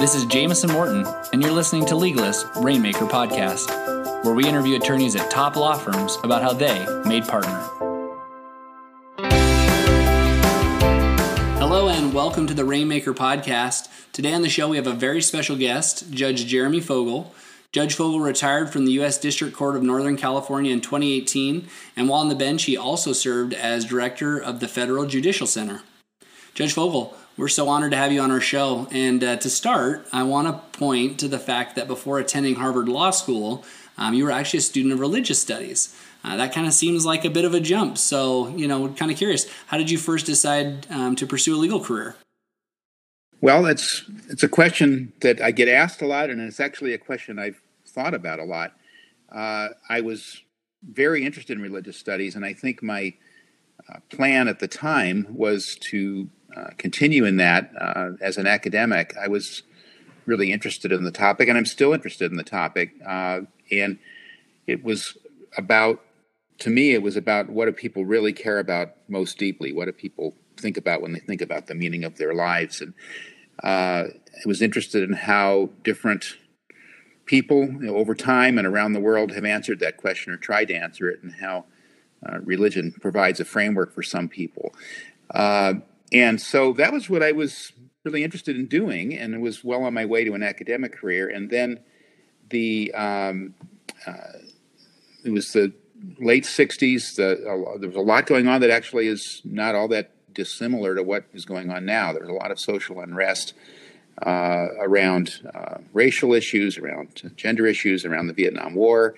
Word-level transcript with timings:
This 0.00 0.14
is 0.14 0.26
Jamison 0.26 0.70
Morton, 0.70 1.04
and 1.32 1.42
you're 1.42 1.50
listening 1.50 1.84
to 1.86 1.96
Legalist 1.96 2.46
Rainmaker 2.54 3.06
Podcast, 3.06 4.24
where 4.24 4.32
we 4.32 4.46
interview 4.46 4.76
attorneys 4.76 5.16
at 5.16 5.28
top 5.28 5.56
law 5.56 5.76
firms 5.76 6.16
about 6.22 6.40
how 6.40 6.52
they 6.52 6.86
made 7.04 7.26
partner. 7.26 7.58
Hello, 11.58 11.88
and 11.88 12.14
welcome 12.14 12.46
to 12.46 12.54
the 12.54 12.64
Rainmaker 12.64 13.12
Podcast. 13.12 13.88
Today 14.12 14.32
on 14.32 14.42
the 14.42 14.48
show, 14.48 14.68
we 14.68 14.76
have 14.76 14.86
a 14.86 14.92
very 14.92 15.20
special 15.20 15.56
guest, 15.56 16.12
Judge 16.12 16.46
Jeremy 16.46 16.78
Fogel. 16.78 17.34
Judge 17.72 17.96
Fogel 17.96 18.20
retired 18.20 18.70
from 18.70 18.84
the 18.84 18.92
U.S. 18.92 19.18
District 19.18 19.52
Court 19.52 19.74
of 19.74 19.82
Northern 19.82 20.16
California 20.16 20.72
in 20.72 20.80
2018, 20.80 21.66
and 21.96 22.08
while 22.08 22.20
on 22.20 22.28
the 22.28 22.36
bench, 22.36 22.62
he 22.66 22.76
also 22.76 23.12
served 23.12 23.52
as 23.52 23.84
director 23.84 24.38
of 24.40 24.60
the 24.60 24.68
Federal 24.68 25.06
Judicial 25.06 25.48
Center. 25.48 25.82
Judge 26.54 26.72
Fogel, 26.72 27.16
we're 27.38 27.48
so 27.48 27.68
honored 27.68 27.92
to 27.92 27.96
have 27.96 28.12
you 28.12 28.20
on 28.20 28.30
our 28.30 28.40
show. 28.40 28.88
And 28.90 29.22
uh, 29.24 29.36
to 29.36 29.48
start, 29.48 30.06
I 30.12 30.24
want 30.24 30.48
to 30.48 30.78
point 30.78 31.18
to 31.20 31.28
the 31.28 31.38
fact 31.38 31.76
that 31.76 31.86
before 31.86 32.18
attending 32.18 32.56
Harvard 32.56 32.88
Law 32.88 33.10
School, 33.10 33.64
um, 33.96 34.12
you 34.12 34.24
were 34.24 34.30
actually 34.30 34.58
a 34.58 34.62
student 34.62 34.92
of 34.92 35.00
religious 35.00 35.40
studies. 35.40 35.96
Uh, 36.24 36.36
that 36.36 36.52
kind 36.52 36.66
of 36.66 36.72
seems 36.72 37.06
like 37.06 37.24
a 37.24 37.30
bit 37.30 37.44
of 37.44 37.54
a 37.54 37.60
jump. 37.60 37.96
So, 37.96 38.48
you 38.48 38.66
know, 38.66 38.88
kind 38.88 39.10
of 39.10 39.16
curious, 39.16 39.48
how 39.68 39.78
did 39.78 39.88
you 39.88 39.96
first 39.96 40.26
decide 40.26 40.90
um, 40.90 41.14
to 41.16 41.26
pursue 41.26 41.54
a 41.54 41.58
legal 41.58 41.80
career? 41.80 42.16
Well, 43.40 43.66
it's 43.66 44.04
it's 44.28 44.42
a 44.42 44.48
question 44.48 45.12
that 45.20 45.40
I 45.40 45.52
get 45.52 45.68
asked 45.68 46.02
a 46.02 46.06
lot, 46.06 46.28
and 46.28 46.40
it's 46.40 46.58
actually 46.58 46.92
a 46.92 46.98
question 46.98 47.38
I've 47.38 47.62
thought 47.86 48.12
about 48.12 48.40
a 48.40 48.44
lot. 48.44 48.72
Uh, 49.30 49.68
I 49.88 50.00
was 50.00 50.42
very 50.82 51.24
interested 51.24 51.56
in 51.56 51.62
religious 51.62 51.96
studies, 51.96 52.34
and 52.34 52.44
I 52.44 52.52
think 52.52 52.82
my 52.82 53.14
uh, 53.88 54.00
plan 54.10 54.48
at 54.48 54.58
the 54.58 54.66
time 54.66 55.28
was 55.30 55.76
to 55.82 56.28
uh, 56.56 56.70
continue 56.78 57.24
in 57.24 57.36
that 57.36 57.70
uh, 57.78 58.10
as 58.20 58.36
an 58.36 58.46
academic. 58.46 59.14
I 59.20 59.28
was 59.28 59.62
really 60.26 60.52
interested 60.52 60.92
in 60.92 61.04
the 61.04 61.10
topic, 61.10 61.48
and 61.48 61.58
I'm 61.58 61.66
still 61.66 61.92
interested 61.92 62.30
in 62.30 62.36
the 62.36 62.44
topic. 62.44 62.92
Uh, 63.06 63.40
and 63.70 63.98
it 64.66 64.84
was 64.84 65.16
about, 65.56 66.00
to 66.58 66.70
me, 66.70 66.92
it 66.92 67.02
was 67.02 67.16
about 67.16 67.48
what 67.48 67.66
do 67.66 67.72
people 67.72 68.04
really 68.04 68.32
care 68.32 68.58
about 68.58 68.94
most 69.08 69.38
deeply? 69.38 69.72
What 69.72 69.86
do 69.86 69.92
people 69.92 70.34
think 70.56 70.76
about 70.76 71.00
when 71.00 71.12
they 71.12 71.20
think 71.20 71.40
about 71.40 71.66
the 71.66 71.74
meaning 71.74 72.04
of 72.04 72.18
their 72.18 72.34
lives? 72.34 72.80
And 72.80 72.94
uh, 73.62 74.04
I 74.08 74.46
was 74.46 74.62
interested 74.62 75.02
in 75.02 75.14
how 75.14 75.70
different 75.82 76.36
people 77.24 77.66
you 77.66 77.80
know, 77.80 77.96
over 77.96 78.14
time 78.14 78.58
and 78.58 78.66
around 78.66 78.92
the 78.92 79.00
world 79.00 79.32
have 79.32 79.44
answered 79.44 79.80
that 79.80 79.96
question 79.96 80.32
or 80.32 80.36
tried 80.36 80.68
to 80.68 80.74
answer 80.74 81.08
it, 81.10 81.22
and 81.22 81.34
how 81.40 81.64
uh, 82.26 82.38
religion 82.40 82.92
provides 83.00 83.40
a 83.40 83.44
framework 83.44 83.94
for 83.94 84.02
some 84.02 84.28
people. 84.28 84.74
And 86.12 86.40
so 86.40 86.72
that 86.74 86.92
was 86.92 87.10
what 87.10 87.22
I 87.22 87.32
was 87.32 87.72
really 88.04 88.24
interested 88.24 88.56
in 88.56 88.66
doing, 88.66 89.14
and 89.14 89.42
was 89.42 89.62
well 89.62 89.84
on 89.84 89.94
my 89.94 90.04
way 90.04 90.24
to 90.24 90.34
an 90.34 90.42
academic 90.42 90.96
career. 90.96 91.28
And 91.28 91.50
then 91.50 91.80
the 92.50 92.92
um, 92.94 93.54
uh, 94.06 94.38
it 95.24 95.30
was 95.30 95.52
the 95.52 95.72
late 96.18 96.44
'60s. 96.44 97.16
The, 97.16 97.32
uh, 97.32 97.78
there 97.78 97.88
was 97.88 97.96
a 97.96 98.00
lot 98.00 98.26
going 98.26 98.48
on 98.48 98.60
that 98.60 98.70
actually 98.70 99.08
is 99.08 99.42
not 99.44 99.74
all 99.74 99.88
that 99.88 100.12
dissimilar 100.32 100.94
to 100.94 101.02
what 101.02 101.24
is 101.32 101.44
going 101.44 101.70
on 101.70 101.84
now. 101.84 102.12
There's 102.12 102.28
a 102.28 102.32
lot 102.32 102.50
of 102.50 102.60
social 102.60 103.00
unrest 103.00 103.54
uh, 104.24 104.68
around 104.80 105.40
uh, 105.54 105.78
racial 105.92 106.32
issues, 106.32 106.78
around 106.78 107.32
gender 107.36 107.66
issues, 107.66 108.04
around 108.04 108.28
the 108.28 108.32
Vietnam 108.32 108.74
War, 108.74 109.14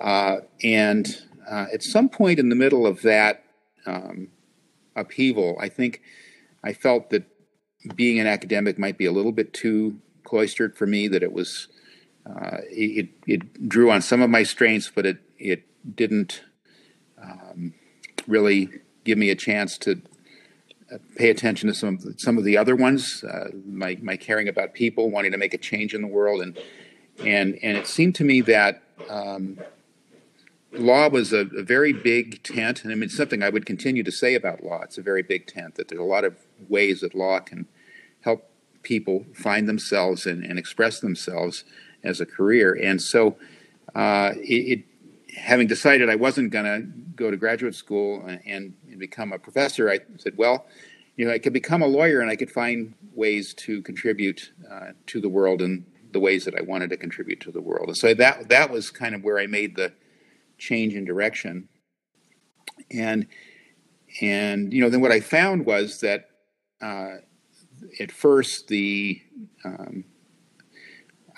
uh, 0.00 0.38
and 0.62 1.06
uh, 1.48 1.66
at 1.72 1.82
some 1.82 2.08
point 2.08 2.38
in 2.38 2.48
the 2.48 2.56
middle 2.56 2.86
of 2.86 3.02
that. 3.02 3.44
Um, 3.86 4.28
upheaval, 4.98 5.56
I 5.60 5.68
think 5.68 6.02
I 6.62 6.72
felt 6.72 7.10
that 7.10 7.24
being 7.94 8.18
an 8.18 8.26
academic 8.26 8.78
might 8.78 8.98
be 8.98 9.06
a 9.06 9.12
little 9.12 9.32
bit 9.32 9.52
too 9.52 10.00
cloistered 10.24 10.76
for 10.76 10.86
me. 10.86 11.08
That 11.08 11.22
it 11.22 11.32
was 11.32 11.68
uh, 12.26 12.58
it 12.70 13.10
it 13.26 13.68
drew 13.68 13.90
on 13.90 14.02
some 14.02 14.22
of 14.22 14.30
my 14.30 14.42
strengths, 14.42 14.90
but 14.94 15.06
it 15.06 15.18
it 15.38 15.64
didn't 15.96 16.42
um, 17.22 17.74
really 18.26 18.68
give 19.04 19.18
me 19.18 19.30
a 19.30 19.36
chance 19.36 19.78
to 19.78 20.02
uh, 20.92 20.98
pay 21.16 21.30
attention 21.30 21.68
to 21.68 21.74
some 21.74 21.94
of 21.94 22.02
the, 22.02 22.14
some 22.18 22.38
of 22.38 22.44
the 22.44 22.56
other 22.56 22.76
ones. 22.76 23.24
Uh, 23.24 23.50
my 23.66 23.96
my 24.02 24.16
caring 24.16 24.48
about 24.48 24.74
people, 24.74 25.10
wanting 25.10 25.32
to 25.32 25.38
make 25.38 25.54
a 25.54 25.58
change 25.58 25.94
in 25.94 26.02
the 26.02 26.08
world, 26.08 26.42
and 26.42 26.58
and 27.24 27.58
and 27.62 27.76
it 27.76 27.86
seemed 27.86 28.14
to 28.16 28.24
me 28.24 28.40
that. 28.42 28.82
Um, 29.08 29.58
law 30.78 31.08
was 31.08 31.32
a, 31.32 31.46
a, 31.56 31.62
very 31.62 31.92
big 31.92 32.42
tent, 32.42 32.84
and 32.84 32.92
I 32.92 32.94
mean, 32.94 33.08
something 33.08 33.42
I 33.42 33.48
would 33.48 33.66
continue 33.66 34.02
to 34.02 34.12
say 34.12 34.34
about 34.34 34.62
law. 34.62 34.82
It's 34.82 34.98
a 34.98 35.02
very 35.02 35.22
big 35.22 35.46
tent, 35.46 35.74
that 35.74 35.88
there's 35.88 36.00
a 36.00 36.04
lot 36.04 36.24
of 36.24 36.36
ways 36.68 37.00
that 37.00 37.14
law 37.14 37.40
can 37.40 37.66
help 38.22 38.50
people 38.82 39.26
find 39.34 39.68
themselves 39.68 40.26
and, 40.26 40.44
and 40.44 40.58
express 40.58 41.00
themselves 41.00 41.64
as 42.02 42.20
a 42.20 42.26
career. 42.26 42.78
And 42.80 43.02
so, 43.02 43.36
uh, 43.94 44.32
it, 44.36 44.78
it, 44.78 44.84
having 45.36 45.66
decided 45.66 46.08
I 46.08 46.16
wasn't 46.16 46.50
going 46.50 46.64
to 46.64 46.86
go 47.14 47.30
to 47.30 47.36
graduate 47.36 47.74
school 47.74 48.24
and, 48.26 48.40
and, 48.46 48.74
become 48.98 49.32
a 49.32 49.38
professor, 49.38 49.88
I 49.88 50.00
said, 50.16 50.36
well, 50.36 50.66
you 51.14 51.24
know, 51.24 51.32
I 51.32 51.38
could 51.38 51.52
become 51.52 51.82
a 51.82 51.86
lawyer 51.86 52.20
and 52.20 52.28
I 52.28 52.34
could 52.34 52.50
find 52.50 52.94
ways 53.14 53.54
to 53.54 53.80
contribute 53.82 54.50
uh, 54.68 54.88
to 55.06 55.20
the 55.20 55.28
world 55.28 55.62
in 55.62 55.86
the 56.10 56.18
ways 56.18 56.44
that 56.46 56.56
I 56.56 56.62
wanted 56.62 56.90
to 56.90 56.96
contribute 56.96 57.40
to 57.42 57.52
the 57.52 57.60
world. 57.60 57.88
And 57.88 57.96
so 57.96 58.12
that 58.14 58.48
that 58.48 58.70
was 58.70 58.90
kind 58.90 59.14
of 59.14 59.22
where 59.22 59.38
I 59.38 59.46
made 59.46 59.76
the 59.76 59.92
change 60.58 60.94
in 60.94 61.04
direction. 61.04 61.68
And 62.90 63.26
and 64.20 64.72
you 64.72 64.80
know 64.80 64.88
then 64.88 65.00
what 65.00 65.12
I 65.12 65.20
found 65.20 65.66
was 65.66 66.00
that 66.00 66.30
uh, 66.80 67.16
at 68.00 68.12
first 68.12 68.68
the 68.68 69.20
um, 69.64 70.04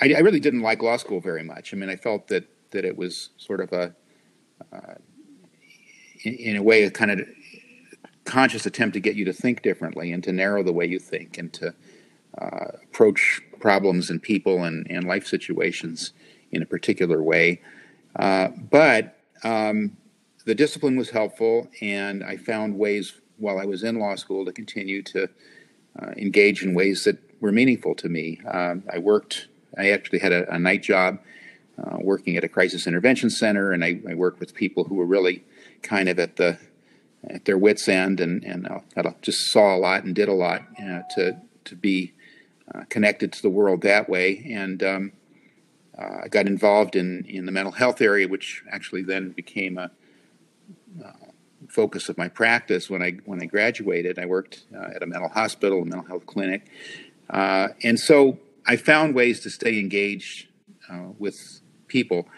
I, 0.00 0.14
I, 0.14 0.20
really 0.20 0.40
didn't 0.40 0.62
like 0.62 0.82
law 0.82 0.96
school 0.96 1.20
very 1.20 1.42
much. 1.42 1.72
I 1.72 1.76
mean, 1.76 1.90
I 1.90 1.96
felt 1.96 2.28
that 2.28 2.48
that 2.70 2.84
it 2.84 2.96
was 2.96 3.30
sort 3.36 3.60
of 3.60 3.72
a 3.72 3.94
uh, 4.72 4.94
in, 6.22 6.34
in, 6.34 6.56
a 6.56 6.62
way 6.62 6.84
a 6.84 6.90
kind 6.90 7.10
of 7.10 7.20
conscious 8.24 8.66
attempt 8.66 8.94
to 8.94 9.00
get 9.00 9.16
you 9.16 9.24
to 9.24 9.32
think 9.32 9.62
differently 9.62 10.12
and 10.12 10.22
to 10.24 10.32
narrow 10.32 10.62
the 10.62 10.72
way 10.72 10.86
you 10.86 10.98
think 10.98 11.38
and 11.38 11.52
to 11.54 11.74
uh, 12.38 12.66
approach 12.84 13.40
problems 13.58 14.10
and 14.10 14.22
people 14.22 14.64
and, 14.64 14.86
and 14.90 15.04
life 15.04 15.26
situations 15.26 16.12
in 16.52 16.62
a 16.62 16.66
particular 16.66 17.22
way. 17.22 17.60
Uh, 18.16 18.48
but 18.48 19.18
um, 19.44 19.96
the 20.44 20.54
discipline 20.54 20.96
was 20.96 21.10
helpful, 21.10 21.68
and 21.80 22.24
I 22.24 22.36
found 22.36 22.78
ways 22.78 23.14
while 23.38 23.58
I 23.58 23.64
was 23.64 23.82
in 23.82 23.98
law 23.98 24.14
school 24.16 24.44
to 24.44 24.52
continue 24.52 25.02
to 25.02 25.28
uh, 26.00 26.10
engage 26.16 26.62
in 26.62 26.74
ways 26.74 27.04
that 27.04 27.18
were 27.40 27.52
meaningful 27.52 27.94
to 27.96 28.08
me. 28.08 28.40
Uh, 28.46 28.76
I 28.92 28.98
worked, 28.98 29.48
I 29.76 29.90
actually 29.90 30.18
had 30.20 30.32
a, 30.32 30.52
a 30.52 30.58
night 30.58 30.82
job 30.82 31.18
uh, 31.82 31.96
working 32.00 32.36
at 32.36 32.44
a 32.44 32.48
crisis 32.48 32.86
intervention 32.86 33.30
center, 33.30 33.72
and 33.72 33.84
I, 33.84 34.00
I, 34.08 34.14
worked 34.14 34.40
with 34.40 34.54
people 34.54 34.84
who 34.84 34.96
were 34.96 35.06
really 35.06 35.44
kind 35.82 36.08
of 36.08 36.18
at 36.18 36.36
the 36.36 36.58
at 37.28 37.44
their 37.44 37.56
wits' 37.56 37.88
end, 37.88 38.20
and 38.20 38.44
and 38.44 38.68
I 38.68 39.14
just 39.22 39.50
saw 39.50 39.74
a 39.74 39.78
lot 39.78 40.04
and 40.04 40.14
did 40.14 40.28
a 40.28 40.34
lot 40.34 40.62
uh, 40.78 41.00
to 41.14 41.40
to 41.64 41.74
be 41.74 42.12
uh, 42.74 42.84
connected 42.88 43.32
to 43.32 43.42
the 43.42 43.50
world 43.50 43.82
that 43.82 44.08
way, 44.08 44.44
and 44.50 44.82
um, 44.82 45.12
uh, 45.14 45.19
I 45.98 46.28
got 46.28 46.46
involved 46.46 46.96
in, 46.96 47.24
in 47.26 47.46
the 47.46 47.52
mental 47.52 47.72
health 47.72 48.00
area, 48.00 48.28
which 48.28 48.62
actually 48.70 49.02
then 49.02 49.30
became 49.30 49.76
a 49.76 49.90
uh, 51.04 51.12
focus 51.68 52.08
of 52.08 52.16
my 52.16 52.28
practice 52.28 52.88
when 52.88 53.02
I 53.02 53.12
when 53.24 53.40
I 53.40 53.46
graduated. 53.46 54.18
I 54.18 54.26
worked 54.26 54.64
uh, 54.74 54.88
at 54.94 55.02
a 55.02 55.06
mental 55.06 55.28
hospital, 55.28 55.82
a 55.82 55.84
mental 55.84 56.06
health 56.06 56.26
clinic, 56.26 56.66
uh, 57.28 57.68
and 57.82 57.98
so 57.98 58.38
I 58.66 58.76
found 58.76 59.14
ways 59.14 59.40
to 59.40 59.50
stay 59.50 59.78
engaged 59.78 60.48
uh, 60.90 61.08
with 61.18 61.60
people. 61.86 62.28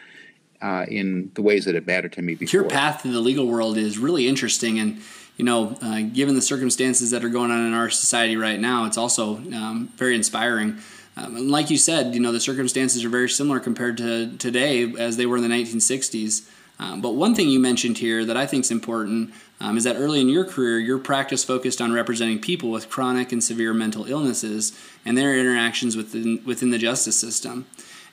Uh, 0.60 0.86
in 0.86 1.28
the 1.34 1.42
ways 1.42 1.64
that 1.64 1.74
it 1.74 1.84
mattered 1.88 2.12
to 2.12 2.22
me 2.22 2.36
before. 2.36 2.60
Your 2.60 2.70
path 2.70 3.04
in 3.04 3.12
the 3.12 3.18
legal 3.18 3.48
world 3.48 3.76
is 3.76 3.98
really 3.98 4.28
interesting, 4.28 4.78
and 4.78 5.02
you 5.36 5.44
know, 5.44 5.76
given 6.14 6.36
the 6.36 6.42
circumstances 6.42 7.10
that 7.10 7.24
are 7.24 7.28
going 7.28 7.50
on 7.50 7.66
in 7.66 7.74
our 7.74 7.90
society 7.90 8.36
right 8.36 8.60
now, 8.60 8.84
it's 8.84 8.96
also 8.96 9.38
um, 9.38 9.92
very 9.96 10.14
inspiring. 10.14 10.78
Um, 11.16 11.36
and 11.36 11.50
like 11.50 11.70
you 11.70 11.76
said, 11.76 12.14
you 12.14 12.20
know, 12.20 12.32
the 12.32 12.40
circumstances 12.40 13.04
are 13.04 13.08
very 13.08 13.28
similar 13.28 13.60
compared 13.60 13.96
to 13.98 14.36
today 14.38 14.92
as 14.98 15.16
they 15.16 15.26
were 15.26 15.36
in 15.36 15.42
the 15.42 15.48
1960s. 15.48 16.48
Um, 16.78 17.00
but 17.00 17.14
one 17.14 17.34
thing 17.34 17.48
you 17.48 17.60
mentioned 17.60 17.98
here 17.98 18.24
that 18.24 18.36
I 18.36 18.46
think 18.46 18.64
is 18.64 18.70
important 18.70 19.32
um, 19.60 19.76
is 19.76 19.84
that 19.84 19.96
early 19.96 20.20
in 20.20 20.28
your 20.28 20.44
career, 20.44 20.78
your 20.78 20.98
practice 20.98 21.44
focused 21.44 21.80
on 21.80 21.92
representing 21.92 22.40
people 22.40 22.70
with 22.70 22.88
chronic 22.88 23.30
and 23.30 23.44
severe 23.44 23.72
mental 23.72 24.06
illnesses 24.06 24.72
and 25.04 25.16
their 25.16 25.38
interactions 25.38 25.96
within, 25.96 26.42
within 26.44 26.70
the 26.70 26.78
justice 26.78 27.18
system. 27.18 27.66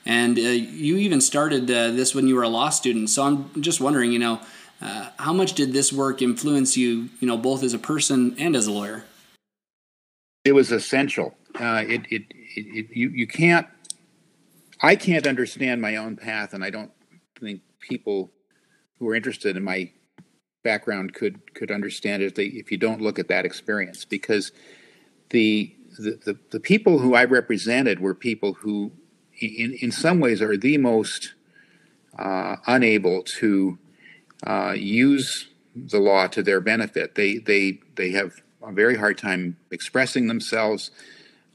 And 0.06 0.38
uh, 0.38 0.42
you 0.42 0.96
even 0.98 1.20
started 1.20 1.70
uh, 1.70 1.90
this 1.90 2.14
when 2.14 2.28
you 2.28 2.36
were 2.36 2.42
a 2.42 2.48
law 2.48 2.70
student. 2.70 3.10
So 3.10 3.24
I'm 3.24 3.62
just 3.62 3.80
wondering, 3.80 4.12
you 4.12 4.18
know, 4.18 4.40
uh, 4.80 5.10
how 5.18 5.32
much 5.32 5.54
did 5.54 5.72
this 5.72 5.92
work 5.92 6.22
influence 6.22 6.76
you, 6.76 7.10
you 7.20 7.26
know, 7.26 7.36
both 7.36 7.62
as 7.62 7.74
a 7.74 7.78
person 7.78 8.34
and 8.38 8.56
as 8.56 8.66
a 8.66 8.72
lawyer? 8.72 9.04
It 10.44 10.52
was 10.52 10.72
essential. 10.72 11.36
Uh, 11.58 11.84
it, 11.86 12.02
it 12.10 12.22
it, 12.56 12.66
it, 12.66 12.96
you 12.96 13.10
you 13.10 13.26
can't. 13.26 13.66
I 14.82 14.96
can't 14.96 15.26
understand 15.26 15.82
my 15.82 15.96
own 15.96 16.16
path, 16.16 16.54
and 16.54 16.64
I 16.64 16.70
don't 16.70 16.90
think 17.38 17.60
people 17.80 18.30
who 18.98 19.08
are 19.08 19.14
interested 19.14 19.56
in 19.56 19.64
my 19.64 19.90
background 20.62 21.14
could 21.14 21.54
could 21.54 21.70
understand 21.70 22.22
it 22.22 22.38
if, 22.38 22.70
you 22.70 22.78
don't 22.78 23.00
look 23.00 23.18
at 23.18 23.28
that 23.28 23.44
experience 23.44 24.04
because 24.04 24.52
the 25.30 25.74
the, 25.98 26.18
the, 26.24 26.38
the 26.50 26.60
people 26.60 26.98
who 26.98 27.14
I 27.14 27.24
represented 27.24 28.00
were 28.00 28.14
people 28.14 28.54
who, 28.54 28.92
in, 29.38 29.76
in 29.80 29.90
some 29.90 30.20
ways, 30.20 30.40
are 30.40 30.56
the 30.56 30.78
most 30.78 31.34
uh, 32.18 32.56
unable 32.66 33.22
to 33.38 33.78
uh, 34.46 34.74
use 34.76 35.48
the 35.74 35.98
law 35.98 36.26
to 36.28 36.42
their 36.42 36.60
benefit. 36.60 37.14
They, 37.14 37.38
they, 37.38 37.80
they 37.96 38.10
have 38.12 38.40
a 38.62 38.72
very 38.72 38.96
hard 38.96 39.18
time 39.18 39.56
expressing 39.70 40.26
themselves. 40.26 40.90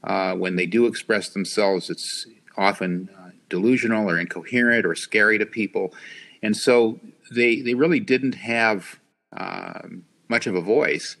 Uh, 0.06 0.34
when 0.34 0.56
they 0.56 0.66
do 0.66 0.86
express 0.86 1.28
themselves, 1.30 1.90
it's 1.90 2.26
often 2.56 3.10
uh, 3.18 3.30
delusional 3.48 4.08
or 4.08 4.18
incoherent 4.18 4.86
or 4.86 4.94
scary 4.94 5.36
to 5.38 5.46
people. 5.46 5.92
And 6.42 6.56
so 6.56 7.00
they, 7.34 7.60
they 7.60 7.74
really 7.74 8.00
didn't 8.00 8.36
have 8.36 9.00
um, 9.36 10.04
much 10.28 10.46
of 10.46 10.54
a 10.54 10.60
voice. 10.60 11.16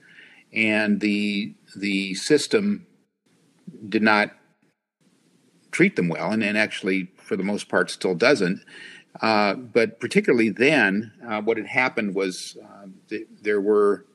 And 0.52 1.00
the, 1.00 1.54
the 1.76 2.14
system 2.14 2.86
did 3.88 4.02
not 4.02 4.30
treat 5.72 5.96
them 5.96 6.08
well, 6.08 6.30
and, 6.30 6.42
and 6.42 6.56
actually, 6.56 7.08
for 7.16 7.36
the 7.36 7.42
most 7.42 7.68
part, 7.68 7.90
still 7.90 8.14
doesn't. 8.14 8.64
Uh, 9.20 9.54
but 9.54 9.98
particularly 9.98 10.48
then, 10.48 11.12
uh, 11.26 11.40
what 11.42 11.56
had 11.56 11.66
happened 11.66 12.14
was 12.14 12.56
uh, 12.62 12.86
th- 13.08 13.26
there 13.42 13.60
were, 13.60 14.06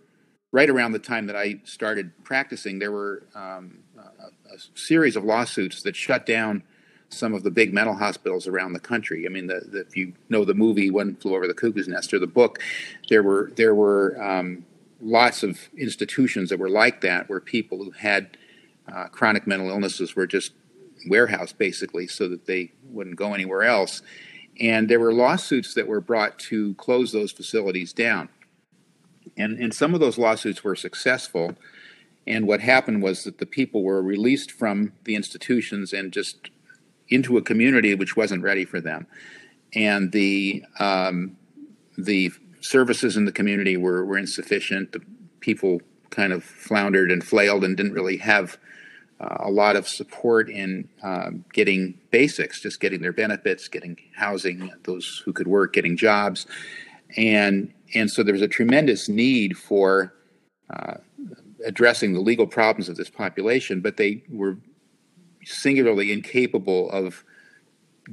right 0.52 0.70
around 0.70 0.94
the 0.94 1.00
time 1.00 1.28
that 1.28 1.36
I 1.36 1.60
started 1.64 2.12
practicing, 2.24 2.80
there 2.80 2.92
were 2.92 3.24
um, 3.36 3.80
a, 4.52 4.58
series 4.76 5.16
of 5.16 5.24
lawsuits 5.24 5.82
that 5.84 5.96
shut 5.96 6.26
down 6.26 6.64
some 7.10 7.34
of 7.34 7.44
the 7.44 7.52
big 7.52 7.74
mental 7.74 7.96
hospitals 7.96 8.48
around 8.48 8.74
the 8.74 8.80
country. 8.80 9.26
I 9.26 9.30
mean, 9.30 9.48
the, 9.48 9.62
the, 9.68 9.82
if 9.82 9.98
you 9.98 10.14
know 10.30 10.46
the 10.46 10.54
movie 10.54 10.90
One 10.90 11.16
Flew 11.16 11.36
Over 11.36 11.48
the 11.48 11.54
Cuckoo's 11.54 11.88
Nest 11.88 12.14
or 12.14 12.20
the 12.20 12.28
book, 12.28 12.60
there 13.10 13.24
were 13.24 13.52
there 13.56 13.76
were 13.76 14.22
um, 14.22 14.66
lots 15.02 15.44
of 15.44 15.70
institutions 15.78 16.50
that 16.50 16.60
were 16.60 16.70
like 16.70 17.02
that, 17.02 17.30
where 17.30 17.40
people 17.40 17.84
who 17.84 17.92
had 17.92 18.38
uh, 18.92 19.06
chronic 19.06 19.46
mental 19.48 19.70
illnesses 19.70 20.16
were 20.16 20.28
just 20.28 20.54
warehoused 21.08 21.58
basically, 21.58 22.08
so 22.08 22.28
that 22.28 22.46
they 22.46 22.72
wouldn't 22.90 23.16
go 23.16 23.34
anywhere 23.34 23.64
else. 23.64 24.02
And 24.60 24.90
there 24.90 25.00
were 25.00 25.14
lawsuits 25.14 25.74
that 25.74 25.88
were 25.88 26.02
brought 26.02 26.38
to 26.40 26.76
close 26.76 27.12
those 27.12 27.32
facilities 27.32 27.94
down. 27.94 28.30
And, 29.38 29.58
and 29.58 29.74
some 29.74 29.94
of 29.94 30.00
those 30.00 30.18
lawsuits 30.18 30.64
were 30.64 30.76
successful. 30.76 31.56
And 32.28 32.48
what 32.48 32.62
happened 32.62 33.02
was 33.02 33.24
that 33.24 33.40
the 33.40 33.46
people 33.46 33.84
were 33.84 34.02
released 34.02 34.52
from 34.52 34.94
the 35.06 35.16
institutions 35.16 35.92
and 35.94 36.12
just 36.12 36.50
into 37.10 37.38
a 37.38 37.42
community 37.42 37.94
which 37.96 38.16
wasn't 38.16 38.44
ready 38.44 38.66
for 38.66 38.80
them. 38.80 39.08
And 39.74 40.12
the, 40.12 40.64
um, 40.80 41.38
the 41.98 42.32
services 42.62 43.18
in 43.18 43.26
the 43.26 43.32
community 43.32 43.76
were, 43.78 44.06
were 44.06 44.18
insufficient. 44.18 44.92
The 44.92 45.02
people 45.40 45.82
kind 46.10 46.32
of 46.32 46.44
floundered 46.44 47.12
and 47.12 47.24
flailed 47.24 47.64
and 47.64 47.76
didn't 47.76 47.94
really 47.94 48.18
have 48.18 48.58
uh, 49.20 49.38
a 49.40 49.52
lot 49.52 49.76
of 49.76 49.88
support 49.88 50.50
in 50.50 50.90
um, 51.04 51.46
getting 51.54 52.00
basics, 52.10 52.60
just 52.60 52.80
getting 52.80 53.02
their 53.02 53.14
benefits, 53.14 53.68
getting 53.68 53.98
housing, 54.16 54.72
those 54.84 55.22
who 55.26 55.32
could 55.32 55.48
work, 55.48 55.74
getting 55.74 55.96
jobs, 55.96 56.48
and 57.16 57.72
and 57.94 58.10
so 58.10 58.24
there 58.24 58.34
was 58.34 58.42
a 58.42 58.48
tremendous 58.48 59.10
need 59.10 59.58
for 59.58 60.14
uh, 60.72 60.96
addressing 61.66 62.14
the 62.14 62.20
legal 62.20 62.48
problems 62.48 62.90
of 62.90 62.98
this 62.98 63.10
population, 63.10 63.82
but 63.82 63.98
they 63.98 64.24
were 64.30 64.58
singularly 65.44 66.12
incapable 66.12 66.90
of 66.92 67.24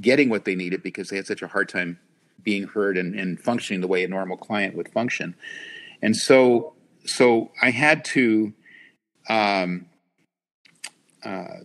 getting 0.01 0.29
what 0.29 0.45
they 0.45 0.55
needed 0.55 0.83
because 0.83 1.09
they 1.09 1.17
had 1.17 1.27
such 1.27 1.43
a 1.43 1.49
hard 1.49 1.69
time 1.69 1.99
being 2.43 2.65
heard 2.65 2.97
and, 2.97 3.15
and 3.15 3.41
functioning 3.41 3.81
the 3.81 3.89
way 3.89 4.05
a 4.05 4.09
normal 4.09 4.37
client 4.37 4.75
would 4.75 4.89
function, 4.89 5.35
and 6.03 6.17
so 6.17 6.75
so 7.05 7.51
I 7.63 7.71
had 7.71 8.05
to. 8.07 8.53
Um, 9.29 9.87
uh, 11.25 11.59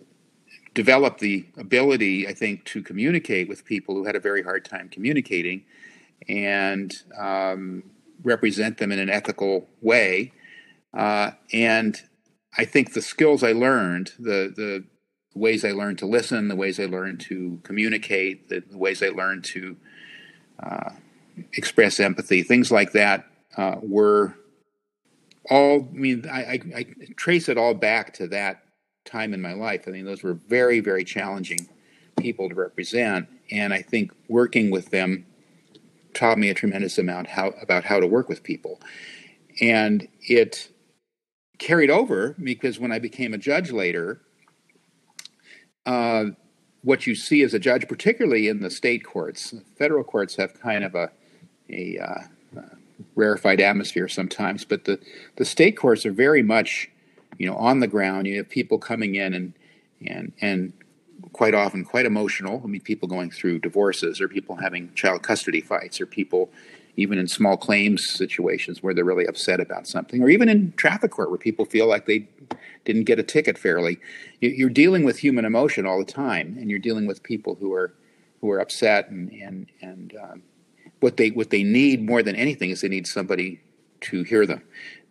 developed 0.73 1.19
the 1.19 1.45
ability, 1.57 2.27
I 2.27 2.33
think, 2.33 2.65
to 2.65 2.81
communicate 2.81 3.47
with 3.47 3.65
people 3.65 3.95
who 3.95 4.05
had 4.05 4.15
a 4.15 4.19
very 4.19 4.41
hard 4.41 4.65
time 4.65 4.89
communicating 4.89 5.63
and 6.27 6.91
um, 7.17 7.83
represent 8.23 8.77
them 8.77 8.91
in 8.91 8.99
an 8.99 9.09
ethical 9.09 9.67
way. 9.81 10.31
Uh, 10.93 11.31
and 11.51 12.01
I 12.57 12.65
think 12.65 12.93
the 12.93 13.01
skills 13.01 13.43
I 13.43 13.51
learned, 13.51 14.13
the, 14.19 14.53
the 14.55 14.83
ways 15.33 15.65
I 15.65 15.71
learned 15.71 15.97
to 15.99 16.05
listen, 16.05 16.47
the 16.47 16.55
ways 16.55 16.79
I 16.79 16.85
learned 16.85 17.19
to 17.21 17.59
communicate, 17.63 18.49
the, 18.49 18.61
the 18.61 18.77
ways 18.77 19.01
I 19.01 19.09
learned 19.09 19.43
to 19.45 19.75
uh, 20.61 20.91
express 21.53 21.99
empathy, 21.99 22.43
things 22.43 22.71
like 22.71 22.91
that 22.91 23.25
uh, 23.57 23.77
were 23.81 24.35
all, 25.49 25.89
I 25.91 25.97
mean, 25.97 26.25
I, 26.31 26.41
I, 26.41 26.59
I 26.75 26.85
trace 27.15 27.49
it 27.49 27.57
all 27.57 27.73
back 27.73 28.13
to 28.15 28.27
that 28.27 28.63
time 29.05 29.33
in 29.33 29.41
my 29.41 29.53
life. 29.53 29.87
I 29.87 29.91
mean, 29.91 30.05
those 30.05 30.23
were 30.23 30.33
very, 30.33 30.79
very 30.79 31.03
challenging 31.03 31.67
people 32.17 32.49
to 32.49 32.55
represent, 32.55 33.27
and 33.51 33.73
I 33.73 33.81
think 33.81 34.11
working 34.29 34.71
with 34.71 34.91
them 34.91 35.25
taught 36.13 36.37
me 36.37 36.49
a 36.49 36.53
tremendous 36.53 36.97
amount 36.97 37.27
how 37.27 37.47
about 37.61 37.83
how 37.83 37.99
to 37.99 38.07
work 38.07 38.29
with 38.29 38.43
people, 38.43 38.79
and 39.59 40.07
it 40.21 40.69
carried 41.57 41.89
over 41.89 42.35
because 42.41 42.79
when 42.79 42.91
I 42.91 42.99
became 42.99 43.33
a 43.33 43.37
judge 43.37 43.71
later, 43.71 44.21
uh, 45.85 46.25
what 46.83 47.07
you 47.07 47.15
see 47.15 47.41
as 47.43 47.53
a 47.53 47.59
judge, 47.59 47.87
particularly 47.87 48.47
in 48.47 48.61
the 48.61 48.69
state 48.69 49.05
courts, 49.05 49.53
federal 49.77 50.03
courts 50.03 50.35
have 50.35 50.59
kind 50.59 50.83
of 50.83 50.95
a 50.95 51.11
a 51.69 51.97
uh, 51.97 52.61
rarefied 53.15 53.61
atmosphere 53.61 54.07
sometimes, 54.07 54.65
but 54.65 54.85
the 54.85 54.99
the 55.37 55.45
state 55.45 55.77
courts 55.77 56.05
are 56.05 56.11
very 56.11 56.43
much 56.43 56.89
you 57.37 57.47
know, 57.47 57.55
on 57.55 57.79
the 57.79 57.87
ground. 57.87 58.27
You 58.27 58.37
have 58.37 58.49
people 58.49 58.77
coming 58.77 59.15
in 59.15 59.33
and 59.33 59.53
and 60.05 60.31
and 60.41 60.73
quite 61.31 61.53
often 61.53 61.83
quite 61.83 62.05
emotional. 62.05 62.61
I 62.63 62.67
mean, 62.67 62.81
people 62.81 63.07
going 63.07 63.31
through 63.31 63.59
divorces, 63.59 64.21
or 64.21 64.27
people 64.27 64.55
having 64.55 64.93
child 64.93 65.23
custody 65.23 65.61
fights, 65.61 65.99
or 66.01 66.05
people 66.05 66.51
even 66.95 67.17
in 67.17 67.27
small 67.27 67.57
claims 67.57 68.07
situations 68.07 68.83
where 68.83 68.93
they're 68.93 69.03
really 69.03 69.25
upset 69.25 69.59
about 69.59 69.87
something, 69.87 70.21
or 70.21 70.29
even 70.29 70.49
in 70.49 70.73
traffic 70.73 71.11
court 71.11 71.29
where 71.29 71.37
people 71.37 71.65
feel 71.65 71.87
like 71.87 72.05
they 72.05 72.27
didn't 72.85 73.05
get 73.05 73.19
a 73.19 73.23
ticket 73.23 73.57
fairly. 73.57 73.99
You're 74.41 74.69
dealing 74.69 75.03
with 75.03 75.19
human 75.19 75.45
emotion 75.45 75.85
all 75.85 75.99
the 75.99 76.11
time, 76.11 76.57
and 76.59 76.69
you're 76.69 76.79
dealing 76.79 77.07
with 77.07 77.23
people 77.23 77.55
who 77.55 77.73
are 77.73 77.93
who 78.41 78.51
are 78.51 78.59
upset 78.59 79.09
and 79.09 79.31
and 79.31 79.67
and 79.81 80.15
um, 80.21 80.43
what 80.99 81.17
they 81.17 81.29
what 81.29 81.49
they 81.49 81.63
need 81.63 82.05
more 82.05 82.21
than 82.21 82.35
anything 82.35 82.69
is 82.69 82.81
they 82.81 82.89
need 82.89 83.07
somebody 83.07 83.61
to 84.01 84.23
hear 84.23 84.45
them 84.45 84.61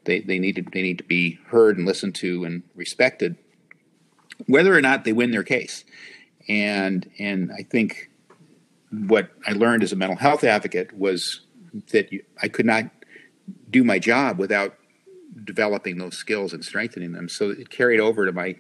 they, 0.04 0.20
they 0.20 0.38
need 0.38 0.56
to 0.56 0.62
they 0.62 0.82
need 0.82 0.98
to 0.98 1.04
be 1.04 1.38
heard 1.46 1.76
and 1.76 1.86
listened 1.86 2.14
to 2.16 2.44
and 2.44 2.62
respected, 2.74 3.36
whether 4.46 4.76
or 4.76 4.80
not 4.80 5.04
they 5.04 5.12
win 5.12 5.30
their 5.30 5.42
case. 5.42 5.84
And 6.48 7.08
and 7.18 7.52
I 7.52 7.62
think 7.62 8.10
what 8.90 9.30
I 9.46 9.52
learned 9.52 9.82
as 9.82 9.92
a 9.92 9.96
mental 9.96 10.16
health 10.16 10.44
advocate 10.44 10.92
was 10.96 11.40
that 11.92 12.12
you, 12.12 12.22
I 12.40 12.48
could 12.48 12.66
not 12.66 12.84
do 13.70 13.84
my 13.84 13.98
job 13.98 14.38
without 14.38 14.76
developing 15.44 15.98
those 15.98 16.16
skills 16.16 16.52
and 16.52 16.64
strengthening 16.64 17.12
them. 17.12 17.28
So 17.28 17.50
it 17.50 17.70
carried 17.70 18.00
over 18.00 18.26
to 18.26 18.32
my 18.32 18.56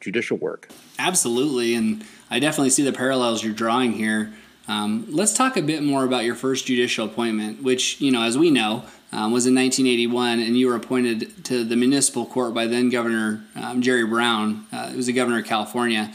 judicial 0.00 0.36
work. 0.36 0.68
Absolutely, 0.98 1.74
and 1.74 2.04
I 2.30 2.38
definitely 2.38 2.70
see 2.70 2.82
the 2.82 2.92
parallels 2.92 3.42
you're 3.44 3.54
drawing 3.54 3.92
here. 3.92 4.32
Um, 4.68 5.06
let's 5.08 5.34
talk 5.34 5.56
a 5.56 5.62
bit 5.62 5.82
more 5.82 6.04
about 6.04 6.24
your 6.24 6.34
first 6.34 6.66
judicial 6.66 7.06
appointment, 7.06 7.62
which, 7.62 8.00
you 8.00 8.12
know, 8.12 8.22
as 8.22 8.38
we 8.38 8.50
know, 8.50 8.84
um, 9.12 9.32
was 9.32 9.46
in 9.46 9.54
1981, 9.54 10.40
and 10.40 10.56
you 10.56 10.68
were 10.68 10.74
appointed 10.76 11.44
to 11.44 11.64
the 11.64 11.76
municipal 11.76 12.24
court 12.24 12.54
by 12.54 12.66
then 12.66 12.88
Governor 12.88 13.44
um, 13.56 13.82
Jerry 13.82 14.06
Brown. 14.06 14.66
Uh, 14.72 14.88
he 14.90 14.96
was 14.96 15.06
the 15.06 15.12
governor 15.12 15.40
of 15.40 15.44
California. 15.44 16.12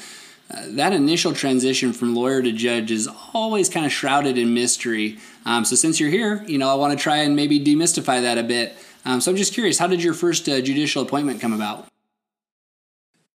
Uh, 0.50 0.64
that 0.70 0.94
initial 0.94 1.34
transition 1.34 1.92
from 1.92 2.16
lawyer 2.16 2.42
to 2.42 2.52
judge 2.52 2.90
is 2.92 3.10
always 3.34 3.70
kind 3.70 3.86
of 3.86 3.92
shrouded 3.92 4.38
in 4.38 4.54
mystery. 4.54 5.18
Um, 5.46 5.66
so 5.66 5.76
since 5.76 6.00
you're 6.00 6.10
here, 6.10 6.44
you 6.48 6.58
know, 6.58 6.70
I 6.70 6.76
want 6.76 6.98
to 6.98 7.02
try 7.02 7.18
and 7.18 7.36
maybe 7.36 7.60
demystify 7.60 8.22
that 8.22 8.38
a 8.38 8.44
bit. 8.44 8.78
Um, 9.06 9.20
so 9.20 9.32
I'm 9.32 9.38
just 9.38 9.54
curious, 9.54 9.78
how 9.78 9.88
did 9.88 10.02
your 10.02 10.14
first 10.14 10.48
uh, 10.48 10.62
judicial 10.62 11.04
appointment 11.04 11.42
come 11.42 11.54
about? 11.54 11.88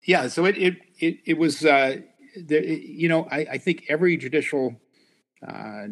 Yeah, 0.03 0.27
so 0.27 0.45
it 0.45 0.57
it 0.57 0.77
it, 0.99 1.17
it 1.25 1.37
was, 1.37 1.65
uh, 1.65 1.97
the, 2.35 2.65
you 2.65 3.09
know, 3.09 3.27
I, 3.31 3.39
I, 3.51 3.57
think 3.57 3.85
every 3.89 4.17
judicial 4.17 4.79
uh, 5.45 5.87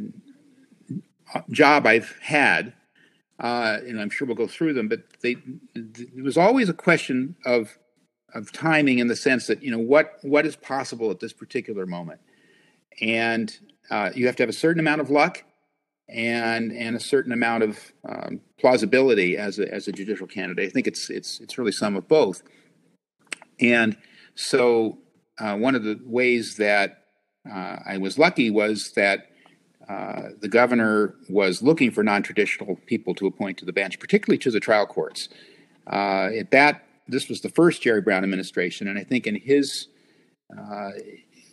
job 1.51 1.85
I've 1.85 2.15
had 2.21 2.73
uh, 3.39 3.77
and 3.87 3.99
I'm 3.99 4.09
sure 4.09 4.27
we'll 4.27 4.35
go 4.35 4.47
through 4.47 4.73
them. 4.73 4.87
But 4.87 5.01
they, 5.21 5.37
it 5.75 6.23
was 6.23 6.37
always 6.37 6.69
a 6.69 6.73
question 6.73 7.35
of 7.45 7.77
of 8.33 8.51
timing 8.51 8.99
in 8.99 9.07
the 9.07 9.15
sense 9.15 9.47
that 9.47 9.63
you 9.63 9.71
know 9.71 9.79
what 9.79 10.17
what 10.21 10.45
is 10.45 10.55
possible 10.55 11.11
at 11.11 11.19
this 11.19 11.33
particular 11.33 11.85
moment, 11.85 12.19
and 13.01 13.57
uh, 13.89 14.11
you 14.15 14.25
have 14.27 14.35
to 14.37 14.43
have 14.43 14.49
a 14.49 14.53
certain 14.53 14.79
amount 14.79 15.01
of 15.01 15.09
luck 15.09 15.43
and 16.07 16.71
and 16.71 16.95
a 16.95 16.99
certain 16.99 17.31
amount 17.31 17.63
of 17.63 17.91
um, 18.07 18.41
plausibility 18.59 19.37
as 19.37 19.59
a 19.59 19.73
as 19.73 19.87
a 19.87 19.91
judicial 19.91 20.27
candidate. 20.27 20.69
I 20.69 20.71
think 20.71 20.87
it's 20.87 21.09
it's 21.09 21.39
it's 21.39 21.57
really 21.57 21.71
some 21.71 21.95
of 21.95 22.07
both. 22.07 22.41
And 23.59 23.97
so 24.35 24.99
uh, 25.37 25.55
one 25.55 25.75
of 25.75 25.83
the 25.83 25.99
ways 26.05 26.55
that 26.55 27.03
uh, 27.49 27.77
I 27.85 27.97
was 27.97 28.17
lucky 28.17 28.49
was 28.49 28.91
that 28.93 29.27
uh, 29.87 30.29
the 30.39 30.47
governor 30.47 31.15
was 31.29 31.61
looking 31.61 31.91
for 31.91 32.03
non 32.03 32.23
traditional 32.23 32.75
people 32.85 33.15
to 33.15 33.27
appoint 33.27 33.57
to 33.57 33.65
the 33.65 33.73
bench, 33.73 33.99
particularly 33.99 34.37
to 34.39 34.51
the 34.51 34.59
trial 34.59 34.85
courts. 34.85 35.29
Uh, 35.91 36.29
at 36.37 36.51
that 36.51 36.83
this 37.09 37.27
was 37.29 37.41
the 37.41 37.49
first 37.49 37.81
Jerry 37.81 38.01
Brown 38.01 38.23
administration, 38.23 38.87
and 38.87 38.97
I 38.97 39.03
think 39.03 39.27
in 39.27 39.35
his 39.35 39.87
uh, 40.57 40.91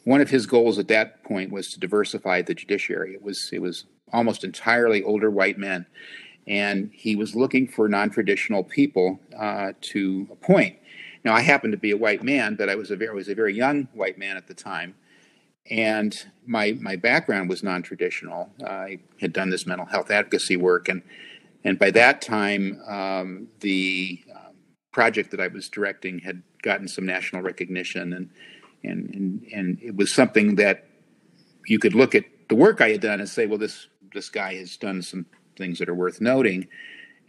one 0.05 0.21
of 0.21 0.31
his 0.31 0.47
goals 0.47 0.79
at 0.79 0.89
that 0.89 1.23
point 1.25 1.51
was 1.51 1.73
to 1.73 1.81
diversify 1.81 2.43
the 2.43 2.55
judiciary. 2.55 3.15
It 3.15 3.23
was 3.23 3.51
it 3.53 3.61
was 3.61 3.85
almost 4.13 4.45
entirely 4.45 5.03
older 5.03 5.31
white 5.31 5.59
men, 5.59 5.87
and 6.47 6.91
he 6.93 7.17
was 7.17 7.35
looking 7.35 7.67
for 7.67 7.89
non-traditional 7.89 8.63
people 8.63 9.19
uh, 9.37 9.73
to 9.81 10.29
appoint. 10.31 10.77
Now, 11.25 11.35
I 11.35 11.41
happened 11.41 11.73
to 11.73 11.79
be 11.79 11.91
a 11.91 11.97
white 11.97 12.23
man, 12.23 12.55
but 12.55 12.69
I 12.69 12.77
was 12.77 12.91
a 12.91 12.97
very 12.97 13.15
was 13.15 13.29
a 13.29 13.35
very 13.35 13.55
young 13.55 13.89
white 13.95 14.17
man 14.17 14.37
at 14.37 14.47
the 14.47 14.55
time, 14.55 14.95
and 15.69 16.17
my 16.47 16.77
my 16.81 16.97
background 16.97 17.49
was 17.49 17.63
non-traditional. 17.63 18.51
I 18.65 19.01
had 19.21 19.33
done 19.33 19.51
this 19.51 19.67
mental 19.67 19.87
health 19.87 20.11
advocacy 20.11 20.57
work, 20.57 20.89
and 20.89 21.03
and 21.65 21.81
by 21.81 21.91
that 21.91 22.23
time, 22.23 22.81
um, 22.87 23.49
the 23.59 24.23
project 24.97 25.31
that 25.31 25.41
I 25.41 25.49
was 25.49 25.69
directing 25.69 26.21
had 26.21 26.43
gotten 26.63 26.89
some 26.89 27.05
national 27.05 27.43
recognition, 27.43 28.15
and 28.15 28.31
and 28.83 29.15
and 29.15 29.47
and 29.53 29.79
it 29.83 29.95
was 29.95 30.11
something 30.11 30.55
that 30.55 30.87
you 31.67 31.79
could 31.79 31.95
look 31.95 32.15
at 32.15 32.25
the 32.49 32.55
work 32.55 32.81
I 32.81 32.93
had 32.93 33.03
done 33.03 33.21
and 33.21 33.29
say, 33.29 33.45
well, 33.45 33.59
this 33.59 33.89
this 34.15 34.31
guy 34.31 34.55
has 34.55 34.79
done 34.79 35.03
some 35.03 35.27
things 35.59 35.79
that 35.81 35.91
are 35.91 35.95
worth 35.95 36.23
noting, 36.23 36.69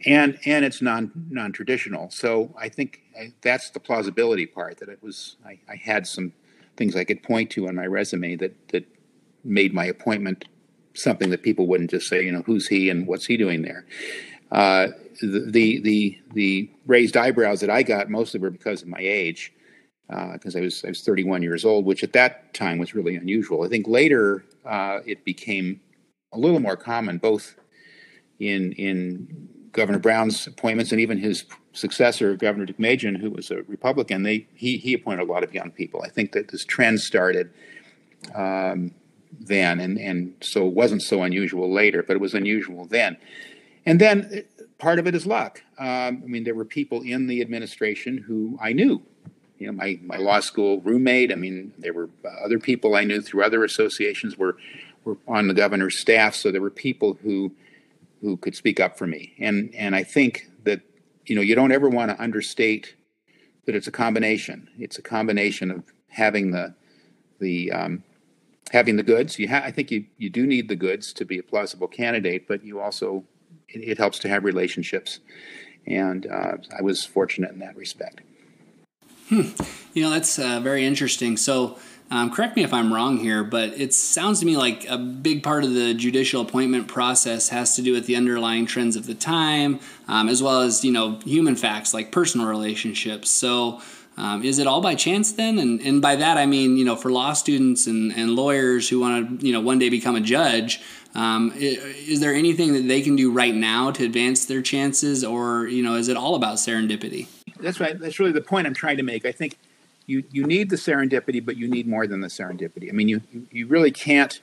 and 0.06 0.38
and 0.46 0.64
it's 0.64 0.80
non 0.80 1.12
non 1.28 1.52
traditional. 1.52 2.08
So 2.08 2.54
I 2.58 2.70
think 2.70 3.02
I, 3.20 3.34
that's 3.42 3.68
the 3.68 3.80
plausibility 3.80 4.46
part 4.46 4.78
that 4.78 4.88
it 4.88 5.02
was. 5.02 5.36
I, 5.44 5.60
I 5.68 5.76
had 5.76 6.06
some 6.06 6.32
things 6.78 6.96
I 6.96 7.04
could 7.04 7.22
point 7.22 7.50
to 7.50 7.68
on 7.68 7.74
my 7.74 7.86
resume 7.86 8.36
that 8.36 8.54
that 8.70 8.86
made 9.44 9.74
my 9.74 9.84
appointment 9.84 10.46
something 10.94 11.28
that 11.28 11.42
people 11.42 11.66
wouldn't 11.66 11.90
just 11.90 12.08
say, 12.08 12.24
you 12.24 12.32
know, 12.32 12.42
who's 12.46 12.66
he 12.66 12.88
and 12.88 13.06
what's 13.06 13.26
he 13.26 13.36
doing 13.36 13.60
there. 13.60 13.84
Uh, 14.50 14.88
the, 15.26 15.80
the 15.80 16.18
the 16.32 16.70
raised 16.86 17.16
eyebrows 17.16 17.60
that 17.60 17.70
I 17.70 17.82
got 17.82 18.10
mostly 18.10 18.40
were 18.40 18.50
because 18.50 18.82
of 18.82 18.88
my 18.88 19.00
age, 19.00 19.52
because 20.08 20.56
uh, 20.56 20.58
I 20.60 20.62
was 20.62 20.84
I 20.84 20.88
was 20.88 21.02
31 21.02 21.42
years 21.42 21.64
old, 21.64 21.84
which 21.84 22.02
at 22.02 22.12
that 22.12 22.54
time 22.54 22.78
was 22.78 22.94
really 22.94 23.16
unusual. 23.16 23.62
I 23.64 23.68
think 23.68 23.86
later 23.86 24.44
uh, 24.64 25.00
it 25.06 25.24
became 25.24 25.80
a 26.32 26.38
little 26.38 26.60
more 26.60 26.76
common, 26.76 27.18
both 27.18 27.56
in 28.38 28.72
in 28.72 29.48
Governor 29.72 29.98
Brown's 29.98 30.46
appointments 30.46 30.92
and 30.92 31.00
even 31.00 31.18
his 31.18 31.44
successor, 31.72 32.34
Governor 32.36 32.66
Deukmejian, 32.66 33.18
who 33.18 33.30
was 33.30 33.50
a 33.50 33.62
Republican. 33.62 34.22
They 34.22 34.46
he 34.54 34.78
he 34.78 34.94
appointed 34.94 35.28
a 35.28 35.32
lot 35.32 35.44
of 35.44 35.54
young 35.54 35.70
people. 35.70 36.02
I 36.02 36.08
think 36.08 36.32
that 36.32 36.48
this 36.48 36.64
trend 36.64 37.00
started 37.00 37.50
um, 38.34 38.94
then, 39.38 39.80
and 39.80 39.98
and 39.98 40.34
so 40.40 40.66
it 40.66 40.74
wasn't 40.74 41.02
so 41.02 41.22
unusual 41.22 41.72
later, 41.72 42.02
but 42.02 42.14
it 42.14 42.20
was 42.20 42.34
unusual 42.34 42.86
then. 42.86 43.16
And 43.86 44.00
then 44.00 44.44
part 44.78 44.98
of 44.98 45.06
it 45.06 45.14
is 45.14 45.26
luck. 45.26 45.62
Um, 45.78 46.22
I 46.24 46.26
mean, 46.26 46.44
there 46.44 46.54
were 46.54 46.64
people 46.64 47.02
in 47.02 47.26
the 47.26 47.40
administration 47.40 48.18
who 48.18 48.58
I 48.60 48.72
knew 48.72 49.02
you 49.58 49.66
know, 49.66 49.72
my, 49.72 49.98
my 50.02 50.16
law 50.16 50.40
school 50.40 50.80
roommate. 50.80 51.32
I 51.32 51.34
mean, 51.34 51.72
there 51.78 51.92
were 51.92 52.08
other 52.44 52.58
people 52.58 52.94
I 52.94 53.04
knew 53.04 53.20
through 53.20 53.44
other 53.44 53.64
associations 53.64 54.38
were 54.38 54.56
were 55.04 55.16
on 55.26 55.48
the 55.48 55.54
governor's 55.54 55.98
staff, 55.98 56.34
so 56.34 56.50
there 56.50 56.60
were 56.60 56.70
people 56.70 57.18
who 57.22 57.52
who 58.20 58.36
could 58.36 58.54
speak 58.54 58.80
up 58.80 58.96
for 58.96 59.06
me. 59.06 59.34
And 59.38 59.74
and 59.74 59.94
I 59.94 60.04
think 60.04 60.50
that 60.64 60.80
you 61.26 61.34
know 61.34 61.42
you 61.42 61.54
don't 61.54 61.72
ever 61.72 61.88
want 61.88 62.10
to 62.10 62.22
understate 62.22 62.94
that 63.66 63.74
it's 63.74 63.86
a 63.86 63.92
combination. 63.92 64.68
It's 64.78 64.98
a 64.98 65.02
combination 65.02 65.70
of 65.70 65.84
having 66.08 66.52
the 66.52 66.74
the 67.40 67.72
um, 67.72 68.04
having 68.70 68.96
the 68.96 69.02
goods. 69.02 69.38
You 69.38 69.48
ha- 69.48 69.62
I 69.64 69.72
think 69.72 69.90
you 69.90 70.04
you 70.18 70.30
do 70.30 70.46
need 70.46 70.68
the 70.68 70.76
goods 70.76 71.12
to 71.14 71.24
be 71.24 71.38
a 71.38 71.42
plausible 71.42 71.88
candidate, 71.88 72.46
but 72.46 72.64
you 72.64 72.80
also 72.80 73.24
it, 73.68 73.78
it 73.78 73.98
helps 73.98 74.18
to 74.20 74.28
have 74.28 74.44
relationships. 74.44 75.20
And 75.86 76.26
uh, 76.26 76.58
I 76.76 76.82
was 76.82 77.04
fortunate 77.04 77.52
in 77.52 77.60
that 77.60 77.76
respect. 77.76 78.20
Hmm. 79.28 79.50
You 79.94 80.02
know, 80.02 80.10
that's 80.10 80.38
uh, 80.38 80.60
very 80.60 80.84
interesting. 80.84 81.36
So, 81.36 81.78
um, 82.10 82.30
correct 82.30 82.56
me 82.56 82.64
if 82.64 82.72
I'm 82.72 82.92
wrong 82.92 83.18
here, 83.18 83.44
but 83.44 83.78
it 83.78 83.92
sounds 83.92 84.40
to 84.40 84.46
me 84.46 84.56
like 84.56 84.88
a 84.88 84.96
big 84.96 85.42
part 85.42 85.64
of 85.64 85.74
the 85.74 85.92
judicial 85.92 86.40
appointment 86.40 86.88
process 86.88 87.50
has 87.50 87.76
to 87.76 87.82
do 87.82 87.92
with 87.92 88.06
the 88.06 88.16
underlying 88.16 88.64
trends 88.64 88.96
of 88.96 89.06
the 89.06 89.14
time, 89.14 89.80
um, 90.06 90.30
as 90.30 90.42
well 90.42 90.62
as 90.62 90.82
you 90.82 90.92
know 90.92 91.18
human 91.24 91.54
facts 91.54 91.92
like 91.92 92.10
personal 92.10 92.46
relationships. 92.46 93.30
So, 93.30 93.82
um, 94.18 94.42
is 94.42 94.58
it 94.58 94.66
all 94.66 94.80
by 94.80 94.94
chance 94.94 95.32
then? 95.32 95.58
And 95.58 95.80
and 95.80 96.02
by 96.02 96.16
that 96.16 96.36
I 96.36 96.46
mean 96.46 96.76
you 96.76 96.84
know 96.84 96.96
for 96.96 97.10
law 97.10 97.32
students 97.32 97.86
and, 97.86 98.12
and 98.12 98.34
lawyers 98.34 98.88
who 98.88 99.00
want 99.00 99.40
to 99.40 99.46
you 99.46 99.52
know 99.52 99.60
one 99.60 99.78
day 99.78 99.88
become 99.88 100.16
a 100.16 100.20
judge. 100.20 100.80
Um, 101.14 101.52
is 101.56 102.20
there 102.20 102.34
anything 102.34 102.74
that 102.74 102.86
they 102.86 103.00
can 103.00 103.16
do 103.16 103.32
right 103.32 103.54
now 103.54 103.90
to 103.92 104.04
advance 104.04 104.44
their 104.44 104.60
chances, 104.60 105.24
or 105.24 105.66
you 105.66 105.82
know, 105.82 105.94
is 105.94 106.08
it 106.08 106.16
all 106.16 106.34
about 106.34 106.56
serendipity? 106.56 107.28
that's 107.60 107.80
right. 107.80 107.98
That's 107.98 108.18
really 108.18 108.32
the 108.32 108.40
point 108.40 108.66
I'm 108.66 108.74
trying 108.74 108.96
to 108.98 109.02
make. 109.02 109.24
I 109.26 109.32
think 109.32 109.58
you 110.06 110.24
you 110.30 110.44
need 110.46 110.70
the 110.70 110.76
serendipity, 110.76 111.44
but 111.44 111.56
you 111.56 111.68
need 111.68 111.86
more 111.86 112.06
than 112.06 112.20
the 112.20 112.28
serendipity. 112.28 112.88
I 112.88 112.92
mean, 112.92 113.08
you 113.08 113.20
you 113.50 113.66
really 113.66 113.90
can't 113.90 114.40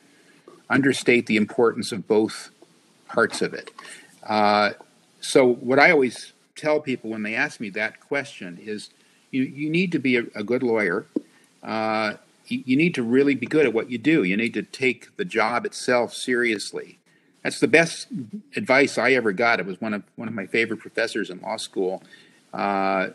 understate 0.69 1.27
the 1.27 1.37
importance 1.37 1.91
of 1.91 2.07
both 2.07 2.49
parts 3.07 3.41
of 3.41 3.53
it. 3.53 3.71
Uh, 4.23 4.71
so 5.21 5.45
what 5.45 5.79
I 5.79 5.91
always 5.91 6.33
tell 6.55 6.79
people 6.79 7.11
when 7.11 7.23
they 7.23 7.35
ask 7.35 7.59
me 7.59 7.69
that 7.71 7.99
question 7.99 8.57
is, 8.61 8.89
you 9.31 9.43
you 9.43 9.69
need 9.69 9.91
to 9.91 9.99
be 9.99 10.17
a, 10.17 10.23
a 10.35 10.43
good 10.43 10.63
lawyer. 10.63 11.05
Uh, 11.63 12.13
you, 12.47 12.63
you 12.65 12.77
need 12.77 12.93
to 12.95 13.03
really 13.03 13.35
be 13.35 13.47
good 13.47 13.65
at 13.65 13.73
what 13.73 13.89
you 13.89 13.97
do. 13.97 14.23
You 14.23 14.37
need 14.37 14.53
to 14.53 14.63
take 14.63 15.15
the 15.17 15.25
job 15.25 15.65
itself 15.65 16.13
seriously. 16.13 16.99
That's 17.43 17.59
the 17.59 17.67
best 17.67 18.07
advice 18.55 18.97
I 18.97 19.13
ever 19.13 19.31
got. 19.31 19.59
It 19.59 19.65
was 19.65 19.79
one 19.81 19.93
of 19.93 20.03
one 20.15 20.27
of 20.27 20.33
my 20.33 20.47
favorite 20.47 20.79
professors 20.79 21.29
in 21.29 21.41
law 21.41 21.57
school 21.57 22.03
uh, 22.53 23.09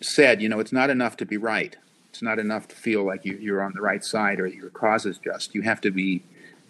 said, 0.00 0.42
you 0.42 0.48
know, 0.48 0.60
it's 0.60 0.72
not 0.72 0.90
enough 0.90 1.16
to 1.18 1.24
be 1.24 1.36
right. 1.36 1.76
It's 2.10 2.22
not 2.22 2.38
enough 2.38 2.68
to 2.68 2.76
feel 2.76 3.04
like 3.04 3.24
you, 3.24 3.36
you're 3.40 3.62
on 3.62 3.72
the 3.74 3.80
right 3.80 4.04
side 4.04 4.38
or 4.38 4.46
your 4.46 4.70
cause 4.70 5.06
is 5.06 5.18
just. 5.18 5.54
You 5.54 5.62
have 5.62 5.80
to 5.80 5.90
be 5.90 6.22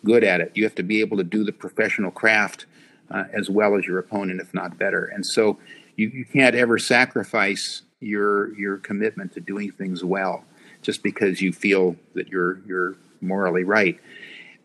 good 0.04 0.24
at 0.24 0.40
it. 0.40 0.52
You 0.54 0.64
have 0.64 0.74
to 0.76 0.82
be 0.82 1.00
able 1.00 1.18
to 1.18 1.24
do 1.24 1.44
the 1.44 1.52
professional 1.52 2.10
craft 2.10 2.64
uh, 3.10 3.24
as 3.32 3.50
well 3.50 3.76
as 3.76 3.84
your 3.86 3.98
opponent, 3.98 4.40
if 4.40 4.54
not 4.54 4.78
better. 4.78 5.04
And 5.04 5.26
so 5.26 5.58
you, 5.96 6.08
you 6.08 6.24
can't 6.24 6.54
ever 6.54 6.78
sacrifice 6.78 7.82
your 8.04 8.54
your 8.58 8.78
commitment 8.78 9.32
to 9.32 9.40
doing 9.40 9.70
things 9.70 10.04
well 10.04 10.44
just 10.82 11.02
because 11.02 11.40
you 11.40 11.52
feel 11.52 11.96
that 12.14 12.28
you're 12.28 12.60
you're 12.66 12.96
morally 13.20 13.64
right. 13.64 13.98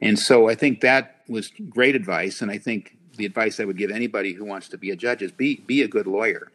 And 0.01 0.17
so 0.17 0.49
I 0.49 0.55
think 0.55 0.81
that 0.81 1.21
was 1.27 1.51
great 1.69 1.95
advice. 1.95 2.41
And 2.41 2.51
I 2.51 2.57
think 2.57 2.97
the 3.17 3.25
advice 3.25 3.59
I 3.59 3.65
would 3.65 3.77
give 3.77 3.91
anybody 3.91 4.33
who 4.33 4.45
wants 4.45 4.69
to 4.69 4.77
be 4.77 4.91
a 4.91 4.95
judge 4.95 5.21
is 5.21 5.31
be 5.31 5.57
be 5.57 5.81
a 5.81 5.87
good 5.87 6.07
lawyer. 6.07 6.51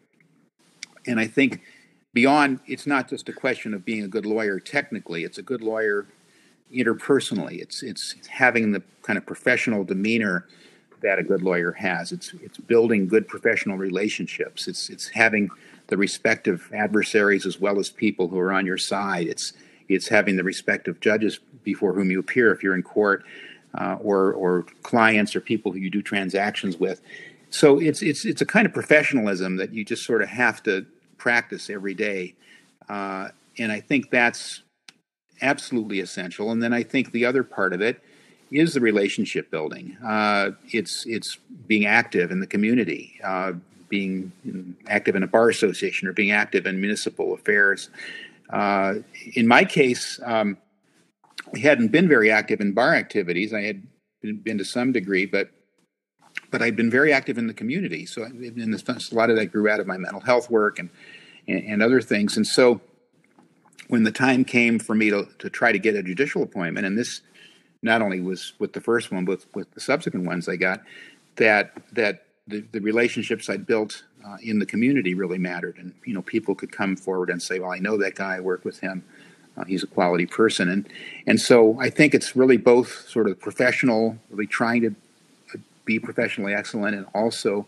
And 1.07 1.21
I 1.21 1.27
think 1.27 1.63
beyond, 2.15 2.61
it's 2.67 2.87
not 2.87 3.09
just 3.09 3.29
a 3.29 3.33
question 3.33 3.75
of 3.75 3.85
being 3.85 4.05
a 4.05 4.09
good 4.09 4.25
lawyer 4.25 4.59
technically, 4.61 5.25
it's 5.25 5.39
a 5.39 5.43
good 5.43 5.61
lawyer 5.61 6.07
interpersonally. 6.73 7.61
It's, 7.61 7.83
it's 7.83 8.15
having 8.29 8.73
the 8.73 8.83
kind 9.03 9.19
of 9.19 9.27
professional 9.27 9.85
demeanor 9.85 10.47
that 11.03 11.19
a 11.19 11.23
good 11.23 11.43
lawyer 11.43 11.73
has. 11.73 12.13
It's, 12.13 12.33
it's 12.41 12.57
building 12.57 13.07
good 13.07 13.29
professional 13.29 13.77
relationships. 13.77 14.67
It's, 14.67 14.89
it's 14.89 15.09
having 15.09 15.51
the 15.89 15.97
respect 15.97 16.49
of 16.49 16.73
adversaries 16.73 17.47
as 17.47 17.61
well 17.61 17.79
as 17.79 17.91
people 17.91 18.29
who 18.29 18.39
are 18.39 18.53
on 18.53 18.67
your 18.67 18.79
side. 18.79 19.27
It's, 19.27 19.53
it's 19.89 20.09
having 20.09 20.37
the 20.37 20.45
respect 20.45 20.89
of 20.89 21.01
judges 21.01 21.39
before 21.63 21.93
whom 21.93 22.11
you 22.11 22.19
appear 22.21 22.53
if 22.53 22.63
you're 22.63 22.75
in 22.75 22.83
court, 22.83 23.25
uh, 23.75 23.97
or, 24.01 24.33
or 24.33 24.67
clients 24.83 25.35
or 25.35 25.41
people 25.41 25.73
who 25.73 25.79
you 25.79 25.91
do 25.91 26.03
transactions 26.03 26.77
with. 26.79 27.03
So 27.51 27.79
it's, 27.81 28.03
it's, 28.03 28.25
it's 28.25 28.41
a 28.41 28.47
kind 28.47 28.67
of 28.67 28.73
professionalism 28.73 29.57
that 29.57 29.73
you 29.73 29.85
just 29.85 30.05
sort 30.05 30.23
of 30.23 30.29
have 30.29 30.63
to 30.65 30.87
practice 31.19 31.71
every 31.71 31.95
day. 31.95 32.35
Uh, 32.89 33.29
and 33.59 33.71
I 33.71 33.81
think 33.81 34.11
that's 34.11 34.63
absolutely 35.43 36.01
essential. 36.01 36.51
And 36.51 36.63
then 36.63 36.73
I 36.73 36.83
think 36.83 37.13
the 37.13 37.25
other 37.25 37.45
part 37.45 37.73
of 37.73 37.81
it 37.81 38.03
is 38.51 38.75
the 38.75 38.81
relationship 38.81 39.51
building. 39.51 39.97
Uh, 40.05 40.51
it's 40.69 41.07
it's 41.07 41.39
being 41.67 41.87
active 41.87 42.31
in 42.31 42.41
the 42.41 42.47
community, 42.47 43.19
uh, 43.25 43.53
being 43.97 44.33
active 44.97 45.15
in 45.19 45.23
a 45.23 45.31
bar 45.37 45.49
association, 45.57 46.09
or 46.09 46.13
being 46.13 46.33
active 46.33 46.63
in 46.71 46.75
municipal 46.87 47.29
affairs. 47.39 47.81
Uh, 48.51 48.93
in 49.41 49.47
my 49.47 49.65
case, 49.65 50.21
um, 50.35 50.49
we 51.53 51.61
hadn't 51.69 51.91
been 51.97 52.09
very 52.09 52.31
active 52.41 52.59
in 52.65 52.69
bar 52.73 52.93
activities. 53.05 53.53
I 53.61 53.63
had 53.71 53.79
been, 54.23 54.37
been 54.47 54.59
to 54.59 54.65
some 54.65 54.91
degree, 54.93 55.27
but 55.37 55.47
but 56.51 56.63
I'd 56.63 56.77
been 56.83 56.91
very 56.91 57.13
active 57.13 57.37
in 57.39 57.47
the 57.47 57.55
community. 57.55 58.07
So 58.07 58.19
this, 58.29 59.13
a 59.13 59.15
lot 59.15 59.31
of 59.31 59.37
that 59.37 59.53
grew 59.55 59.69
out 59.73 59.81
of 59.81 59.87
my 59.87 59.99
mental 60.07 60.21
health 60.21 60.51
work 60.51 60.79
and, 60.81 60.89
and, 61.47 61.63
and 61.71 61.83
other 61.83 62.01
things. 62.01 62.37
And 62.37 62.47
so 62.47 62.81
when 63.89 64.03
the 64.05 64.13
time 64.13 64.45
came 64.45 64.79
for 64.79 64.95
me 64.95 65.11
to, 65.11 65.29
to 65.39 65.49
try 65.51 65.71
to 65.73 65.79
get 65.79 65.95
a 65.95 66.03
judicial 66.03 66.43
appointment, 66.43 66.87
and 66.87 66.97
this 66.97 67.23
not 67.83 68.03
only 68.03 68.21
was 68.21 68.55
with 68.59 68.73
the 68.73 68.81
first 68.81 69.13
one, 69.13 69.25
but 69.25 69.45
with 69.55 69.69
the 69.75 69.81
subsequent 69.81 70.27
ones 70.27 70.49
I 70.49 70.57
got, 70.57 70.81
that 71.37 71.73
that 71.93 72.24
the, 72.47 72.65
the 72.73 72.81
relationships 72.81 73.49
I 73.49 73.57
built 73.57 74.05
uh, 74.27 74.37
in 74.43 74.59
the 74.59 74.67
community 74.67 75.15
really 75.15 75.39
mattered, 75.39 75.77
and 75.79 75.93
you 76.05 76.15
know 76.15 76.23
people 76.23 76.55
could 76.55 76.73
come 76.73 76.97
forward 76.97 77.31
and 77.31 77.43
say, 77.43 77.59
"Well, 77.59 77.73
I 77.73 77.79
know 77.79 77.97
that 77.99 78.15
guy. 78.15 78.37
I 78.37 78.41
work 78.41 78.65
with 78.65 78.81
him. 78.81 79.05
Uh, 79.57 79.65
he's 79.65 79.83
a 79.83 79.87
quality 79.87 80.27
person." 80.27 80.69
And 80.69 80.89
and 81.27 81.41
so 81.41 81.79
I 81.81 81.91
think 81.91 82.15
it's 82.15 82.37
really 82.37 82.57
both 82.57 83.09
sort 83.09 83.29
of 83.29 83.41
professional, 83.41 84.19
really 84.31 84.47
trying 84.47 84.83
to 84.83 84.95
be 85.85 85.99
professionally 85.99 86.55
excellent 86.55 86.97
and 86.97 87.07
also 87.15 87.67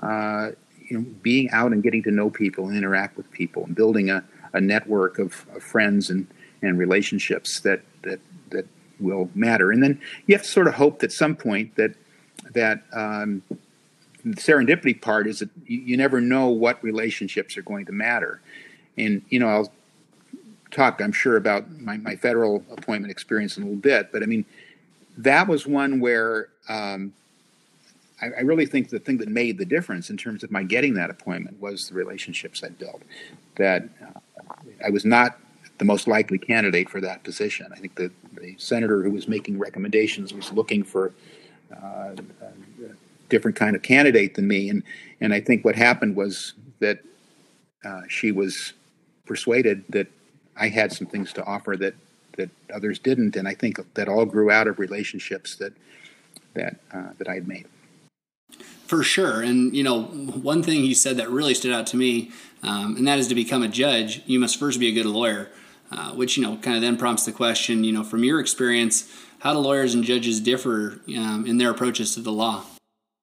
uh, 0.00 0.50
you 0.88 0.98
know, 0.98 1.06
being 1.22 1.50
out 1.50 1.72
and 1.72 1.82
getting 1.82 2.02
to 2.02 2.10
know 2.10 2.30
people 2.30 2.68
and 2.68 2.76
interact 2.76 3.16
with 3.16 3.30
people 3.30 3.64
and 3.64 3.74
building 3.74 4.10
a, 4.10 4.24
a 4.52 4.60
network 4.60 5.18
of, 5.18 5.46
of 5.54 5.62
friends 5.62 6.10
and, 6.10 6.26
and 6.62 6.78
relationships 6.78 7.60
that, 7.60 7.82
that, 8.02 8.20
that 8.50 8.66
will 9.00 9.30
matter. 9.34 9.70
And 9.70 9.82
then 9.82 10.00
you 10.26 10.34
have 10.34 10.42
to 10.42 10.48
sort 10.48 10.68
of 10.68 10.74
hope 10.74 10.98
that 11.00 11.12
some 11.12 11.36
point 11.36 11.74
that, 11.76 11.94
that 12.52 12.82
um, 12.92 13.42
the 14.24 14.36
serendipity 14.36 15.00
part 15.00 15.26
is 15.26 15.40
that 15.40 15.50
you, 15.66 15.80
you 15.80 15.96
never 15.96 16.20
know 16.20 16.48
what 16.48 16.82
relationships 16.82 17.56
are 17.56 17.62
going 17.62 17.86
to 17.86 17.92
matter. 17.92 18.40
And, 18.96 19.22
you 19.28 19.38
know, 19.38 19.48
I'll 19.48 19.72
talk, 20.70 21.00
I'm 21.00 21.12
sure, 21.12 21.36
about 21.36 21.70
my, 21.80 21.96
my 21.98 22.16
federal 22.16 22.64
appointment 22.70 23.10
experience 23.10 23.56
in 23.56 23.62
a 23.62 23.66
little 23.66 23.80
bit, 23.80 24.10
but 24.12 24.22
I 24.22 24.26
mean, 24.26 24.44
that 25.18 25.46
was 25.46 25.66
one 25.66 26.00
where 26.00 26.48
um, 26.68 27.12
I, 28.20 28.26
I, 28.26 28.40
really 28.40 28.66
think 28.66 28.88
the 28.88 28.98
thing 28.98 29.18
that 29.18 29.28
made 29.28 29.58
the 29.58 29.64
difference 29.64 30.10
in 30.10 30.16
terms 30.16 30.42
of 30.42 30.50
my 30.50 30.64
getting 30.64 30.94
that 30.94 31.10
appointment 31.10 31.60
was 31.60 31.88
the 31.88 31.94
relationships 31.94 32.64
I 32.64 32.70
built. 32.70 33.02
That 33.56 33.88
uh, 34.02 34.18
I 34.84 34.90
was 34.90 35.04
not 35.04 35.38
the 35.78 35.84
most 35.84 36.08
likely 36.08 36.38
candidate 36.38 36.88
for 36.88 37.00
that 37.00 37.22
position. 37.22 37.66
I 37.72 37.76
think 37.76 37.94
the, 37.96 38.10
the 38.40 38.56
senator 38.58 39.02
who 39.02 39.10
was 39.10 39.28
making 39.28 39.58
recommendations 39.58 40.32
was 40.32 40.52
looking 40.52 40.82
for 40.82 41.12
uh, 41.72 42.14
a 42.16 42.52
different 43.28 43.56
kind 43.56 43.76
of 43.76 43.82
candidate 43.82 44.34
than 44.34 44.46
me, 44.46 44.68
and 44.68 44.82
and 45.20 45.32
I 45.32 45.40
think 45.40 45.64
what 45.64 45.76
happened 45.76 46.16
was 46.16 46.54
that 46.80 46.98
uh, 47.84 48.02
she 48.08 48.32
was 48.32 48.72
persuaded 49.26 49.84
that 49.88 50.06
I 50.56 50.68
had 50.68 50.92
some 50.92 51.06
things 51.06 51.32
to 51.34 51.44
offer 51.44 51.76
that 51.78 51.94
that 52.36 52.50
others 52.74 52.98
didn't, 52.98 53.36
and 53.36 53.46
I 53.46 53.54
think 53.54 53.78
that 53.94 54.08
all 54.08 54.24
grew 54.24 54.50
out 54.50 54.66
of 54.66 54.78
relationships 54.78 55.56
that 55.56 55.72
that 56.54 56.76
uh, 56.92 57.10
that 57.18 57.28
I 57.28 57.34
had 57.34 57.48
made. 57.48 57.66
For 58.86 59.02
sure, 59.02 59.40
and 59.40 59.74
you 59.74 59.82
know, 59.82 60.02
one 60.02 60.62
thing 60.62 60.82
he 60.82 60.94
said 60.94 61.16
that 61.16 61.30
really 61.30 61.54
stood 61.54 61.72
out 61.72 61.86
to 61.88 61.96
me, 61.96 62.30
um, 62.62 62.96
and 62.96 63.06
that 63.06 63.18
is 63.18 63.28
to 63.28 63.34
become 63.34 63.62
a 63.62 63.68
judge, 63.68 64.22
you 64.26 64.38
must 64.38 64.58
first 64.58 64.78
be 64.78 64.88
a 64.88 64.92
good 64.92 65.06
lawyer. 65.06 65.50
Uh, 65.92 66.10
which 66.12 66.36
you 66.36 66.42
know 66.42 66.56
kind 66.56 66.74
of 66.74 66.82
then 66.82 66.96
prompts 66.96 67.24
the 67.24 67.30
question, 67.30 67.84
you 67.84 67.92
know, 67.92 68.02
from 68.02 68.24
your 68.24 68.40
experience, 68.40 69.08
how 69.40 69.52
do 69.52 69.58
lawyers 69.58 69.94
and 69.94 70.02
judges 70.02 70.40
differ 70.40 70.98
um, 71.16 71.44
in 71.46 71.58
their 71.58 71.70
approaches 71.70 72.14
to 72.14 72.20
the 72.20 72.32
law? 72.32 72.64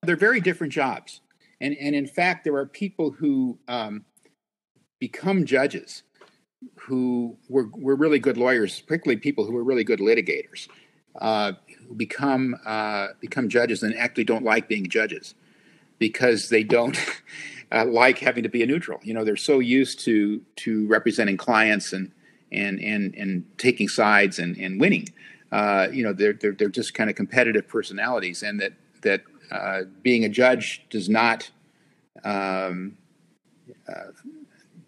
They're 0.03 0.15
very 0.15 0.41
different 0.41 0.73
jobs, 0.73 1.21
and 1.59 1.75
and 1.79 1.95
in 1.95 2.07
fact, 2.07 2.43
there 2.43 2.55
are 2.55 2.65
people 2.65 3.11
who 3.11 3.59
um, 3.67 4.05
become 4.99 5.45
judges 5.45 6.03
who 6.75 7.37
were, 7.49 7.67
were 7.73 7.95
really 7.95 8.19
good 8.19 8.37
lawyers, 8.37 8.81
particularly 8.81 9.19
people 9.19 9.45
who 9.45 9.53
were 9.53 9.63
really 9.63 9.83
good 9.83 9.99
litigators, 9.99 10.67
uh, 11.19 11.53
who 11.87 11.95
become 11.95 12.55
uh, 12.65 13.07
become 13.19 13.49
judges 13.49 13.83
and 13.83 13.95
actually 13.95 14.23
don't 14.23 14.43
like 14.43 14.67
being 14.67 14.87
judges 14.87 15.35
because 15.99 16.49
they 16.49 16.63
don't 16.63 16.97
uh, 17.71 17.85
like 17.85 18.19
having 18.19 18.43
to 18.43 18.49
be 18.49 18.63
a 18.63 18.65
neutral. 18.65 18.99
You 19.03 19.13
know, 19.13 19.23
they're 19.23 19.35
so 19.35 19.59
used 19.59 19.99
to 20.01 20.41
to 20.57 20.87
representing 20.87 21.37
clients 21.37 21.93
and 21.93 22.11
and 22.51 22.79
and 22.79 23.13
and 23.15 23.45
taking 23.57 23.87
sides 23.87 24.39
and 24.39 24.55
and 24.57 24.79
winning. 24.79 25.09
Uh, 25.51 25.89
you 25.91 26.03
know, 26.03 26.13
they're, 26.13 26.33
they're 26.33 26.53
they're 26.53 26.69
just 26.69 26.93
kind 26.93 27.09
of 27.09 27.15
competitive 27.15 27.67
personalities, 27.67 28.43
and 28.43 28.59
that 28.61 28.73
that 29.01 29.23
uh, 29.51 29.81
being 30.01 30.25
a 30.25 30.29
judge 30.29 30.85
does 30.89 31.09
not. 31.09 31.51
Um, 32.23 32.97
uh, 33.87 34.11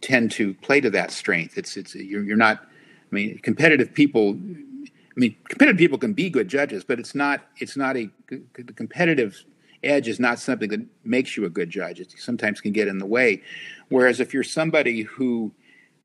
tend 0.03 0.31
to 0.31 0.53
play 0.55 0.81
to 0.81 0.89
that 0.91 1.09
strength. 1.09 1.57
It's 1.57 1.75
it's 1.77 1.95
you're, 1.95 2.23
you're 2.23 2.37
not. 2.37 2.59
I 2.61 3.15
mean, 3.15 3.39
competitive 3.39 3.93
people. 3.93 4.31
I 4.31 5.19
mean, 5.19 5.35
competitive 5.47 5.77
people 5.77 5.97
can 5.97 6.13
be 6.13 6.29
good 6.29 6.47
judges, 6.47 6.83
but 6.83 6.99
it's 6.99 7.15
not. 7.15 7.41
It's 7.57 7.75
not 7.75 7.97
a 7.97 8.09
the 8.29 8.73
competitive 8.73 9.43
edge 9.81 10.07
is 10.07 10.19
not 10.19 10.39
something 10.39 10.69
that 10.69 10.85
makes 11.03 11.35
you 11.35 11.45
a 11.45 11.49
good 11.49 11.69
judge. 11.69 11.99
It 11.99 12.13
sometimes 12.17 12.61
can 12.61 12.71
get 12.71 12.87
in 12.87 12.99
the 12.99 13.05
way. 13.05 13.41
Whereas 13.89 14.19
if 14.19 14.33
you're 14.33 14.43
somebody 14.43 15.01
who 15.01 15.51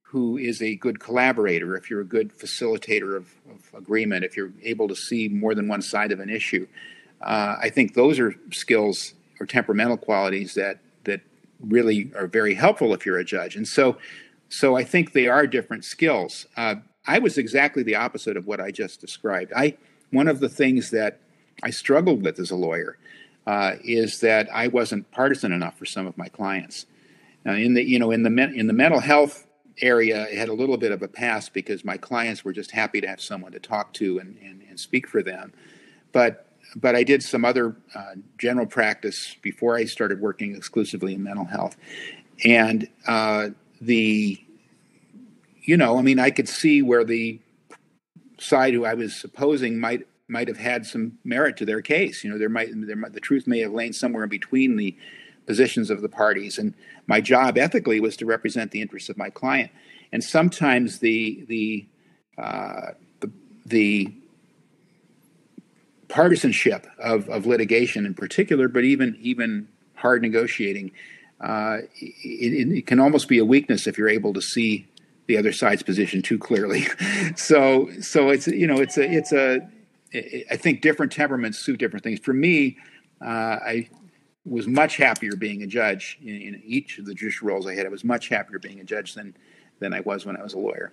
who 0.02 0.38
is 0.38 0.62
a 0.62 0.74
good 0.76 1.00
collaborator, 1.00 1.76
if 1.76 1.90
you're 1.90 2.00
a 2.00 2.06
good 2.06 2.32
facilitator 2.32 3.14
of, 3.14 3.34
of 3.50 3.74
agreement, 3.74 4.24
if 4.24 4.38
you're 4.38 4.52
able 4.62 4.88
to 4.88 4.96
see 4.96 5.28
more 5.28 5.54
than 5.54 5.68
one 5.68 5.82
side 5.82 6.12
of 6.12 6.20
an 6.20 6.30
issue, 6.30 6.66
uh, 7.22 7.56
I 7.60 7.70
think 7.70 7.94
those 7.94 8.18
are 8.18 8.34
skills 8.52 9.14
or 9.40 9.46
temperamental 9.46 9.96
qualities 9.96 10.54
that 10.54 10.78
that 11.04 11.20
really 11.60 12.12
are 12.16 12.26
very 12.26 12.54
helpful 12.54 12.94
if 12.94 13.04
you're 13.04 13.18
a 13.18 13.24
judge. 13.24 13.56
And 13.56 13.66
so, 13.66 13.98
so 14.48 14.76
I 14.76 14.84
think 14.84 15.12
they 15.12 15.26
are 15.26 15.46
different 15.46 15.84
skills. 15.84 16.46
Uh, 16.56 16.76
I 17.06 17.18
was 17.18 17.38
exactly 17.38 17.82
the 17.82 17.96
opposite 17.96 18.36
of 18.36 18.46
what 18.46 18.60
I 18.60 18.70
just 18.70 19.00
described. 19.00 19.52
I 19.56 19.76
one 20.10 20.28
of 20.28 20.40
the 20.40 20.48
things 20.48 20.90
that 20.90 21.20
I 21.62 21.70
struggled 21.70 22.22
with 22.22 22.38
as 22.38 22.50
a 22.50 22.56
lawyer 22.56 22.98
uh, 23.46 23.76
is 23.82 24.20
that 24.20 24.48
I 24.52 24.68
wasn't 24.68 25.10
partisan 25.10 25.52
enough 25.52 25.78
for 25.78 25.86
some 25.86 26.06
of 26.06 26.16
my 26.16 26.28
clients. 26.28 26.86
Uh, 27.46 27.52
in 27.52 27.74
the 27.74 27.82
you 27.82 27.98
know 27.98 28.10
in 28.10 28.22
the 28.22 28.52
in 28.54 28.66
the 28.66 28.72
mental 28.72 29.00
health 29.00 29.46
area, 29.80 30.26
it 30.28 30.36
had 30.36 30.48
a 30.48 30.52
little 30.52 30.76
bit 30.76 30.92
of 30.92 31.02
a 31.02 31.08
pass 31.08 31.48
because 31.48 31.84
my 31.84 31.96
clients 31.96 32.44
were 32.44 32.52
just 32.52 32.72
happy 32.72 33.00
to 33.00 33.06
have 33.06 33.20
someone 33.20 33.52
to 33.52 33.60
talk 33.60 33.92
to 33.94 34.18
and, 34.18 34.36
and, 34.42 34.62
and 34.68 34.78
speak 34.78 35.06
for 35.06 35.22
them. 35.22 35.52
But 36.12 36.47
but 36.76 36.94
I 36.94 37.02
did 37.02 37.22
some 37.22 37.44
other 37.44 37.76
uh, 37.94 38.14
general 38.36 38.66
practice 38.66 39.36
before 39.42 39.76
I 39.76 39.84
started 39.84 40.20
working 40.20 40.54
exclusively 40.54 41.14
in 41.14 41.22
mental 41.22 41.44
health. 41.44 41.76
And 42.44 42.88
uh, 43.06 43.50
the, 43.80 44.38
you 45.62 45.76
know, 45.76 45.98
I 45.98 46.02
mean, 46.02 46.18
I 46.18 46.30
could 46.30 46.48
see 46.48 46.82
where 46.82 47.04
the 47.04 47.40
side 48.38 48.74
who 48.74 48.84
I 48.84 48.94
was 48.94 49.24
opposing 49.24 49.78
might 49.78 50.06
might 50.30 50.46
have 50.46 50.58
had 50.58 50.86
some 50.86 51.18
merit 51.24 51.56
to 51.56 51.64
their 51.64 51.80
case. 51.80 52.22
You 52.22 52.30
know, 52.30 52.38
there 52.38 52.50
might, 52.50 52.68
there 52.74 52.96
might 52.96 53.14
the 53.14 53.20
truth 53.20 53.46
may 53.46 53.60
have 53.60 53.72
lain 53.72 53.92
somewhere 53.94 54.24
in 54.24 54.28
between 54.28 54.76
the 54.76 54.94
positions 55.46 55.88
of 55.88 56.02
the 56.02 56.08
parties. 56.08 56.58
And 56.58 56.74
my 57.06 57.22
job 57.22 57.56
ethically 57.56 57.98
was 57.98 58.16
to 58.18 58.26
represent 58.26 58.70
the 58.70 58.82
interests 58.82 59.08
of 59.08 59.16
my 59.16 59.30
client. 59.30 59.70
And 60.12 60.22
sometimes 60.22 60.98
the 60.98 61.44
the 61.48 61.86
uh, 62.36 62.92
the, 63.20 63.32
the 63.66 64.12
partisanship 66.08 66.86
of, 66.98 67.28
of 67.28 67.46
litigation 67.46 68.06
in 68.06 68.14
particular, 68.14 68.68
but 68.68 68.84
even 68.84 69.16
even 69.20 69.68
hard 69.94 70.22
negotiating, 70.22 70.92
uh, 71.40 71.78
it, 72.00 72.70
it, 72.78 72.86
can 72.86 73.00
almost 73.00 73.28
be 73.28 73.38
a 73.38 73.44
weakness 73.44 73.86
if 73.86 73.98
you're 73.98 74.08
able 74.08 74.32
to 74.32 74.40
see 74.40 74.86
the 75.26 75.36
other 75.36 75.52
side's 75.52 75.82
position 75.82 76.22
too 76.22 76.38
clearly. 76.38 76.86
so 77.36 77.88
so 78.00 78.30
it's 78.30 78.46
you 78.46 78.66
know 78.66 78.78
it's 78.78 78.96
a 78.96 79.10
it's 79.10 79.32
a 79.32 79.60
I 80.50 80.56
think 80.56 80.80
different 80.80 81.12
temperaments 81.12 81.58
suit 81.58 81.78
different 81.78 82.02
things. 82.02 82.18
For 82.20 82.32
me, 82.32 82.78
uh, 83.20 83.58
I 83.64 83.88
was 84.46 84.66
much 84.66 84.96
happier 84.96 85.36
being 85.36 85.62
a 85.62 85.66
judge 85.66 86.18
in, 86.22 86.40
in 86.40 86.62
each 86.64 86.98
of 86.98 87.04
the 87.04 87.14
judicial 87.14 87.48
roles 87.48 87.66
I 87.66 87.74
had. 87.74 87.84
I 87.84 87.90
was 87.90 88.04
much 88.04 88.28
happier 88.28 88.58
being 88.58 88.80
a 88.80 88.84
judge 88.84 89.14
than 89.14 89.36
than 89.80 89.92
I 89.92 90.00
was 90.00 90.24
when 90.24 90.36
I 90.36 90.42
was 90.42 90.54
a 90.54 90.58
lawyer. 90.58 90.92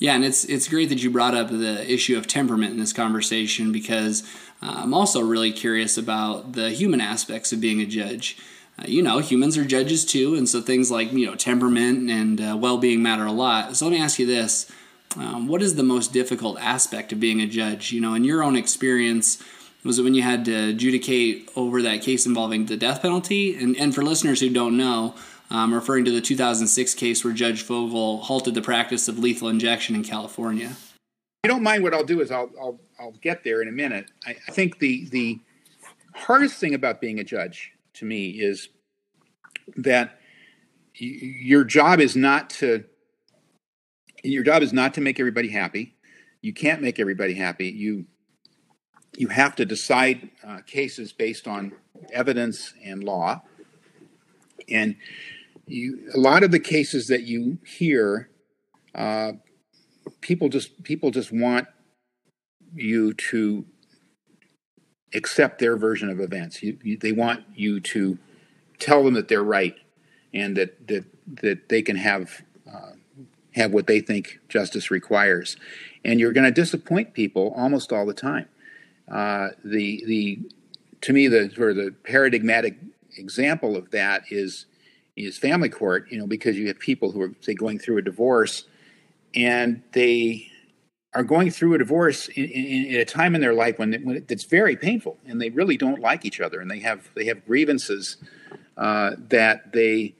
Yeah, 0.00 0.14
and 0.14 0.24
it's 0.24 0.46
it's 0.46 0.66
great 0.66 0.88
that 0.88 1.02
you 1.02 1.10
brought 1.10 1.34
up 1.34 1.50
the 1.50 1.88
issue 1.92 2.16
of 2.16 2.26
temperament 2.26 2.72
in 2.72 2.80
this 2.80 2.94
conversation 2.94 3.70
because 3.70 4.22
uh, 4.62 4.76
I'm 4.78 4.94
also 4.94 5.20
really 5.20 5.52
curious 5.52 5.98
about 5.98 6.54
the 6.54 6.70
human 6.70 7.02
aspects 7.02 7.52
of 7.52 7.60
being 7.60 7.82
a 7.82 7.86
judge. 7.86 8.38
Uh, 8.78 8.84
you 8.88 9.02
know, 9.02 9.18
humans 9.18 9.58
are 9.58 9.64
judges 9.64 10.06
too, 10.06 10.34
and 10.34 10.48
so 10.48 10.62
things 10.62 10.90
like 10.90 11.12
you 11.12 11.26
know 11.26 11.34
temperament 11.34 12.10
and 12.10 12.40
uh, 12.40 12.56
well-being 12.56 13.02
matter 13.02 13.26
a 13.26 13.32
lot. 13.32 13.76
So 13.76 13.84
let 13.84 13.92
me 13.92 14.00
ask 14.00 14.18
you 14.18 14.24
this: 14.24 14.72
um, 15.18 15.46
What 15.46 15.60
is 15.60 15.74
the 15.74 15.82
most 15.82 16.14
difficult 16.14 16.58
aspect 16.60 17.12
of 17.12 17.20
being 17.20 17.42
a 17.42 17.46
judge? 17.46 17.92
You 17.92 18.00
know, 18.00 18.14
in 18.14 18.24
your 18.24 18.42
own 18.42 18.56
experience, 18.56 19.42
was 19.84 19.98
it 19.98 20.02
when 20.02 20.14
you 20.14 20.22
had 20.22 20.46
to 20.46 20.70
adjudicate 20.70 21.50
over 21.56 21.82
that 21.82 22.00
case 22.00 22.24
involving 22.24 22.64
the 22.66 22.76
death 22.78 23.02
penalty? 23.02 23.54
And 23.54 23.76
and 23.76 23.94
for 23.94 24.02
listeners 24.02 24.40
who 24.40 24.48
don't 24.48 24.78
know, 24.78 25.14
um, 25.50 25.74
referring 25.74 26.04
to 26.04 26.10
the 26.10 26.20
2006 26.20 26.94
case 26.94 27.24
where 27.24 27.32
Judge 27.32 27.62
Fogel 27.62 28.18
halted 28.18 28.54
the 28.54 28.62
practice 28.62 29.08
of 29.08 29.18
lethal 29.18 29.48
injection 29.48 29.94
in 29.94 30.04
California. 30.04 30.68
If 30.68 31.44
you 31.44 31.50
don't 31.50 31.62
mind, 31.62 31.82
what 31.82 31.94
I'll 31.94 32.04
do 32.04 32.20
is 32.20 32.30
I'll, 32.30 32.50
I'll, 32.60 32.80
I'll 32.98 33.14
get 33.22 33.42
there 33.44 33.62
in 33.62 33.68
a 33.68 33.72
minute. 33.72 34.10
I, 34.26 34.36
I 34.46 34.52
think 34.52 34.78
the, 34.78 35.08
the 35.08 35.40
hardest 36.14 36.58
thing 36.58 36.74
about 36.74 37.00
being 37.00 37.18
a 37.18 37.24
judge 37.24 37.72
to 37.94 38.04
me 38.04 38.28
is 38.30 38.68
that 39.76 40.20
your 40.94 41.64
job 41.64 42.00
is 42.00 42.16
not 42.16 42.50
to 42.50 42.84
your 44.22 44.42
job 44.42 44.62
is 44.62 44.72
not 44.72 44.92
to 44.94 45.00
make 45.00 45.18
everybody 45.18 45.48
happy. 45.48 45.94
You 46.42 46.52
can't 46.52 46.82
make 46.82 46.98
everybody 46.98 47.34
happy. 47.34 47.68
You 47.68 48.06
you 49.16 49.28
have 49.28 49.56
to 49.56 49.64
decide 49.64 50.30
uh, 50.46 50.58
cases 50.66 51.12
based 51.12 51.48
on 51.48 51.72
evidence 52.12 52.74
and 52.84 53.02
law, 53.02 53.42
and 54.68 54.96
you, 55.70 56.10
a 56.14 56.18
lot 56.18 56.42
of 56.42 56.50
the 56.50 56.58
cases 56.58 57.08
that 57.08 57.22
you 57.22 57.58
hear, 57.64 58.28
uh, 58.94 59.32
people 60.20 60.48
just 60.48 60.82
people 60.82 61.10
just 61.10 61.32
want 61.32 61.68
you 62.74 63.12
to 63.14 63.64
accept 65.14 65.58
their 65.58 65.76
version 65.76 66.08
of 66.08 66.20
events. 66.20 66.62
You, 66.62 66.78
you, 66.82 66.96
they 66.96 67.12
want 67.12 67.44
you 67.54 67.80
to 67.80 68.18
tell 68.78 69.04
them 69.04 69.14
that 69.14 69.28
they're 69.28 69.42
right 69.42 69.76
and 70.32 70.56
that 70.56 70.86
that 70.88 71.04
that 71.42 71.68
they 71.68 71.82
can 71.82 71.96
have 71.96 72.42
uh, 72.70 72.92
have 73.54 73.72
what 73.72 73.86
they 73.86 74.00
think 74.00 74.40
justice 74.48 74.90
requires. 74.90 75.56
And 76.04 76.18
you're 76.18 76.32
going 76.32 76.44
to 76.44 76.50
disappoint 76.50 77.14
people 77.14 77.52
almost 77.56 77.92
all 77.92 78.06
the 78.06 78.14
time. 78.14 78.48
Uh, 79.10 79.48
the 79.64 80.02
the 80.06 80.38
to 81.02 81.12
me 81.12 81.28
the 81.28 81.50
sort 81.54 81.70
of 81.70 81.76
the 81.76 81.94
paradigmatic 82.04 82.76
example 83.16 83.76
of 83.76 83.90
that 83.90 84.22
is 84.30 84.66
use 85.20 85.38
family 85.38 85.68
court, 85.68 86.06
you 86.10 86.18
know, 86.18 86.26
because 86.26 86.58
you 86.58 86.66
have 86.68 86.78
people 86.78 87.12
who 87.12 87.20
are 87.22 87.32
say 87.40 87.54
going 87.54 87.78
through 87.78 87.98
a 87.98 88.02
divorce, 88.02 88.64
and 89.34 89.82
they 89.92 90.50
are 91.14 91.24
going 91.24 91.50
through 91.50 91.74
a 91.74 91.78
divorce 91.78 92.28
in, 92.28 92.44
in, 92.44 92.86
in 92.86 93.00
a 93.00 93.04
time 93.04 93.34
in 93.34 93.40
their 93.40 93.54
life 93.54 93.78
when, 93.78 93.92
when 94.04 94.24
it's 94.28 94.44
very 94.44 94.76
painful, 94.76 95.18
and 95.26 95.40
they 95.40 95.50
really 95.50 95.76
don't 95.76 96.00
like 96.00 96.24
each 96.24 96.40
other, 96.40 96.60
and 96.60 96.70
they 96.70 96.80
have 96.80 97.10
they 97.14 97.26
have 97.26 97.44
grievances 97.46 98.16
uh, 98.76 99.12
that 99.28 99.72
they 99.72 100.14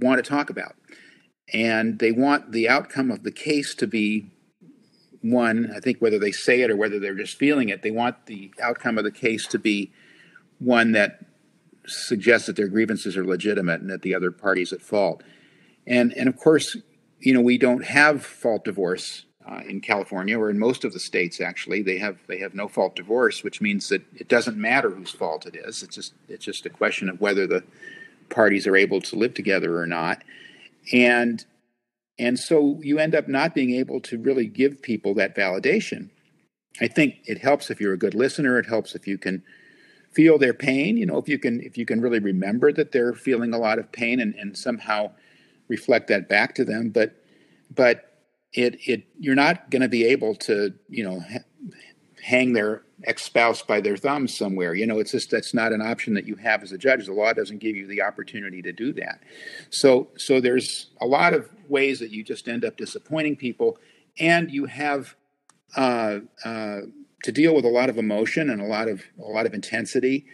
want 0.00 0.22
to 0.22 0.28
talk 0.28 0.50
about, 0.50 0.76
and 1.52 1.98
they 1.98 2.12
want 2.12 2.52
the 2.52 2.68
outcome 2.68 3.10
of 3.10 3.22
the 3.22 3.32
case 3.32 3.74
to 3.74 3.86
be 3.86 4.30
one. 5.22 5.70
I 5.74 5.80
think 5.80 5.98
whether 5.98 6.18
they 6.18 6.32
say 6.32 6.62
it 6.62 6.70
or 6.70 6.76
whether 6.76 6.98
they're 6.98 7.14
just 7.14 7.36
feeling 7.36 7.68
it, 7.68 7.82
they 7.82 7.90
want 7.90 8.26
the 8.26 8.52
outcome 8.62 8.98
of 8.98 9.04
the 9.04 9.10
case 9.10 9.46
to 9.48 9.58
be 9.58 9.92
one 10.58 10.92
that 10.92 11.20
suggests 11.88 12.46
that 12.46 12.56
their 12.56 12.68
grievances 12.68 13.16
are 13.16 13.24
legitimate 13.24 13.80
and 13.80 13.90
that 13.90 14.02
the 14.02 14.14
other 14.14 14.30
party's 14.30 14.72
at 14.72 14.82
fault. 14.82 15.22
And 15.86 16.12
and 16.14 16.28
of 16.28 16.36
course, 16.36 16.76
you 17.20 17.32
know, 17.32 17.40
we 17.40 17.58
don't 17.58 17.84
have 17.84 18.24
fault 18.24 18.64
divorce 18.64 19.24
uh, 19.48 19.60
in 19.66 19.80
California 19.80 20.38
or 20.38 20.50
in 20.50 20.58
most 20.58 20.84
of 20.84 20.92
the 20.92 20.98
states. 20.98 21.40
Actually, 21.40 21.82
they 21.82 21.98
have 21.98 22.18
they 22.26 22.38
have 22.38 22.54
no 22.54 22.68
fault 22.68 22.94
divorce, 22.94 23.42
which 23.42 23.60
means 23.60 23.88
that 23.88 24.02
it 24.14 24.28
doesn't 24.28 24.56
matter 24.56 24.90
whose 24.90 25.10
fault 25.10 25.46
it 25.46 25.56
is. 25.56 25.82
It's 25.82 25.96
just 25.96 26.14
it's 26.28 26.44
just 26.44 26.66
a 26.66 26.70
question 26.70 27.08
of 27.08 27.20
whether 27.20 27.46
the 27.46 27.64
parties 28.28 28.66
are 28.66 28.76
able 28.76 29.00
to 29.00 29.16
live 29.16 29.34
together 29.34 29.78
or 29.78 29.86
not. 29.86 30.22
And 30.92 31.44
and 32.18 32.38
so 32.38 32.78
you 32.82 32.98
end 32.98 33.14
up 33.14 33.28
not 33.28 33.54
being 33.54 33.72
able 33.74 34.00
to 34.00 34.18
really 34.18 34.46
give 34.46 34.82
people 34.82 35.14
that 35.14 35.36
validation. 35.36 36.10
I 36.80 36.88
think 36.88 37.16
it 37.24 37.38
helps 37.38 37.70
if 37.70 37.80
you're 37.80 37.92
a 37.92 37.98
good 37.98 38.14
listener. 38.14 38.58
It 38.58 38.66
helps 38.66 38.94
if 38.94 39.06
you 39.06 39.18
can 39.18 39.42
feel 40.12 40.38
their 40.38 40.54
pain. 40.54 40.96
You 40.96 41.06
know, 41.06 41.18
if 41.18 41.28
you 41.28 41.38
can 41.38 41.60
if 41.60 41.76
you 41.76 41.86
can 41.86 42.00
really 42.00 42.18
remember 42.18 42.72
that 42.72 42.92
they're 42.92 43.14
feeling 43.14 43.54
a 43.54 43.58
lot 43.58 43.78
of 43.78 43.90
pain 43.92 44.20
and, 44.20 44.34
and 44.34 44.56
somehow 44.56 45.12
reflect 45.68 46.08
that 46.08 46.28
back 46.28 46.54
to 46.56 46.64
them. 46.64 46.90
But 46.90 47.22
but 47.74 48.08
it 48.52 48.78
it 48.86 49.04
you're 49.18 49.34
not 49.34 49.70
going 49.70 49.82
to 49.82 49.88
be 49.88 50.04
able 50.04 50.34
to 50.34 50.74
you 50.88 51.04
know 51.04 51.22
hang 52.22 52.52
their 52.52 52.82
ex-spouse 53.04 53.62
by 53.62 53.80
their 53.80 53.96
thumbs 53.96 54.36
somewhere 54.36 54.74
you 54.74 54.84
know 54.84 54.98
it's 54.98 55.12
just 55.12 55.30
that's 55.30 55.54
not 55.54 55.72
an 55.72 55.80
option 55.80 56.14
that 56.14 56.26
you 56.26 56.34
have 56.34 56.62
as 56.62 56.72
a 56.72 56.78
judge 56.78 57.06
the 57.06 57.12
law 57.12 57.32
doesn't 57.32 57.58
give 57.58 57.76
you 57.76 57.86
the 57.86 58.02
opportunity 58.02 58.60
to 58.60 58.72
do 58.72 58.92
that 58.92 59.20
so 59.70 60.08
so 60.16 60.40
there's 60.40 60.86
a 61.00 61.06
lot 61.06 61.32
of 61.32 61.48
ways 61.68 62.00
that 62.00 62.10
you 62.10 62.24
just 62.24 62.48
end 62.48 62.64
up 62.64 62.76
disappointing 62.76 63.36
people 63.36 63.78
and 64.18 64.50
you 64.50 64.64
have 64.66 65.14
uh, 65.76 66.18
uh, 66.44 66.80
to 67.24 67.32
deal 67.32 67.54
with 67.54 67.64
a 67.64 67.68
lot 67.68 67.88
of 67.88 67.98
emotion 67.98 68.50
and 68.50 68.60
a 68.60 68.66
lot 68.66 68.88
of 68.88 69.02
a 69.18 69.30
lot 69.30 69.46
of 69.46 69.54
intensity 69.54 70.24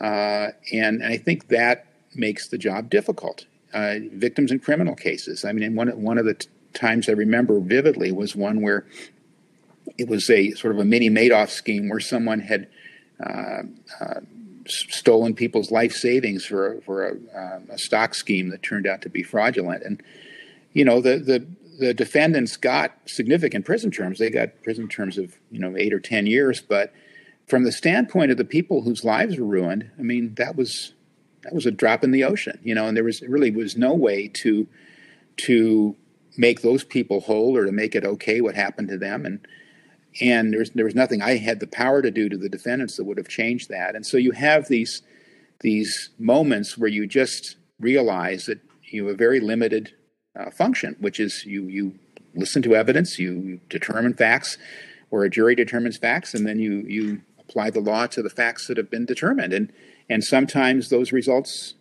uh, 0.00 0.48
and, 0.72 1.02
and 1.02 1.06
i 1.06 1.16
think 1.16 1.48
that 1.48 1.86
makes 2.14 2.48
the 2.48 2.58
job 2.58 2.90
difficult 2.90 3.46
uh, 3.72 3.96
victims 4.12 4.50
in 4.50 4.58
criminal 4.58 4.94
cases 4.94 5.44
i 5.44 5.52
mean 5.52 5.74
one, 5.74 5.88
one 6.00 6.18
of 6.18 6.24
the 6.24 6.34
t- 6.34 6.48
times 6.72 7.08
i 7.08 7.12
remember 7.12 7.60
vividly 7.60 8.10
was 8.12 8.34
one 8.34 8.60
where 8.60 8.86
it 9.98 10.08
was 10.08 10.28
a 10.30 10.50
sort 10.52 10.74
of 10.74 10.80
a 10.80 10.84
mini 10.84 11.10
Madoff 11.10 11.50
scheme 11.50 11.88
where 11.88 12.00
someone 12.00 12.40
had 12.40 12.68
uh, 13.24 13.62
uh, 14.00 14.20
stolen 14.66 15.34
people's 15.34 15.70
life 15.70 15.92
savings 15.92 16.44
for 16.44 16.80
for 16.84 17.06
a, 17.06 17.14
uh, 17.36 17.60
a, 17.70 17.78
stock 17.78 18.14
scheme 18.14 18.48
that 18.48 18.62
turned 18.62 18.86
out 18.86 19.02
to 19.02 19.08
be 19.08 19.22
fraudulent. 19.22 19.82
And 19.82 20.02
you 20.72 20.84
know 20.84 21.00
the 21.00 21.18
the 21.18 21.46
the 21.78 21.94
defendants 21.94 22.56
got 22.56 22.92
significant 23.06 23.64
prison 23.64 23.90
terms. 23.90 24.18
They 24.18 24.30
got 24.30 24.62
prison 24.62 24.88
terms 24.88 25.18
of 25.18 25.36
you 25.50 25.58
know 25.58 25.76
eight 25.76 25.92
or 25.92 26.00
ten 26.00 26.26
years. 26.26 26.60
But 26.60 26.92
from 27.46 27.64
the 27.64 27.72
standpoint 27.72 28.30
of 28.30 28.36
the 28.36 28.44
people 28.44 28.82
whose 28.82 29.04
lives 29.04 29.38
were 29.38 29.46
ruined, 29.46 29.90
I 29.98 30.02
mean 30.02 30.34
that 30.36 30.56
was 30.56 30.92
that 31.42 31.54
was 31.54 31.66
a 31.66 31.70
drop 31.70 32.04
in 32.04 32.10
the 32.10 32.24
ocean. 32.24 32.58
You 32.62 32.74
know, 32.74 32.86
and 32.86 32.96
there 32.96 33.04
was 33.04 33.22
really 33.22 33.50
was 33.50 33.76
no 33.76 33.94
way 33.94 34.28
to 34.28 34.66
to 35.36 35.96
make 36.36 36.62
those 36.62 36.84
people 36.84 37.20
whole 37.20 37.56
or 37.56 37.64
to 37.64 37.72
make 37.72 37.94
it 37.94 38.04
okay 38.04 38.40
what 38.40 38.54
happened 38.54 38.88
to 38.88 38.98
them 38.98 39.24
and 39.24 39.46
and 40.20 40.52
there's, 40.52 40.70
there 40.70 40.84
was 40.84 40.94
nothing 40.94 41.22
I 41.22 41.36
had 41.36 41.60
the 41.60 41.66
power 41.66 42.00
to 42.00 42.10
do 42.10 42.28
to 42.28 42.36
the 42.36 42.48
defendants 42.48 42.96
that 42.96 43.04
would 43.04 43.18
have 43.18 43.28
changed 43.28 43.68
that. 43.70 43.96
And 43.96 44.06
so 44.06 44.16
you 44.16 44.32
have 44.32 44.68
these 44.68 45.02
these 45.60 46.10
moments 46.18 46.76
where 46.76 46.90
you 46.90 47.06
just 47.06 47.56
realize 47.80 48.46
that 48.46 48.60
you 48.82 49.06
have 49.06 49.14
a 49.14 49.16
very 49.16 49.40
limited 49.40 49.94
uh, 50.38 50.50
function, 50.50 50.96
which 51.00 51.20
is 51.20 51.44
you 51.44 51.64
you 51.64 51.98
listen 52.34 52.62
to 52.62 52.74
evidence, 52.74 53.18
you, 53.18 53.60
determine 53.68 54.14
facts, 54.14 54.58
or 55.10 55.24
a 55.24 55.30
jury 55.30 55.54
determines 55.54 55.96
facts, 55.96 56.34
and 56.34 56.46
then 56.46 56.58
you 56.58 56.84
you 56.86 57.20
apply 57.38 57.70
the 57.70 57.80
law 57.80 58.06
to 58.06 58.22
the 58.22 58.30
facts 58.30 58.66
that 58.66 58.76
have 58.76 58.90
been 58.90 59.06
determined. 59.06 59.52
And 59.52 59.72
and 60.08 60.22
sometimes 60.24 60.88
those 60.88 61.12
results 61.12 61.74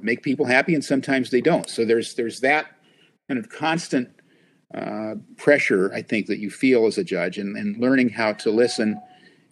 make 0.00 0.22
people 0.22 0.46
happy, 0.46 0.74
and 0.74 0.84
sometimes 0.84 1.30
they 1.30 1.40
don't. 1.40 1.68
So 1.68 1.84
there's 1.84 2.14
there's 2.14 2.40
that 2.40 2.66
kind 3.28 3.38
of 3.38 3.48
constant 3.48 4.10
uh, 4.74 5.14
pressure 5.36 5.92
I 5.94 6.02
think 6.02 6.26
that 6.26 6.38
you 6.38 6.50
feel 6.50 6.86
as 6.86 6.98
a 6.98 7.04
judge, 7.04 7.38
and, 7.38 7.56
and 7.56 7.78
learning 7.78 8.10
how 8.10 8.32
to 8.34 8.50
listen 8.50 9.00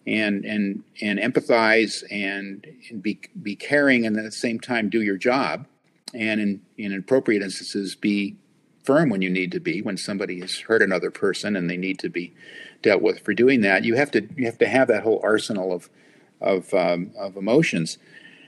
and 0.05 0.43
and 0.43 0.83
and 1.01 1.17
empathize 1.17 2.03
and, 2.11 2.67
and, 2.89 3.01
be 3.01 3.19
be 3.41 3.55
caring, 3.55 4.05
and 4.05 4.17
at 4.17 4.23
the 4.25 4.31
same 4.31 4.59
time 4.59 4.89
do 4.89 5.01
your 5.01 5.17
job, 5.17 5.65
and 6.13 6.41
in 6.41 6.61
in 6.77 6.93
appropriate 6.93 7.41
instances 7.41 7.95
be 7.95 8.35
firm 8.83 9.09
when 9.09 9.21
you 9.21 9.29
need 9.29 9.51
to 9.51 9.59
be 9.59 9.81
when 9.81 9.97
somebody 9.97 10.39
has 10.41 10.59
hurt 10.59 10.81
another 10.81 11.11
person 11.11 11.55
and 11.55 11.69
they 11.69 11.77
need 11.77 11.99
to 11.99 12.09
be 12.09 12.33
dealt 12.81 13.01
with 13.01 13.19
for 13.19 13.33
doing 13.33 13.61
that. 13.61 13.83
You 13.83 13.95
have 13.95 14.11
to 14.11 14.27
you 14.35 14.45
have 14.45 14.57
to 14.59 14.67
have 14.67 14.87
that 14.89 15.03
whole 15.03 15.19
arsenal 15.23 15.73
of 15.73 15.89
of 16.41 16.73
um, 16.73 17.11
of 17.17 17.37
emotions. 17.37 17.97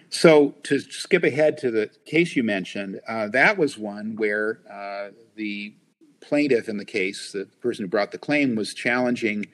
So 0.10 0.56
to 0.63 0.80
skip 0.80 1.24
ahead 1.24 1.58
to 1.60 1.71
the 1.71 1.89
case 2.06 2.36
you 2.36 2.43
mentioned, 2.43 3.02
uh, 3.08 3.28
that 3.30 3.58
was 3.58 3.78
one 3.78 4.15
where 4.15 4.60
uh, 4.71 5.12
the 5.36 5.74
plaintiff 6.21 6.69
in 6.69 6.78
the 6.78 6.86
case, 6.86 7.32
the 7.32 7.45
person 7.62 7.86
who 7.86 7.89
brought 7.89 8.12
the 8.12 8.17
claim, 8.17 8.56
was 8.56 8.74
challenging 8.74 9.45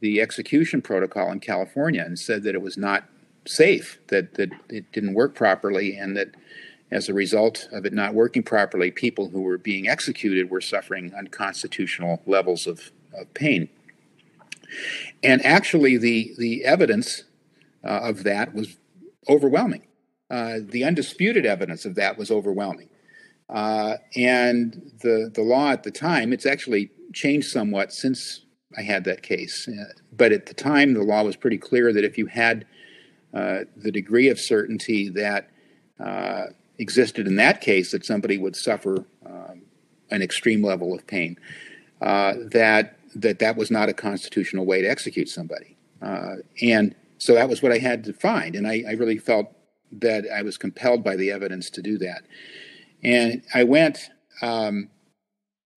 the 0.00 0.20
execution 0.20 0.82
protocol 0.82 1.32
in 1.32 1.40
California 1.40 2.02
and 2.02 2.18
said 2.18 2.42
that 2.42 2.54
it 2.54 2.62
was 2.62 2.76
not 2.76 3.04
safe, 3.46 3.98
that, 4.08 4.34
that 4.34 4.50
it 4.68 4.90
didn't 4.92 5.14
work 5.14 5.34
properly, 5.34 5.96
and 5.96 6.16
that 6.16 6.28
as 6.90 7.08
a 7.08 7.14
result 7.14 7.68
of 7.72 7.84
it 7.84 7.92
not 7.92 8.14
working 8.14 8.42
properly, 8.42 8.90
people 8.90 9.28
who 9.30 9.40
were 9.42 9.58
being 9.58 9.88
executed 9.88 10.50
were 10.50 10.60
suffering 10.60 11.12
unconstitutional 11.14 12.22
levels 12.26 12.66
of, 12.66 12.92
of 13.18 13.32
pain. 13.34 13.68
And 15.22 15.44
actually, 15.44 15.96
the, 15.96 16.34
the 16.38 16.64
evidence 16.64 17.24
uh, 17.84 18.00
of 18.02 18.24
that 18.24 18.54
was 18.54 18.76
overwhelming. 19.28 19.82
Uh, 20.30 20.58
the 20.60 20.84
undisputed 20.84 21.46
evidence 21.46 21.84
of 21.84 21.94
that 21.94 22.18
was 22.18 22.30
overwhelming. 22.30 22.88
Uh, 23.48 23.94
and 24.16 24.90
the 25.02 25.30
the 25.32 25.42
law 25.42 25.70
at 25.70 25.84
the 25.84 25.90
time, 25.90 26.32
it's 26.32 26.46
actually 26.46 26.90
changed 27.12 27.48
somewhat 27.48 27.92
since 27.92 28.44
I 28.76 28.82
had 28.82 29.04
that 29.04 29.22
case. 29.22 29.68
Uh, 29.68 29.92
but 30.12 30.32
at 30.32 30.46
the 30.46 30.54
time, 30.54 30.94
the 30.94 31.02
law 31.02 31.22
was 31.22 31.36
pretty 31.36 31.58
clear 31.58 31.92
that 31.92 32.04
if 32.04 32.18
you 32.18 32.26
had 32.26 32.66
uh, 33.32 33.60
the 33.76 33.92
degree 33.92 34.28
of 34.28 34.40
certainty 34.40 35.08
that 35.10 35.48
uh, 36.00 36.46
existed 36.78 37.26
in 37.26 37.36
that 37.36 37.60
case, 37.60 37.92
that 37.92 38.04
somebody 38.04 38.38
would 38.38 38.56
suffer 38.56 39.04
um, 39.24 39.62
an 40.10 40.22
extreme 40.22 40.62
level 40.62 40.94
of 40.94 41.06
pain, 41.06 41.38
uh, 42.00 42.34
that 42.50 42.98
that 43.14 43.38
that 43.38 43.56
was 43.56 43.70
not 43.70 43.88
a 43.88 43.94
constitutional 43.94 44.66
way 44.66 44.82
to 44.82 44.88
execute 44.88 45.28
somebody. 45.28 45.76
Uh, 46.02 46.36
and 46.60 46.94
so 47.18 47.34
that 47.34 47.48
was 47.48 47.62
what 47.62 47.72
I 47.72 47.78
had 47.78 48.04
to 48.04 48.12
find, 48.12 48.54
and 48.54 48.66
I, 48.66 48.84
I 48.86 48.92
really 48.92 49.18
felt 49.18 49.52
that 49.92 50.24
I 50.32 50.42
was 50.42 50.58
compelled 50.58 51.02
by 51.02 51.16
the 51.16 51.30
evidence 51.30 51.70
to 51.70 51.82
do 51.82 51.96
that. 51.98 52.22
And 53.02 53.42
I 53.54 53.64
went 53.64 54.10
um, 54.42 54.90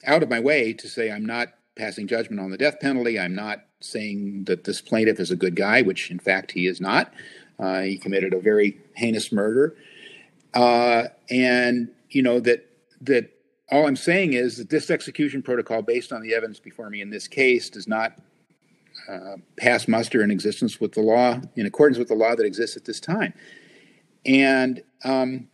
out 0.05 0.23
of 0.23 0.29
my 0.29 0.39
way 0.39 0.73
to 0.73 0.87
say 0.87 1.11
I'm 1.11 1.25
not 1.25 1.49
passing 1.75 2.07
judgment 2.07 2.41
on 2.41 2.51
the 2.51 2.57
death 2.57 2.79
penalty. 2.79 3.19
I'm 3.19 3.35
not 3.35 3.65
saying 3.81 4.43
that 4.45 4.65
this 4.65 4.81
plaintiff 4.81 5.19
is 5.19 5.31
a 5.31 5.35
good 5.35 5.55
guy, 5.55 5.81
which 5.81 6.11
in 6.11 6.19
fact 6.19 6.51
he 6.51 6.67
is 6.67 6.81
not. 6.81 7.13
Uh, 7.57 7.81
he 7.81 7.97
committed 7.97 8.33
a 8.33 8.39
very 8.39 8.79
heinous 8.95 9.31
murder, 9.31 9.75
uh, 10.53 11.03
and 11.29 11.89
you 12.09 12.21
know 12.21 12.39
that 12.39 12.65
that 13.01 13.31
all 13.71 13.87
I'm 13.87 13.95
saying 13.95 14.33
is 14.33 14.57
that 14.57 14.69
this 14.69 14.89
execution 14.89 15.41
protocol, 15.41 15.81
based 15.81 16.11
on 16.11 16.21
the 16.21 16.33
evidence 16.33 16.59
before 16.59 16.89
me 16.89 17.01
in 17.01 17.09
this 17.09 17.27
case, 17.27 17.69
does 17.69 17.87
not 17.87 18.13
uh, 19.07 19.35
pass 19.57 19.87
muster 19.87 20.23
in 20.23 20.31
existence 20.31 20.79
with 20.79 20.93
the 20.93 21.01
law 21.01 21.39
in 21.55 21.65
accordance 21.65 21.97
with 21.97 22.07
the 22.07 22.15
law 22.15 22.35
that 22.35 22.45
exists 22.45 22.75
at 22.75 22.85
this 22.85 22.99
time. 22.99 23.33
And 24.25 24.81
um, 25.03 25.47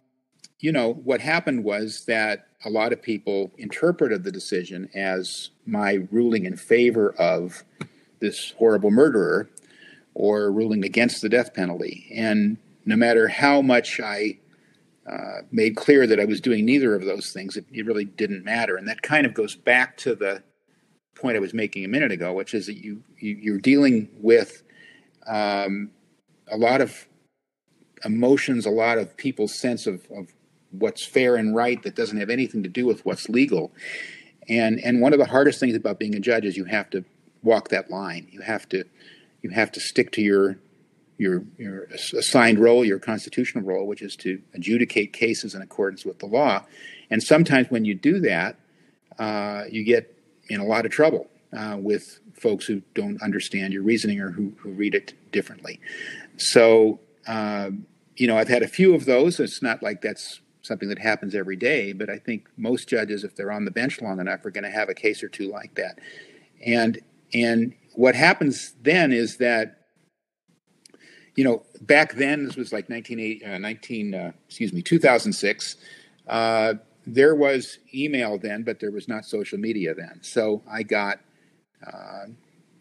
you 0.60 0.72
know, 0.72 0.94
what 0.94 1.22
happened 1.22 1.64
was 1.64 2.06
that 2.06 2.48
a 2.66 2.70
lot 2.70 2.92
of 2.92 3.02
people 3.02 3.52
interpreted 3.58 4.24
the 4.24 4.32
decision 4.32 4.90
as 4.96 5.52
my 5.66 6.08
ruling 6.10 6.46
in 6.46 6.58
favor 6.58 7.14
of 7.20 7.64
this 8.20 8.54
horrible 8.58 8.90
murderer 8.90 9.50
or 10.16 10.52
ruling 10.52 10.84
against 10.84 11.22
the 11.22 11.30
death 11.30 11.54
penalty. 11.54 12.12
And 12.16 12.58
no 12.86 12.96
matter 12.96 13.28
how 13.28 13.62
much 13.62 14.00
I 14.00 14.40
uh, 15.10 15.42
made 15.52 15.76
clear 15.76 16.08
that 16.08 16.20
I 16.20 16.26
was 16.26 16.42
doing 16.42 16.66
neither 16.66 16.96
of 16.96 17.06
those 17.06 17.32
things, 17.32 17.58
it, 17.58 17.66
it, 17.72 17.86
really 17.86 18.06
didn't 18.06 18.44
matter. 18.44 18.76
And 18.76 18.88
that 18.88 19.04
kind 19.04 19.26
of 19.26 19.34
goes 19.34 19.56
back 19.56 19.98
to 19.98 20.16
the 20.16 20.42
point 21.14 21.38
I 21.38 21.40
was 21.40 21.54
making 21.54 21.86
a 21.86 21.88
minute 21.88 22.12
ago, 22.12 22.34
which 22.34 22.54
is 22.54 22.66
that 22.66 22.78
you, 22.78 23.04
you 23.20 23.56
are 23.56 23.60
dealing 23.60 24.10
with 24.20 24.64
um, 25.28 25.92
a 26.52 26.58
lot 26.58 26.82
of 26.82 27.08
emotions, 28.04 28.66
a 28.66 28.72
lot 28.72 28.98
of 28.98 29.16
people's 29.16 29.54
sense 29.54 29.86
of, 29.88 30.06
of 30.12 30.34
what's 30.72 31.06
fair 31.06 31.36
and 31.36 31.56
right 31.56 31.82
that 31.84 31.96
doesn't 31.96 32.20
have 32.20 32.30
anything 32.30 32.64
to 32.64 32.70
do 32.70 32.86
with 32.86 33.06
what's 33.06 33.30
legal. 33.30 33.72
And 34.48 34.80
and 34.80 35.02
one 35.02 35.14
of 35.14 35.20
the 35.20 35.26
hardest 35.26 35.60
things 35.60 35.76
about 35.76 36.00
being 36.00 36.16
a 36.16 36.20
judge 36.20 36.46
is 36.46 36.58
you 36.58 36.66
have 36.66 36.90
to 36.92 37.04
walk 37.42 37.70
that 37.70 37.90
line. 37.90 38.28
You 38.32 38.42
have 38.42 38.70
to 38.70 38.84
you 39.42 39.50
have 39.52 39.72
to 39.74 39.80
stick 39.80 40.12
to 40.14 40.22
your 40.22 40.58
your 41.18 41.44
your 41.58 41.84
assigned 42.18 42.60
role, 42.60 42.84
your 42.84 43.00
constitutional 43.00 43.64
role, 43.64 43.88
which 43.88 44.02
is 44.02 44.16
to 44.18 44.42
adjudicate 44.54 45.14
cases 45.14 45.56
in 45.56 45.62
accordance 45.62 46.06
with 46.06 46.20
the 46.20 46.26
law. 46.26 46.64
And 47.10 47.22
sometimes 47.22 47.70
when 47.70 47.86
you 47.86 47.96
do 47.96 48.20
that, 48.22 48.58
uh, 49.20 49.64
you 49.70 49.84
get 49.84 50.14
in 50.50 50.60
a 50.60 50.66
lot 50.66 50.86
of 50.86 50.92
trouble 50.92 51.28
uh, 51.56 51.78
with 51.80 52.20
folks 52.34 52.66
who 52.66 52.82
don't 52.94 53.22
understand 53.22 53.74
your 53.74 53.84
reasoning 53.84 54.20
or 54.20 54.32
who, 54.32 54.54
who 54.58 54.70
read 54.72 54.94
it 54.94 55.14
differently. 55.32 55.80
So, 56.38 57.00
uh, 57.28 57.72
you 58.16 58.28
know, 58.28 58.38
I've 58.38 58.50
had 58.50 58.64
a 58.64 58.68
few 58.68 58.94
of 58.94 59.06
those. 59.06 59.40
It's 59.40 59.62
not 59.62 59.82
like 59.82 60.02
that's 60.02 60.42
something 60.62 60.90
that 60.90 61.00
happens 61.00 61.36
every 61.36 61.56
day, 61.56 61.94
but 61.94 62.10
I 62.10 62.18
think 62.18 62.48
most 62.58 62.90
judges, 62.90 63.24
if 63.24 63.36
they're 63.36 63.52
on 63.52 63.66
the 63.66 63.72
bench 63.72 64.02
long 64.02 64.20
enough, 64.20 64.44
are 64.46 64.52
going 64.52 64.64
to 64.64 64.70
have 64.70 64.90
a 64.90 64.94
case 64.94 65.24
or 65.24 65.30
two 65.30 65.50
like 65.50 65.76
that. 65.76 66.00
And 66.66 67.00
and 67.34 67.74
what 67.94 68.16
happens 68.16 68.74
then 68.82 69.12
is 69.12 69.38
that 69.38 69.85
you 71.36 71.44
know 71.44 71.64
back 71.82 72.14
then 72.14 72.46
this 72.46 72.56
was 72.56 72.74
like 72.74 72.90
19, 72.90 73.42
uh, 73.46 73.58
19 73.58 74.14
uh, 74.14 74.32
excuse 74.48 74.74
me 74.74 74.82
2006 74.82 75.78
uh, 76.28 76.74
there 77.06 77.36
was 77.36 77.80
email 77.94 78.38
then 78.38 78.64
but 78.64 78.80
there 78.80 78.92
was 78.92 79.08
not 79.08 79.26
social 79.26 79.58
media 79.58 79.94
then. 79.94 80.20
So 80.22 80.62
i 80.70 80.84
got 80.84 81.20
uh, 81.86 82.26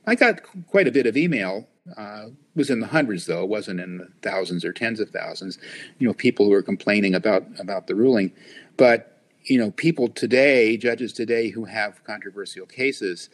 i 0.07 0.14
got 0.14 0.40
quite 0.69 0.88
a 0.88 0.93
bit 0.93 1.07
of 1.07 1.17
email 1.17 1.67
uh, 1.97 2.27
was 2.55 2.71
in 2.71 2.81
the 2.81 2.87
hundreds 2.87 3.27
though. 3.27 3.43
It 3.43 3.49
wasn't 3.49 3.81
in 3.81 3.99
the 3.99 4.09
thousands 4.23 4.64
or 4.64 4.73
tens 4.73 5.01
of 5.01 5.11
thousands 5.11 5.59
you 5.99 6.07
know 6.07 6.14
people 6.14 6.47
who 6.47 6.53
were 6.53 6.62
complaining 6.62 7.14
about 7.14 7.45
about 7.59 7.87
the 7.87 7.95
ruling. 7.95 8.33
But 8.77 9.23
you 9.45 9.59
know 9.59 9.71
people 9.73 10.09
today 10.09 10.77
judges 10.77 11.12
today 11.12 11.51
who 11.51 11.64
have 11.64 12.03
controversial 12.05 12.67
cases 12.67 13.29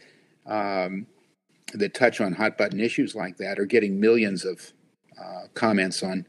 um, 0.47 1.07
that 1.75 1.95
touch 1.95 2.21
on 2.21 2.33
hot 2.33 2.59
button 2.59 2.81
issues 2.81 3.15
like 3.15 3.37
that 3.37 3.61
are 3.61 3.67
getting 3.67 4.01
millions 4.01 4.45
of 4.45 4.73
uh, 5.23 5.47
comments 5.55 6.03
on 6.03 6.27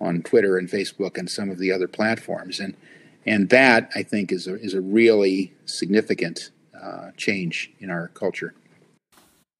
on 0.00 0.20
Twitter 0.22 0.58
and 0.58 0.68
Facebook 0.68 1.16
and 1.16 1.30
some 1.30 1.48
of 1.48 1.58
the 1.58 1.70
other 1.70 1.88
platforms, 1.88 2.60
and 2.60 2.76
and 3.24 3.48
that 3.50 3.90
I 3.94 4.02
think 4.02 4.32
is 4.32 4.46
a, 4.46 4.56
is 4.56 4.74
a 4.74 4.80
really 4.80 5.52
significant 5.64 6.50
uh, 6.80 7.12
change 7.16 7.70
in 7.78 7.90
our 7.90 8.08
culture. 8.08 8.54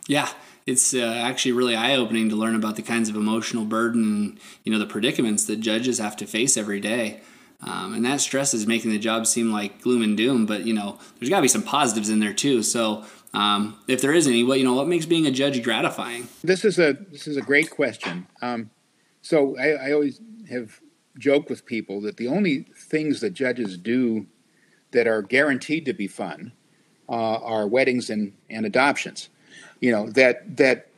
Yeah, 0.08 0.28
it's 0.66 0.94
uh, 0.94 1.22
actually 1.24 1.52
really 1.52 1.76
eye 1.76 1.94
opening 1.94 2.28
to 2.28 2.34
learn 2.34 2.56
about 2.56 2.74
the 2.74 2.82
kinds 2.82 3.08
of 3.08 3.14
emotional 3.14 3.64
burden, 3.64 4.38
you 4.64 4.72
know, 4.72 4.78
the 4.78 4.86
predicaments 4.86 5.44
that 5.44 5.60
judges 5.60 5.98
have 5.98 6.16
to 6.16 6.26
face 6.26 6.56
every 6.56 6.80
day. 6.80 7.20
Um, 7.64 7.94
and 7.94 8.04
that 8.04 8.20
stress 8.20 8.54
is 8.54 8.66
making 8.66 8.90
the 8.90 8.98
job 8.98 9.26
seem 9.26 9.52
like 9.52 9.80
gloom 9.82 10.02
and 10.02 10.16
doom, 10.16 10.46
but 10.46 10.66
you 10.66 10.74
know, 10.74 10.98
there's 11.18 11.30
got 11.30 11.36
to 11.36 11.42
be 11.42 11.48
some 11.48 11.62
positives 11.62 12.08
in 12.08 12.18
there 12.18 12.32
too. 12.32 12.62
So, 12.62 13.04
um, 13.34 13.78
if 13.88 14.02
there 14.02 14.12
is 14.12 14.26
any, 14.26 14.42
what 14.42 14.58
you 14.58 14.64
know, 14.64 14.74
what 14.74 14.88
makes 14.88 15.06
being 15.06 15.26
a 15.26 15.30
judge 15.30 15.62
gratifying? 15.62 16.28
This 16.42 16.64
is 16.64 16.78
a 16.78 16.94
this 17.10 17.26
is 17.26 17.36
a 17.36 17.40
great 17.40 17.70
question. 17.70 18.26
Um, 18.42 18.70
so 19.22 19.56
I, 19.58 19.88
I 19.88 19.92
always 19.92 20.20
have 20.50 20.80
joked 21.18 21.48
with 21.48 21.64
people 21.64 22.00
that 22.02 22.16
the 22.16 22.28
only 22.28 22.66
things 22.76 23.20
that 23.20 23.30
judges 23.30 23.78
do 23.78 24.26
that 24.90 25.06
are 25.06 25.22
guaranteed 25.22 25.86
to 25.86 25.92
be 25.92 26.06
fun 26.06 26.52
uh, 27.08 27.12
are 27.12 27.66
weddings 27.66 28.10
and, 28.10 28.32
and 28.50 28.66
adoptions. 28.66 29.28
You 29.80 29.92
know 29.92 30.10
that 30.10 30.56
that 30.56 30.88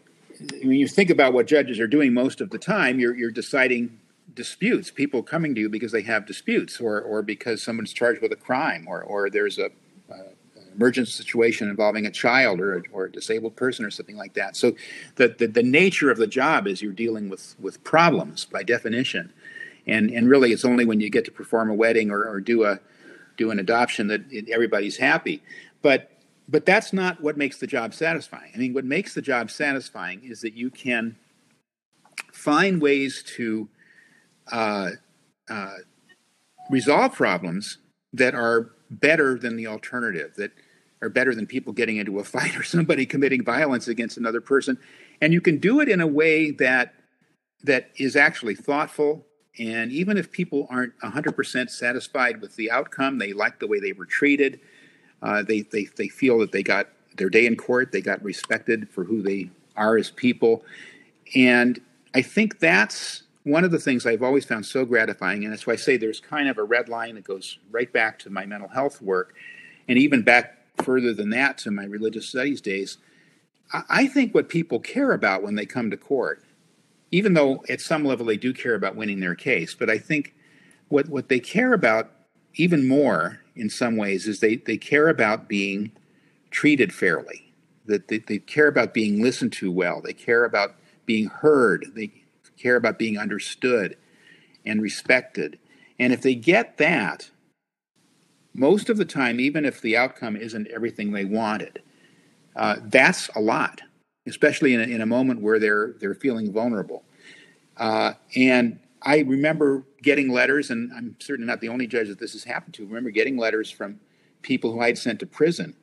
when 0.62 0.72
you 0.72 0.88
think 0.88 1.10
about 1.10 1.32
what 1.32 1.46
judges 1.46 1.78
are 1.78 1.86
doing 1.86 2.12
most 2.14 2.40
of 2.40 2.50
the 2.50 2.58
time, 2.58 2.98
you're 2.98 3.14
you're 3.14 3.30
deciding 3.30 4.00
disputes. 4.32 4.90
People 4.90 5.22
coming 5.22 5.54
to 5.54 5.60
you 5.60 5.68
because 5.68 5.92
they 5.92 6.02
have 6.02 6.26
disputes, 6.26 6.80
or 6.80 7.00
or 7.00 7.22
because 7.22 7.62
someone's 7.62 7.92
charged 7.92 8.22
with 8.22 8.32
a 8.32 8.36
crime, 8.36 8.86
or 8.88 9.02
or 9.02 9.28
there's 9.30 9.58
a, 9.58 9.70
a 10.10 10.34
emergency 10.74 11.12
situation 11.12 11.68
involving 11.68 12.06
a 12.06 12.10
child 12.10 12.60
or 12.60 12.78
a, 12.78 12.82
or 12.92 13.04
a 13.06 13.12
disabled 13.12 13.56
person 13.56 13.84
or 13.84 13.90
something 13.90 14.16
like 14.16 14.34
that. 14.34 14.56
So 14.56 14.74
the, 15.16 15.28
the, 15.28 15.46
the 15.46 15.62
nature 15.62 16.10
of 16.10 16.18
the 16.18 16.26
job 16.26 16.66
is 16.66 16.82
you're 16.82 16.92
dealing 16.92 17.28
with 17.28 17.54
with 17.60 17.82
problems 17.84 18.44
by 18.44 18.62
definition, 18.62 19.32
and 19.86 20.10
and 20.10 20.28
really 20.28 20.52
it's 20.52 20.64
only 20.64 20.84
when 20.84 21.00
you 21.00 21.10
get 21.10 21.24
to 21.26 21.32
perform 21.32 21.70
a 21.70 21.74
wedding 21.74 22.10
or, 22.10 22.24
or 22.24 22.40
do 22.40 22.64
a 22.64 22.80
do 23.36 23.50
an 23.50 23.58
adoption 23.58 24.08
that 24.08 24.22
it, 24.30 24.48
everybody's 24.50 24.96
happy. 24.96 25.42
But 25.82 26.10
but 26.48 26.66
that's 26.66 26.92
not 26.92 27.20
what 27.22 27.36
makes 27.36 27.58
the 27.58 27.66
job 27.66 27.94
satisfying. 27.94 28.52
I 28.54 28.58
mean, 28.58 28.74
what 28.74 28.84
makes 28.84 29.14
the 29.14 29.22
job 29.22 29.50
satisfying 29.50 30.22
is 30.24 30.40
that 30.42 30.54
you 30.54 30.70
can 30.70 31.16
find 32.32 32.82
ways 32.82 33.22
to 33.36 33.68
uh, 34.52 34.90
uh, 35.48 35.74
resolve 36.70 37.12
problems 37.12 37.78
that 38.12 38.34
are 38.34 38.70
better 38.90 39.38
than 39.38 39.56
the 39.56 39.66
alternative, 39.66 40.34
that 40.36 40.52
are 41.02 41.08
better 41.08 41.34
than 41.34 41.46
people 41.46 41.72
getting 41.72 41.96
into 41.96 42.18
a 42.18 42.24
fight 42.24 42.56
or 42.56 42.62
somebody 42.62 43.06
committing 43.14 43.44
violence 43.44 43.88
against 43.88 44.16
another 44.16 44.40
person. 44.40 44.78
And 45.20 45.32
you 45.32 45.40
can 45.40 45.58
do 45.58 45.80
it 45.80 45.88
in 45.88 46.00
a 46.00 46.06
way 46.06 46.50
that 46.52 46.94
that 47.62 47.90
is 47.96 48.16
actually 48.16 48.54
thoughtful. 48.54 49.26
And 49.58 49.92
even 49.92 50.16
if 50.16 50.30
people 50.30 50.66
aren't 50.70 50.98
100% 51.00 51.70
satisfied 51.70 52.40
with 52.40 52.56
the 52.56 52.70
outcome, 52.70 53.18
they 53.18 53.32
like 53.32 53.58
the 53.58 53.66
way 53.66 53.80
they 53.80 53.92
were 53.92 54.06
treated. 54.06 54.60
Uh, 55.22 55.42
they, 55.42 55.62
they, 55.62 55.88
they 55.96 56.08
feel 56.08 56.38
that 56.38 56.52
they 56.52 56.62
got 56.62 56.88
their 57.16 57.30
day 57.30 57.46
in 57.46 57.56
court, 57.56 57.92
they 57.92 58.00
got 58.00 58.22
respected 58.24 58.88
for 58.90 59.04
who 59.04 59.22
they 59.22 59.48
are 59.76 59.96
as 59.96 60.10
people. 60.10 60.64
And 61.34 61.80
I 62.14 62.22
think 62.22 62.58
that's 62.58 63.23
one 63.44 63.62
of 63.62 63.70
the 63.70 63.78
things 63.78 64.06
I've 64.06 64.22
always 64.22 64.46
found 64.46 64.66
so 64.66 64.84
gratifying, 64.84 65.44
and 65.44 65.52
that's 65.52 65.66
why 65.66 65.74
I 65.74 65.76
say 65.76 65.96
there's 65.96 66.20
kind 66.20 66.48
of 66.48 66.58
a 66.58 66.64
red 66.64 66.88
line 66.88 67.14
that 67.14 67.24
goes 67.24 67.58
right 67.70 67.92
back 67.92 68.18
to 68.20 68.30
my 68.30 68.46
mental 68.46 68.70
health 68.70 69.00
work, 69.00 69.34
and 69.86 69.98
even 69.98 70.22
back 70.22 70.58
further 70.82 71.12
than 71.12 71.30
that 71.30 71.58
to 71.58 71.70
my 71.70 71.84
religious 71.84 72.28
studies 72.28 72.60
days. 72.60 72.98
I 73.88 74.06
think 74.06 74.34
what 74.34 74.48
people 74.48 74.80
care 74.80 75.12
about 75.12 75.42
when 75.42 75.54
they 75.54 75.66
come 75.66 75.90
to 75.90 75.96
court, 75.96 76.42
even 77.10 77.34
though 77.34 77.64
at 77.68 77.80
some 77.80 78.04
level 78.04 78.26
they 78.26 78.36
do 78.36 78.52
care 78.52 78.74
about 78.74 78.96
winning 78.96 79.20
their 79.20 79.34
case, 79.34 79.74
but 79.74 79.90
I 79.90 79.98
think 79.98 80.34
what, 80.88 81.08
what 81.08 81.28
they 81.28 81.40
care 81.40 81.72
about 81.72 82.10
even 82.54 82.86
more 82.86 83.40
in 83.56 83.68
some 83.68 83.96
ways 83.96 84.26
is 84.26 84.40
they, 84.40 84.56
they 84.56 84.76
care 84.76 85.08
about 85.08 85.48
being 85.48 85.92
treated 86.50 86.92
fairly, 86.92 87.52
that 87.86 88.08
they, 88.08 88.18
they 88.18 88.38
care 88.38 88.68
about 88.68 88.94
being 88.94 89.22
listened 89.22 89.52
to 89.54 89.70
well, 89.70 90.00
they 90.00 90.12
care 90.12 90.44
about 90.44 90.76
being 91.04 91.26
heard, 91.26 91.86
they 91.94 92.23
care 92.58 92.76
about 92.76 92.98
being 92.98 93.18
understood 93.18 93.96
and 94.64 94.80
respected. 94.82 95.58
And 95.98 96.12
if 96.12 96.22
they 96.22 96.34
get 96.34 96.76
that, 96.78 97.30
most 98.54 98.88
of 98.88 98.96
the 98.96 99.04
time, 99.04 99.40
even 99.40 99.64
if 99.64 99.80
the 99.80 99.96
outcome 99.96 100.36
isn't 100.36 100.68
everything 100.68 101.12
they 101.12 101.24
wanted, 101.24 101.82
uh, 102.56 102.76
that's 102.84 103.28
a 103.34 103.40
lot, 103.40 103.82
especially 104.26 104.74
in 104.74 104.80
a, 104.80 104.84
in 104.84 105.00
a 105.00 105.06
moment 105.06 105.42
where 105.42 105.58
they're 105.58 105.94
they're 105.98 106.14
feeling 106.14 106.52
vulnerable. 106.52 107.04
Uh, 107.76 108.12
and 108.36 108.78
I 109.02 109.18
remember 109.20 109.84
getting 110.02 110.30
letters, 110.30 110.70
and 110.70 110.92
I'm 110.92 111.16
certainly 111.18 111.48
not 111.48 111.60
the 111.60 111.68
only 111.68 111.86
judge 111.86 112.08
that 112.08 112.18
this 112.20 112.32
has 112.32 112.44
happened 112.44 112.74
to. 112.74 112.84
I 112.84 112.86
remember 112.86 113.10
getting 113.10 113.36
letters 113.36 113.70
from 113.70 113.98
people 114.42 114.72
who 114.72 114.80
I'd 114.80 114.98
sent 114.98 115.18
to 115.20 115.26
prison, 115.26 115.74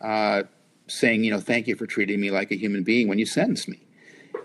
uh, 0.00 0.44
saying, 0.86 1.24
you 1.24 1.30
know, 1.30 1.40
thank 1.40 1.66
you 1.66 1.74
for 1.74 1.86
treating 1.86 2.20
me 2.20 2.30
like 2.30 2.52
a 2.52 2.56
human 2.56 2.84
being 2.84 3.08
when 3.08 3.18
you 3.18 3.26
sentenced 3.26 3.68
me. 3.68 3.80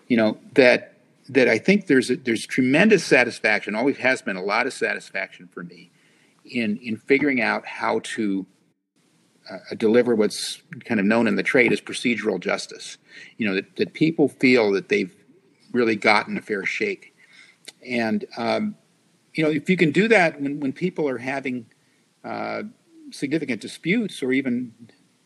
You 0.07 0.17
know 0.17 0.37
that 0.55 0.98
that 1.29 1.47
I 1.47 1.59
think 1.59 1.87
there's 1.87 2.09
a, 2.09 2.15
there's 2.15 2.45
tremendous 2.45 3.05
satisfaction. 3.05 3.75
Always 3.75 3.97
has 3.97 4.21
been 4.21 4.35
a 4.35 4.43
lot 4.43 4.67
of 4.67 4.73
satisfaction 4.73 5.47
for 5.47 5.63
me 5.63 5.91
in 6.43 6.77
in 6.77 6.97
figuring 6.97 7.41
out 7.41 7.65
how 7.65 8.01
to 8.03 8.45
uh, 9.49 9.75
deliver 9.77 10.15
what's 10.15 10.61
kind 10.85 10.99
of 10.99 11.05
known 11.05 11.27
in 11.27 11.35
the 11.35 11.43
trade 11.43 11.71
as 11.71 11.79
procedural 11.79 12.39
justice. 12.39 12.97
You 13.37 13.47
know 13.47 13.55
that, 13.55 13.75
that 13.77 13.93
people 13.93 14.27
feel 14.27 14.71
that 14.71 14.89
they've 14.89 15.15
really 15.71 15.95
gotten 15.95 16.37
a 16.37 16.41
fair 16.41 16.65
shake, 16.65 17.15
and 17.87 18.25
um, 18.37 18.75
you 19.33 19.43
know 19.43 19.51
if 19.51 19.69
you 19.69 19.77
can 19.77 19.91
do 19.91 20.07
that 20.07 20.41
when 20.41 20.59
when 20.59 20.73
people 20.73 21.07
are 21.07 21.19
having 21.19 21.67
uh, 22.23 22.63
significant 23.11 23.61
disputes 23.61 24.23
or 24.23 24.31
even 24.31 24.73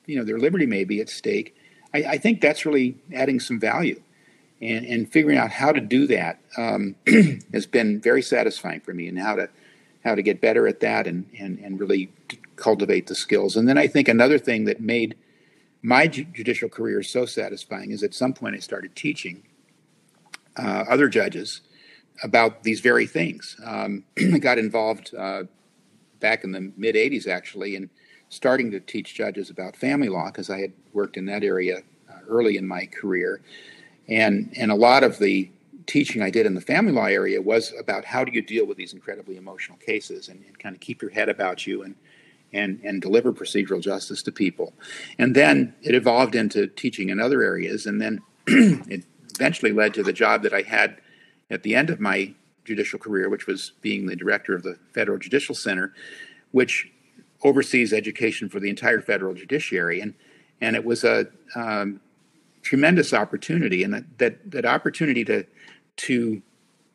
you 0.06 0.18
know 0.18 0.26
their 0.26 0.38
liberty 0.40 0.66
may 0.66 0.84
be 0.84 1.00
at 1.00 1.10
stake, 1.10 1.56
I, 1.94 2.04
I 2.04 2.18
think 2.18 2.42
that's 2.42 2.66
really 2.66 2.98
adding 3.14 3.40
some 3.40 3.58
value. 3.58 4.03
And, 4.64 4.86
and 4.86 5.12
figuring 5.12 5.38
out 5.38 5.52
how 5.52 5.74
to 5.74 5.82
do 5.82 6.08
that 6.08 6.40
um, 6.58 6.96
has 7.54 7.66
been 7.66 8.00
very 8.00 8.22
satisfying 8.22 8.80
for 8.80 8.94
me, 8.94 9.10
and 9.10 9.20
how 9.20 9.36
to 9.36 9.50
how 10.04 10.16
to 10.16 10.22
get 10.22 10.42
better 10.42 10.68
at 10.68 10.80
that 10.82 11.08
and, 11.08 11.30
and, 11.40 11.60
and 11.60 11.80
really 11.80 12.12
cultivate 12.56 13.08
the 13.08 13.16
skills. 13.16 13.56
And 13.56 13.68
then 13.68 13.78
I 13.78 13.88
think 13.88 14.08
another 14.08 14.38
thing 14.38 14.66
that 14.66 14.82
made 14.82 15.16
my 15.82 16.08
judicial 16.08 16.70
career 16.70 17.04
so 17.04 17.26
satisfying 17.26 17.92
is 17.92 18.04
at 18.04 18.14
some 18.14 18.34
point 18.34 18.56
I 18.56 18.60
started 18.60 18.96
teaching 18.96 19.44
uh, 20.58 20.86
other 20.90 21.08
judges 21.08 21.62
about 22.22 22.64
these 22.64 22.80
very 22.80 23.08
things. 23.08 23.58
Um, 23.66 24.04
I 24.18 24.38
got 24.38 24.58
involved 24.58 25.14
uh, 25.16 25.44
back 26.20 26.44
in 26.44 26.52
the 26.52 26.72
mid 26.78 26.96
80s 26.96 27.28
actually 27.28 27.76
in 27.76 27.90
starting 28.30 28.72
to 28.72 28.80
teach 28.80 29.14
judges 29.14 29.50
about 29.50 29.76
family 29.76 30.10
law 30.10 30.28
because 30.28 30.50
I 30.50 30.60
had 30.60 30.74
worked 30.94 31.18
in 31.18 31.26
that 31.26 31.44
area 31.44 31.80
uh, 32.10 32.20
early 32.28 32.58
in 32.58 32.68
my 32.68 32.86
career. 32.86 33.42
And, 34.08 34.54
and 34.58 34.72
a 34.72 34.76
lot 34.76 35.04
of 35.04 35.20
the 35.20 35.50
teaching 35.86 36.22
I 36.22 36.30
did 36.30 36.46
in 36.46 36.54
the 36.54 36.62
family 36.62 36.92
law 36.92 37.06
area 37.06 37.42
was 37.42 37.74
about 37.78 38.06
how 38.06 38.24
do 38.24 38.32
you 38.32 38.42
deal 38.42 38.66
with 38.66 38.78
these 38.78 38.94
incredibly 38.94 39.38
emotional 39.38 39.78
cases 39.78 40.30
and, 40.30 40.44
and 40.46 40.58
kind 40.60 40.76
of 40.76 40.82
keep 40.82 41.02
your 41.02 41.12
head 41.12 41.30
about 41.30 41.68
you 41.68 41.84
and 41.84 41.96
and, 42.54 42.80
and 42.84 43.02
deliver 43.02 43.34
procedural 43.34 43.82
justice 43.82 44.22
to 44.24 44.32
people. 44.32 44.74
And 45.18 45.36
then 45.36 45.74
it 45.82 45.96
evolved 45.96 46.36
into 46.36 46.68
teaching 46.68 47.10
in 47.10 47.20
other 47.20 47.42
areas, 47.42 47.86
and 47.86 48.00
then 48.00 48.22
it 48.48 49.04
eventually 49.34 49.72
led 49.72 49.94
to 49.96 50.04
the 50.04 50.14
job 50.14 50.44
that 50.44 50.54
I 50.54 50.62
had 50.62 51.02
at 51.50 51.64
the 51.64 51.76
end 51.76 51.90
of 51.90 52.00
my 52.00 52.34
judicial 52.64 53.00
career, 53.00 53.30
which 53.30 53.48
was 53.48 53.74
being 53.82 54.06
the 54.06 54.16
director 54.16 54.56
of 54.56 54.64
the 54.64 54.78
Federal 54.94 55.18
Judicial 55.18 55.56
Center, 55.56 55.94
which 56.52 56.92
oversees 57.44 57.92
education 57.92 58.48
for 58.48 58.60
the 58.60 58.70
entire 58.70 59.02
federal 59.02 59.34
judiciary. 59.34 60.00
And, 60.00 60.14
and 60.62 60.76
it 60.76 60.86
was 60.86 61.04
a 61.04 61.28
um, 61.56 62.00
tremendous 62.64 63.14
opportunity, 63.14 63.84
and 63.84 63.94
that, 63.94 64.18
that, 64.18 64.52
that 64.52 64.66
opportunity 64.66 65.24
to, 65.26 65.46
to 65.98 66.42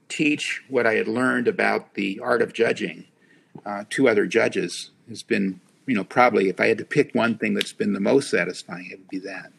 teach 0.08 0.62
what 0.68 0.86
I 0.86 0.94
had 0.94 1.06
learned 1.06 1.46
about 1.46 1.94
the 1.94 2.18
art 2.20 2.42
of 2.42 2.52
judging 2.52 3.04
uh, 3.64 3.84
to 3.90 4.08
other 4.08 4.26
judges 4.26 4.90
has 5.08 5.22
been, 5.22 5.60
you 5.86 5.94
know, 5.94 6.04
probably 6.04 6.48
if 6.48 6.60
I 6.60 6.66
had 6.66 6.78
to 6.78 6.84
pick 6.84 7.14
one 7.14 7.38
thing 7.38 7.54
that's 7.54 7.72
been 7.72 7.92
the 7.92 8.00
most 8.00 8.30
satisfying, 8.30 8.90
it 8.90 8.98
would 8.98 9.08
be 9.08 9.18
that. 9.20 9.52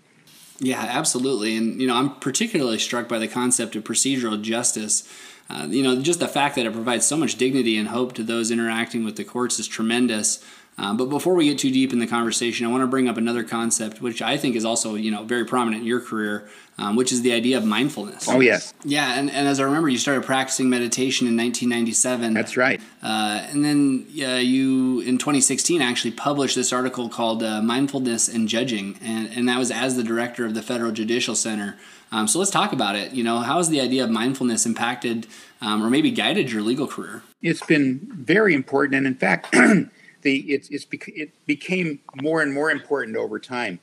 Yeah, 0.59 0.81
absolutely. 0.81 1.55
And, 1.55 1.79
you 1.79 1.87
know, 1.87 1.95
I'm 1.95 2.15
particularly 2.19 2.79
struck 2.79 3.07
by 3.07 3.17
the 3.17 3.27
concept 3.27 3.75
of 3.75 3.83
procedural 3.83 4.41
justice. 4.41 5.07
Uh, 5.49 5.67
you 5.69 5.81
know, 5.81 6.01
just 6.01 6.19
the 6.19 6.27
fact 6.27 6.55
that 6.55 6.65
it 6.65 6.73
provides 6.73 7.07
so 7.07 7.17
much 7.17 7.35
dignity 7.35 7.77
and 7.77 7.87
hope 7.87 8.13
to 8.13 8.23
those 8.23 8.51
interacting 8.51 9.03
with 9.03 9.15
the 9.15 9.23
courts 9.23 9.57
is 9.57 9.67
tremendous. 9.67 10.43
Um, 10.79 10.95
but 10.95 11.09
before 11.09 11.35
we 11.35 11.45
get 11.45 11.59
too 11.59 11.71
deep 11.71 11.91
in 11.91 11.99
the 11.99 12.07
conversation, 12.07 12.65
I 12.65 12.69
want 12.69 12.83
to 12.83 12.87
bring 12.87 13.09
up 13.09 13.17
another 13.17 13.43
concept, 13.43 14.01
which 14.01 14.21
I 14.21 14.37
think 14.37 14.55
is 14.55 14.63
also 14.63 14.95
you 14.95 15.11
know 15.11 15.23
very 15.23 15.43
prominent 15.43 15.81
in 15.81 15.87
your 15.87 15.99
career, 15.99 16.47
um, 16.77 16.95
which 16.95 17.11
is 17.11 17.21
the 17.21 17.33
idea 17.33 17.57
of 17.57 17.65
mindfulness. 17.65 18.29
Oh 18.29 18.39
yes. 18.39 18.73
Yeah, 18.85 19.19
and, 19.19 19.29
and 19.29 19.47
as 19.47 19.59
I 19.59 19.63
remember, 19.63 19.89
you 19.89 19.97
started 19.97 20.23
practicing 20.23 20.69
meditation 20.69 21.27
in 21.27 21.35
1997. 21.35 22.33
That's 22.33 22.55
right. 22.55 22.79
Uh, 23.03 23.45
and 23.51 23.65
then 23.65 24.07
uh, 24.21 24.35
you 24.35 25.01
in 25.01 25.17
2016 25.17 25.81
actually 25.81 26.11
published 26.11 26.55
this 26.55 26.71
article 26.71 27.09
called 27.09 27.43
uh, 27.43 27.61
"Mindfulness 27.61 28.29
and 28.33 28.47
Judging," 28.47 28.97
and 29.01 29.29
and 29.35 29.49
that 29.49 29.59
was 29.59 29.71
as 29.71 29.97
the 29.97 30.03
director 30.03 30.45
of 30.45 30.53
the 30.53 30.61
Federal 30.61 30.93
Judicial 30.93 31.35
Center. 31.35 31.75
Um, 32.11 32.27
so 32.27 32.39
let's 32.39 32.51
talk 32.51 32.71
about 32.71 32.95
it. 32.95 33.11
You 33.11 33.23
know, 33.23 33.39
how 33.39 33.57
has 33.57 33.69
the 33.69 33.81
idea 33.81 34.03
of 34.03 34.09
mindfulness 34.09 34.65
impacted 34.65 35.27
um, 35.61 35.83
or 35.83 35.89
maybe 35.89 36.09
guided 36.09 36.51
your 36.51 36.61
legal 36.61 36.87
career? 36.87 37.21
It's 37.41 37.63
been 37.65 37.99
very 38.13 38.53
important, 38.53 38.95
and 38.95 39.05
in 39.05 39.15
fact. 39.15 39.53
the 40.21 40.39
it's, 40.51 40.69
it's 40.69 40.85
bec- 40.85 41.07
it 41.09 41.31
became 41.45 41.99
more 42.21 42.41
and 42.41 42.53
more 42.53 42.71
important 42.71 43.17
over 43.17 43.39
time. 43.39 43.79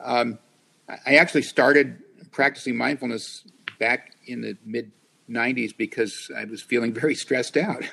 Um, 0.00 0.38
I 0.88 1.16
actually 1.16 1.42
started 1.42 2.02
practicing 2.32 2.76
mindfulness 2.76 3.44
back 3.78 4.16
in 4.26 4.42
the 4.42 4.56
mid 4.64 4.90
90s 5.30 5.76
because 5.76 6.30
I 6.36 6.44
was 6.44 6.62
feeling 6.62 6.92
very 7.00 7.14
stressed 7.14 7.56
out. 7.56 7.84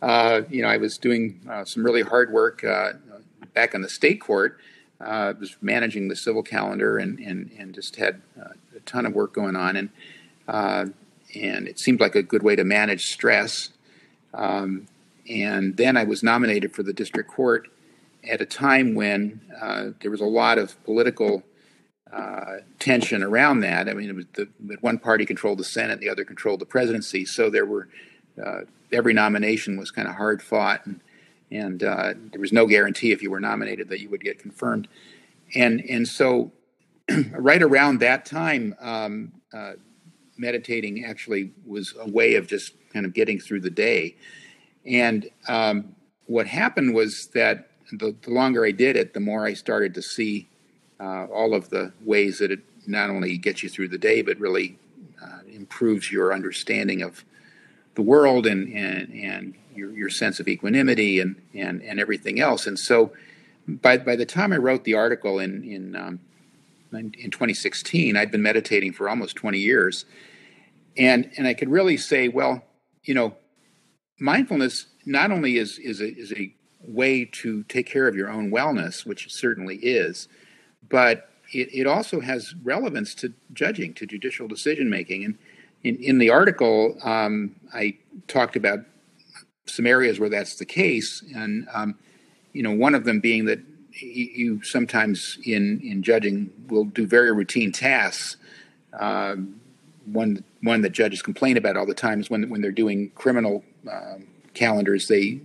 Uh, 0.00 0.42
you 0.50 0.62
know, 0.62 0.68
I 0.68 0.76
was 0.76 0.98
doing 0.98 1.40
uh, 1.50 1.64
some 1.64 1.84
really 1.84 2.02
hard 2.02 2.32
work 2.32 2.64
uh, 2.64 2.92
back 3.54 3.74
in 3.74 3.82
the 3.82 3.88
state 3.88 4.20
court. 4.20 4.58
Uh, 4.98 5.34
was 5.38 5.56
managing 5.60 6.08
the 6.08 6.16
civil 6.16 6.42
calendar 6.42 6.96
and, 6.96 7.18
and, 7.18 7.50
and 7.58 7.74
just 7.74 7.96
had 7.96 8.22
uh, 8.40 8.48
a 8.74 8.80
ton 8.86 9.04
of 9.04 9.12
work 9.12 9.34
going 9.34 9.54
on. 9.54 9.76
And, 9.76 9.90
uh, 10.48 10.86
and 11.34 11.68
it 11.68 11.78
seemed 11.78 12.00
like 12.00 12.14
a 12.14 12.22
good 12.22 12.42
way 12.42 12.56
to 12.56 12.64
manage 12.64 13.02
stress. 13.02 13.68
Um, 14.32 14.86
and 15.28 15.76
then 15.76 15.96
I 15.96 16.04
was 16.04 16.22
nominated 16.22 16.74
for 16.74 16.82
the 16.82 16.92
district 16.92 17.30
court 17.30 17.68
at 18.28 18.40
a 18.40 18.46
time 18.46 18.94
when 18.94 19.40
uh, 19.60 19.88
there 20.00 20.10
was 20.10 20.20
a 20.20 20.26
lot 20.26 20.58
of 20.58 20.82
political 20.84 21.42
uh, 22.12 22.56
tension 22.78 23.22
around 23.22 23.60
that. 23.60 23.88
I 23.88 23.94
mean, 23.94 24.26
the, 24.34 24.48
one 24.80 24.98
party 24.98 25.26
controlled 25.26 25.58
the 25.58 25.64
Senate, 25.64 26.00
the 26.00 26.08
other 26.08 26.24
controlled 26.24 26.60
the 26.60 26.66
presidency, 26.66 27.24
so 27.24 27.50
there 27.50 27.66
were 27.66 27.88
uh, 28.44 28.60
every 28.92 29.12
nomination 29.12 29.76
was 29.76 29.90
kind 29.90 30.08
of 30.08 30.14
hard 30.14 30.42
fought, 30.42 30.84
and, 30.86 31.00
and 31.50 31.82
uh, 31.82 32.14
there 32.30 32.40
was 32.40 32.52
no 32.52 32.66
guarantee 32.66 33.12
if 33.12 33.22
you 33.22 33.30
were 33.30 33.40
nominated 33.40 33.88
that 33.88 34.00
you 34.00 34.08
would 34.10 34.20
get 34.20 34.38
confirmed. 34.38 34.88
And 35.54 35.80
and 35.88 36.06
so, 36.06 36.52
right 37.32 37.62
around 37.62 38.00
that 38.00 38.24
time, 38.24 38.74
um, 38.80 39.32
uh, 39.52 39.72
meditating 40.36 41.04
actually 41.04 41.52
was 41.64 41.94
a 41.98 42.08
way 42.08 42.34
of 42.34 42.46
just 42.46 42.72
kind 42.92 43.06
of 43.06 43.14
getting 43.14 43.38
through 43.38 43.60
the 43.60 43.70
day. 43.70 44.16
And 44.86 45.28
um, 45.48 45.96
what 46.26 46.46
happened 46.46 46.94
was 46.94 47.28
that 47.28 47.70
the, 47.92 48.14
the, 48.22 48.30
longer 48.30 48.64
I 48.64 48.72
did 48.72 48.96
it, 48.96 49.14
the 49.14 49.20
more 49.20 49.44
I 49.44 49.54
started 49.54 49.94
to 49.94 50.02
see 50.02 50.48
uh, 51.00 51.26
all 51.26 51.54
of 51.54 51.70
the 51.70 51.92
ways 52.04 52.38
that 52.38 52.50
it 52.50 52.60
not 52.86 53.10
only 53.10 53.36
gets 53.38 53.62
you 53.62 53.68
through 53.68 53.88
the 53.88 53.98
day, 53.98 54.22
but 54.22 54.38
really 54.38 54.78
uh, 55.22 55.40
improves 55.52 56.10
your 56.10 56.32
understanding 56.32 57.02
of 57.02 57.24
the 57.94 58.02
world 58.02 58.46
and, 58.46 58.72
and, 58.72 59.12
and 59.12 59.54
your, 59.74 59.90
your 59.92 60.10
sense 60.10 60.40
of 60.40 60.48
equanimity 60.48 61.20
and, 61.20 61.40
and, 61.54 61.82
and 61.82 61.98
everything 62.00 62.40
else. 62.40 62.66
And 62.66 62.78
so 62.78 63.12
by, 63.66 63.98
by 63.98 64.16
the 64.16 64.26
time 64.26 64.52
I 64.52 64.56
wrote 64.56 64.84
the 64.84 64.94
article 64.94 65.38
in, 65.38 65.64
in, 65.64 65.96
um, 65.96 66.20
in 66.92 67.30
2016, 67.30 68.16
I'd 68.16 68.30
been 68.30 68.42
meditating 68.42 68.92
for 68.92 69.08
almost 69.08 69.36
20 69.36 69.58
years. 69.58 70.04
And, 70.96 71.30
and 71.36 71.46
I 71.46 71.54
could 71.54 71.68
really 71.68 71.96
say, 71.96 72.28
well, 72.28 72.62
you 73.02 73.14
know, 73.14 73.36
mindfulness 74.18 74.86
not 75.04 75.30
only 75.30 75.56
is 75.56 75.78
is 75.78 76.00
a, 76.00 76.08
is 76.08 76.32
a 76.32 76.52
way 76.82 77.24
to 77.24 77.62
take 77.64 77.86
care 77.86 78.06
of 78.06 78.14
your 78.14 78.30
own 78.30 78.50
wellness, 78.50 79.04
which 79.04 79.32
certainly 79.32 79.76
is, 79.76 80.28
but 80.88 81.30
it, 81.52 81.68
it 81.72 81.86
also 81.86 82.20
has 82.20 82.54
relevance 82.62 83.14
to 83.16 83.32
judging, 83.52 83.94
to 83.94 84.06
judicial 84.06 84.48
decision 84.48 84.90
making. 84.90 85.24
And 85.24 85.38
in, 85.84 85.96
in 85.96 86.18
the 86.18 86.30
article, 86.30 86.96
um, 87.02 87.56
I 87.74 87.96
talked 88.28 88.56
about 88.56 88.80
some 89.66 89.86
areas 89.86 90.20
where 90.20 90.28
that's 90.28 90.56
the 90.56 90.64
case, 90.64 91.22
and 91.34 91.66
um, 91.72 91.98
you 92.52 92.62
know, 92.62 92.72
one 92.72 92.94
of 92.94 93.04
them 93.04 93.20
being 93.20 93.44
that 93.46 93.60
you 93.92 94.62
sometimes 94.62 95.38
in 95.44 95.80
in 95.80 96.02
judging 96.02 96.50
will 96.68 96.84
do 96.84 97.06
very 97.06 97.32
routine 97.32 97.72
tasks. 97.72 98.36
Uh, 98.92 99.36
one 100.06 100.44
one 100.62 100.82
that 100.82 100.90
judges 100.90 101.20
complain 101.20 101.56
about 101.56 101.76
all 101.76 101.86
the 101.86 101.94
time 101.94 102.20
is 102.20 102.30
when 102.30 102.48
when 102.48 102.60
they're 102.60 102.70
doing 102.70 103.10
criminal 103.14 103.64
um, 103.90 104.26
calendars, 104.54 105.08
they 105.08 105.40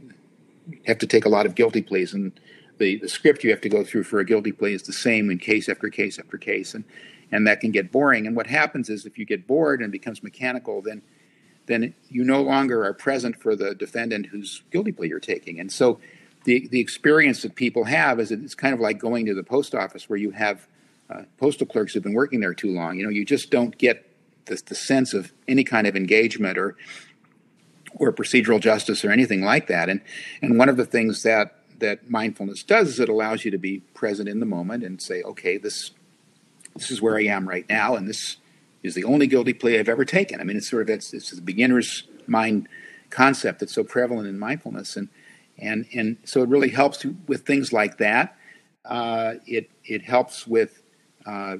have 0.86 0.98
to 1.00 1.08
take 1.08 1.26
a 1.26 1.30
lot 1.30 1.46
of 1.46 1.56
guilty 1.56 1.82
pleas, 1.82 2.14
and 2.14 2.32
the, 2.78 2.98
the 2.98 3.10
script 3.10 3.44
you 3.44 3.52
have 3.52 3.62
to 3.62 3.70
go 3.70 3.84
through 3.84 4.04
for 4.04 4.20
a 4.20 4.26
guilty 4.26 4.52
plea 4.52 4.74
is 4.74 4.84
the 4.84 4.94
same 4.94 5.30
in 5.30 5.38
case 5.38 5.70
after 5.70 5.90
case 5.90 6.18
after 6.20 6.38
case, 6.38 6.74
and 6.74 6.84
and 7.32 7.48
that 7.48 7.62
can 7.62 7.72
get 7.72 7.92
boring. 7.92 8.28
And 8.28 8.36
what 8.36 8.48
happens 8.48 8.90
is 8.90 9.06
if 9.06 9.18
you 9.18 9.26
get 9.26 9.48
bored 9.48 9.80
and 9.80 9.88
it 9.88 9.92
becomes 9.92 10.22
mechanical, 10.22 10.82
then 10.82 11.02
then 11.68 11.94
you 12.10 12.24
no 12.24 12.42
longer 12.42 12.84
are 12.84 12.94
present 12.94 13.40
for 13.40 13.56
the 13.56 13.74
defendant 13.76 14.28
whose 14.28 14.64
guilty 14.72 14.92
plea 14.92 15.08
you're 15.08 15.20
taking. 15.20 15.60
And 15.60 15.72
so 15.72 16.00
the 16.44 16.68
the 16.68 16.80
experience 16.80 17.44
that 17.44 17.56
people 17.56 17.86
have 17.86 18.20
is 18.20 18.32
it's 18.32 18.56
kind 18.56 18.74
of 18.74 18.80
like 18.80 19.00
going 19.00 19.26
to 19.28 19.34
the 19.34 19.44
post 19.44 19.76
office 19.76 20.10
where 20.10 20.18
you 20.18 20.32
have 20.32 20.68
uh, 21.10 21.24
postal 21.38 21.68
clerks 21.68 21.94
who've 21.94 22.04
been 22.04 22.14
working 22.14 22.40
there 22.40 22.54
too 22.54 22.74
long. 22.74 22.98
You 22.98 23.04
know, 23.04 23.10
you 23.10 23.26
just 23.26 23.50
don't 23.50 23.78
get 23.78 24.08
the, 24.46 24.62
the 24.66 24.76
sense 24.76 25.14
of 25.14 25.34
any 25.48 25.64
kind 25.64 25.88
of 25.88 25.96
engagement 25.96 26.58
or 26.58 26.76
or 27.96 28.12
procedural 28.12 28.60
justice 28.60 29.04
or 29.04 29.12
anything 29.12 29.42
like 29.42 29.68
that. 29.68 29.90
And 29.90 30.02
and 30.42 30.58
one 30.58 30.70
of 30.70 30.78
the 30.78 30.86
things 30.86 31.24
that 31.24 31.56
that 31.80 32.10
mindfulness 32.10 32.64
does 32.64 32.90
is 32.90 33.00
it 33.00 33.10
allows 33.10 33.44
you 33.44 33.52
to 33.52 33.58
be 33.58 33.80
present 33.94 34.30
in 34.30 34.40
the 34.40 34.46
moment 34.46 34.84
and 34.84 35.02
say, 35.02 35.22
okay, 35.24 35.58
this 35.58 35.92
this 36.76 36.90
is 36.90 37.02
where 37.02 37.18
I 37.18 37.24
am 37.24 37.50
right 37.50 37.68
now, 37.68 37.96
and 37.96 38.08
this 38.08 38.38
is 38.82 38.96
the 38.96 39.04
only 39.04 39.28
guilty 39.28 39.54
plea 39.54 39.78
I've 39.78 39.90
ever 39.90 40.06
taken. 40.06 40.40
I 40.40 40.44
mean, 40.44 40.58
it's 40.58 40.70
sort 40.70 40.84
of 40.84 40.90
it's, 40.90 41.14
it's 41.14 41.32
a 41.34 41.42
beginner's 41.42 42.04
mind 42.28 42.68
concept 43.10 43.60
that's 43.60 43.74
so 43.74 43.84
prevalent 43.84 44.28
in 44.28 44.40
mindfulness, 44.40 44.96
and 44.96 45.10
and 45.58 45.86
and 45.94 46.18
so 46.24 46.42
it 46.42 46.50
really 46.50 46.70
helps 46.70 47.06
with 47.28 47.46
things 47.46 47.74
like 47.74 47.98
that. 47.98 48.38
Uh, 48.86 49.36
it 49.46 49.70
it 49.86 50.04
helps 50.04 50.48
with 50.48 50.82
uh, 51.26 51.58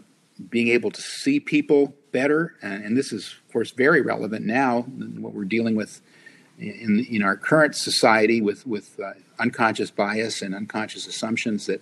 being 0.50 0.70
able 0.70 0.92
to 0.92 1.02
see 1.02 1.40
people 1.40 1.94
better, 2.12 2.56
and, 2.62 2.84
and, 2.84 2.98
this 2.98 3.14
is 3.14 3.36
of 3.46 3.54
course 3.54 3.72
very 3.72 4.02
relevant 4.02 4.46
now. 4.46 4.82
What 4.82 5.34
we're 5.34 5.46
dealing 5.46 5.76
with 5.76 6.02
in 6.58 7.06
in 7.10 7.24
our 7.24 7.36
current 7.36 7.76
society 7.76 8.42
with 8.42 8.66
with 8.68 9.00
uh, 9.00 9.14
unconscious 9.40 9.92
bias 9.92 10.42
and 10.42 10.54
unconscious 10.54 11.08
assumptions 11.08 11.66
that 11.66 11.82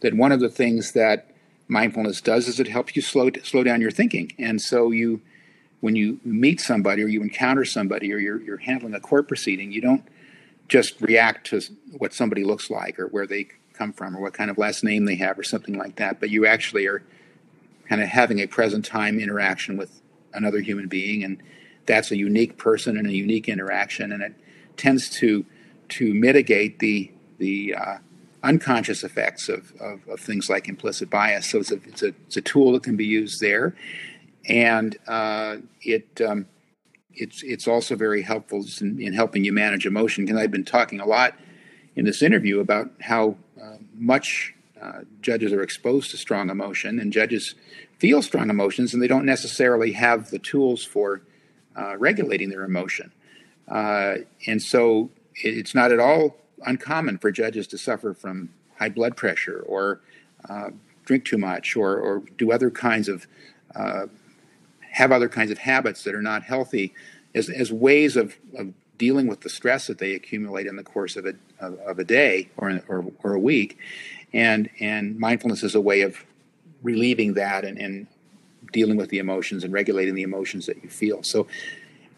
that 0.00 0.14
one 0.14 0.32
of 0.32 0.40
the 0.40 0.48
things 0.48 0.92
that 0.92 1.30
mindfulness 1.68 2.20
does 2.20 2.48
is 2.48 2.60
it 2.60 2.68
helps 2.68 2.94
you 2.96 3.02
slow 3.02 3.30
slow 3.42 3.62
down 3.62 3.80
your 3.80 3.90
thinking, 3.90 4.32
and 4.38 4.60
so 4.60 4.90
you 4.90 5.20
when 5.80 5.94
you 5.94 6.18
meet 6.24 6.60
somebody 6.60 7.02
or 7.02 7.06
you 7.06 7.22
encounter 7.22 7.64
somebody 7.64 8.12
or 8.12 8.18
you're 8.18 8.40
you're 8.42 8.56
handling 8.58 8.94
a 8.94 9.00
court 9.00 9.28
proceeding, 9.28 9.72
you 9.72 9.80
don't 9.80 10.04
just 10.68 11.00
react 11.00 11.46
to 11.46 11.60
what 11.98 12.12
somebody 12.12 12.42
looks 12.42 12.70
like 12.70 12.98
or 12.98 13.06
where 13.06 13.26
they 13.26 13.46
come 13.72 13.92
from 13.92 14.16
or 14.16 14.20
what 14.20 14.32
kind 14.32 14.50
of 14.50 14.58
last 14.58 14.82
name 14.82 15.04
they 15.04 15.14
have 15.16 15.38
or 15.38 15.42
something 15.42 15.76
like 15.76 15.96
that, 15.96 16.18
but 16.18 16.30
you 16.30 16.46
actually 16.46 16.86
are 16.86 17.02
kind 17.88 18.02
of 18.02 18.08
having 18.08 18.40
a 18.40 18.46
present 18.46 18.84
time 18.84 19.20
interaction 19.20 19.76
with 19.76 20.00
another 20.32 20.60
human 20.60 20.88
being, 20.88 21.22
and 21.22 21.42
that's 21.86 22.10
a 22.10 22.16
unique 22.16 22.58
person 22.58 22.96
and 22.96 23.06
a 23.06 23.12
unique 23.12 23.48
interaction, 23.48 24.12
and 24.12 24.22
it 24.22 24.34
tends 24.76 25.08
to 25.10 25.44
to 25.88 26.12
mitigate 26.14 26.78
the 26.78 27.10
the 27.38 27.74
uh, 27.74 27.98
unconscious 28.42 29.02
effects 29.02 29.48
of, 29.48 29.72
of, 29.80 30.06
of, 30.08 30.20
things 30.20 30.48
like 30.48 30.68
implicit 30.68 31.10
bias. 31.10 31.50
So 31.50 31.58
it's 31.58 31.72
a, 31.72 31.74
it's 31.84 32.02
a, 32.02 32.08
it's 32.26 32.36
a 32.36 32.40
tool 32.40 32.72
that 32.72 32.82
can 32.82 32.96
be 32.96 33.04
used 33.04 33.40
there, 33.40 33.74
and 34.48 34.96
uh, 35.06 35.56
it 35.82 36.20
um, 36.20 36.46
it's 37.12 37.42
it's 37.42 37.66
also 37.66 37.96
very 37.96 38.22
helpful 38.22 38.64
in, 38.80 39.00
in 39.00 39.12
helping 39.12 39.44
you 39.44 39.52
manage 39.52 39.86
emotion. 39.86 40.24
Because 40.24 40.40
I've 40.40 40.50
been 40.50 40.64
talking 40.64 41.00
a 41.00 41.06
lot 41.06 41.34
in 41.94 42.04
this 42.04 42.22
interview 42.22 42.60
about 42.60 42.90
how 43.00 43.36
uh, 43.60 43.76
much 43.94 44.54
uh, 44.80 45.00
judges 45.20 45.52
are 45.52 45.62
exposed 45.62 46.10
to 46.12 46.16
strong 46.16 46.50
emotion, 46.50 46.98
and 46.98 47.12
judges 47.12 47.54
feel 47.98 48.22
strong 48.22 48.50
emotions, 48.50 48.92
and 48.92 49.02
they 49.02 49.08
don't 49.08 49.26
necessarily 49.26 49.92
have 49.92 50.30
the 50.30 50.38
tools 50.38 50.84
for 50.84 51.22
uh, 51.76 51.96
regulating 51.96 52.50
their 52.50 52.64
emotion. 52.64 53.12
Uh, 53.68 54.16
and 54.46 54.62
so 54.62 55.10
it's 55.34 55.74
not 55.74 55.92
at 55.92 55.98
all 55.98 56.36
uncommon 56.64 57.18
for 57.18 57.30
judges 57.30 57.66
to 57.66 57.78
suffer 57.78 58.14
from 58.14 58.50
high 58.78 58.88
blood 58.88 59.16
pressure 59.16 59.62
or 59.66 60.00
uh, 60.48 60.70
drink 61.04 61.24
too 61.24 61.38
much 61.38 61.76
or, 61.76 61.98
or 61.98 62.22
do 62.38 62.52
other 62.52 62.70
kinds 62.70 63.08
of 63.08 63.26
uh, 63.74 64.06
have 64.92 65.12
other 65.12 65.28
kinds 65.28 65.50
of 65.50 65.58
habits 65.58 66.04
that 66.04 66.14
are 66.14 66.22
not 66.22 66.42
healthy 66.42 66.94
as, 67.34 67.50
as 67.50 67.70
ways 67.70 68.16
of, 68.16 68.36
of 68.56 68.72
dealing 68.96 69.26
with 69.26 69.42
the 69.42 69.48
stress 69.50 69.86
that 69.88 69.98
they 69.98 70.14
accumulate 70.14 70.66
in 70.66 70.76
the 70.76 70.82
course 70.82 71.16
of 71.16 71.26
a, 71.26 71.34
of, 71.60 71.78
of 71.80 71.98
a 71.98 72.04
day 72.04 72.48
or, 72.56 72.80
or, 72.88 73.04
or, 73.22 73.34
a 73.34 73.38
week. 73.38 73.78
And, 74.32 74.70
and 74.80 75.18
mindfulness 75.18 75.62
is 75.62 75.74
a 75.74 75.80
way 75.80 76.00
of 76.00 76.24
relieving 76.82 77.34
that 77.34 77.64
and, 77.64 77.78
and 77.78 78.06
dealing 78.76 78.98
with 78.98 79.08
the 79.08 79.18
emotions 79.18 79.64
and 79.64 79.72
regulating 79.72 80.14
the 80.14 80.22
emotions 80.22 80.66
that 80.66 80.82
you 80.82 80.90
feel. 80.90 81.22
So 81.22 81.46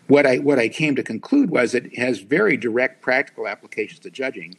what 0.08 0.26
I 0.26 0.38
what 0.38 0.58
I 0.58 0.68
came 0.68 0.96
to 0.96 1.04
conclude 1.04 1.50
was 1.50 1.72
it 1.72 1.96
has 1.96 2.18
very 2.18 2.56
direct 2.56 3.00
practical 3.00 3.46
applications 3.46 4.00
to 4.00 4.10
judging 4.10 4.58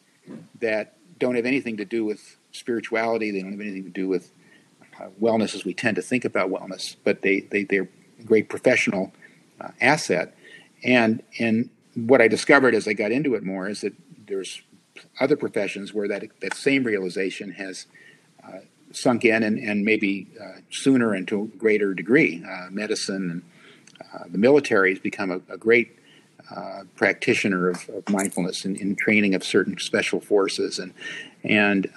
that 0.61 0.95
don't 1.19 1.35
have 1.35 1.45
anything 1.45 1.75
to 1.75 1.83
do 1.83 2.05
with 2.05 2.37
spirituality. 2.53 3.31
They 3.31 3.41
don't 3.41 3.51
have 3.51 3.59
anything 3.59 3.83
to 3.83 3.89
do 3.89 4.07
with 4.07 4.31
uh, 4.97 5.09
wellness 5.21 5.53
as 5.53 5.65
we 5.65 5.73
tend 5.73 5.97
to 5.97 6.01
think 6.01 6.23
about 6.23 6.49
wellness, 6.49 6.95
but 7.03 7.21
they 7.21 7.41
they 7.41 7.65
they're 7.65 7.89
a 8.21 8.23
great 8.23 8.47
professional 8.47 9.11
uh, 9.59 9.71
asset. 9.81 10.33
And 10.85 11.21
and 11.37 11.69
what 11.95 12.21
I 12.21 12.29
discovered 12.29 12.73
as 12.73 12.87
I 12.87 12.93
got 12.93 13.11
into 13.11 13.35
it 13.35 13.43
more 13.43 13.67
is 13.67 13.81
that 13.81 13.93
there's 14.25 14.61
other 15.19 15.35
professions 15.35 15.93
where 15.93 16.07
that 16.07 16.23
that 16.39 16.53
same 16.53 16.85
realization 16.85 17.51
has 17.63 17.87
uh, 18.41 18.59
sunk 18.91 19.25
in 19.25 19.43
and, 19.43 19.59
and 19.59 19.85
maybe 19.85 20.27
uh, 20.41 20.59
sooner 20.71 21.13
and 21.13 21.27
to 21.27 21.43
a 21.43 21.57
greater 21.57 21.93
degree. 21.93 22.43
Uh, 22.47 22.67
medicine 22.69 23.29
and 23.29 23.43
uh, 24.13 24.25
the 24.29 24.37
military 24.37 24.91
has 24.91 24.99
become 24.99 25.31
a, 25.31 25.41
a 25.51 25.57
great 25.57 25.95
practitioner 26.95 27.69
of, 27.69 27.87
of 27.89 28.09
mindfulness 28.09 28.65
in, 28.65 28.75
in, 28.77 28.95
training 28.95 29.35
of 29.35 29.43
certain 29.43 29.77
special 29.77 30.19
forces 30.19 30.79
and 30.79 30.91
and 31.43 31.87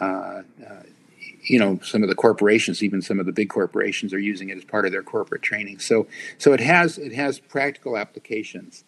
you 1.43 1.59
know 1.59 1.79
some 1.83 2.03
of 2.03 2.09
the 2.09 2.15
corporations 2.15 2.83
even 2.83 3.03
some 3.03 3.19
of 3.19 3.27
the 3.27 3.33
big 3.33 3.49
corporations 3.49 4.13
are 4.13 4.19
using 4.19 4.49
it 4.49 4.57
as 4.57 4.65
part 4.65 4.87
of 4.87 4.93
their 4.93 5.03
corporate 5.03 5.43
training. 5.43 5.79
So 5.79 6.07
so 6.39 6.53
it 6.53 6.61
has 6.61 6.99
it 6.99 7.13
has 7.13 7.39
practical 7.39 7.97
applications 7.97 8.85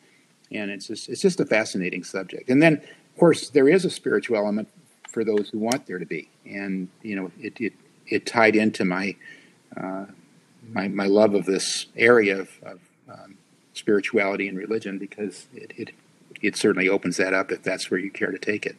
and 0.51 0.71
it's 0.71 0.87
just 0.87 1.09
it's 1.09 1.21
just 1.21 1.41
a 1.41 1.47
fascinating 1.47 2.05
subject. 2.05 2.49
And 2.49 2.63
then 2.63 2.75
of 2.75 3.19
course 3.19 3.51
there 3.51 3.69
is 3.69 3.85
a 3.85 3.91
spiritual 3.91 4.37
element 4.37 4.69
for 5.09 5.25
those 5.25 5.51
who 5.51 5.59
want 5.59 5.87
there 5.87 5.99
to 5.99 6.07
be. 6.07 6.29
And 6.47 6.89
you 7.03 7.17
know 7.17 7.31
it 7.39 7.61
it, 7.61 7.73
it 8.09 8.27
tied 8.27 8.57
into 8.57 8.85
my 8.85 9.17
uh, 9.77 10.07
my, 10.73 10.89
my 10.89 11.07
love 11.07 11.35
of 11.35 11.45
this 11.45 11.87
area 11.97 12.41
of, 12.41 12.51
of 12.63 12.81
um, 13.09 13.37
spirituality 13.75 14.49
and 14.49 14.57
religion 14.57 14.99
because 14.99 15.47
it, 15.55 15.73
it 15.77 15.91
it 16.43 16.57
certainly 16.57 16.89
opens 16.89 17.17
that 17.17 17.33
up 17.33 17.51
if 17.51 17.63
that's 17.63 17.91
where 17.91 17.99
you 17.99 18.11
care 18.11 18.31
to 18.31 18.39
take 18.39 18.67
it. 18.67 18.77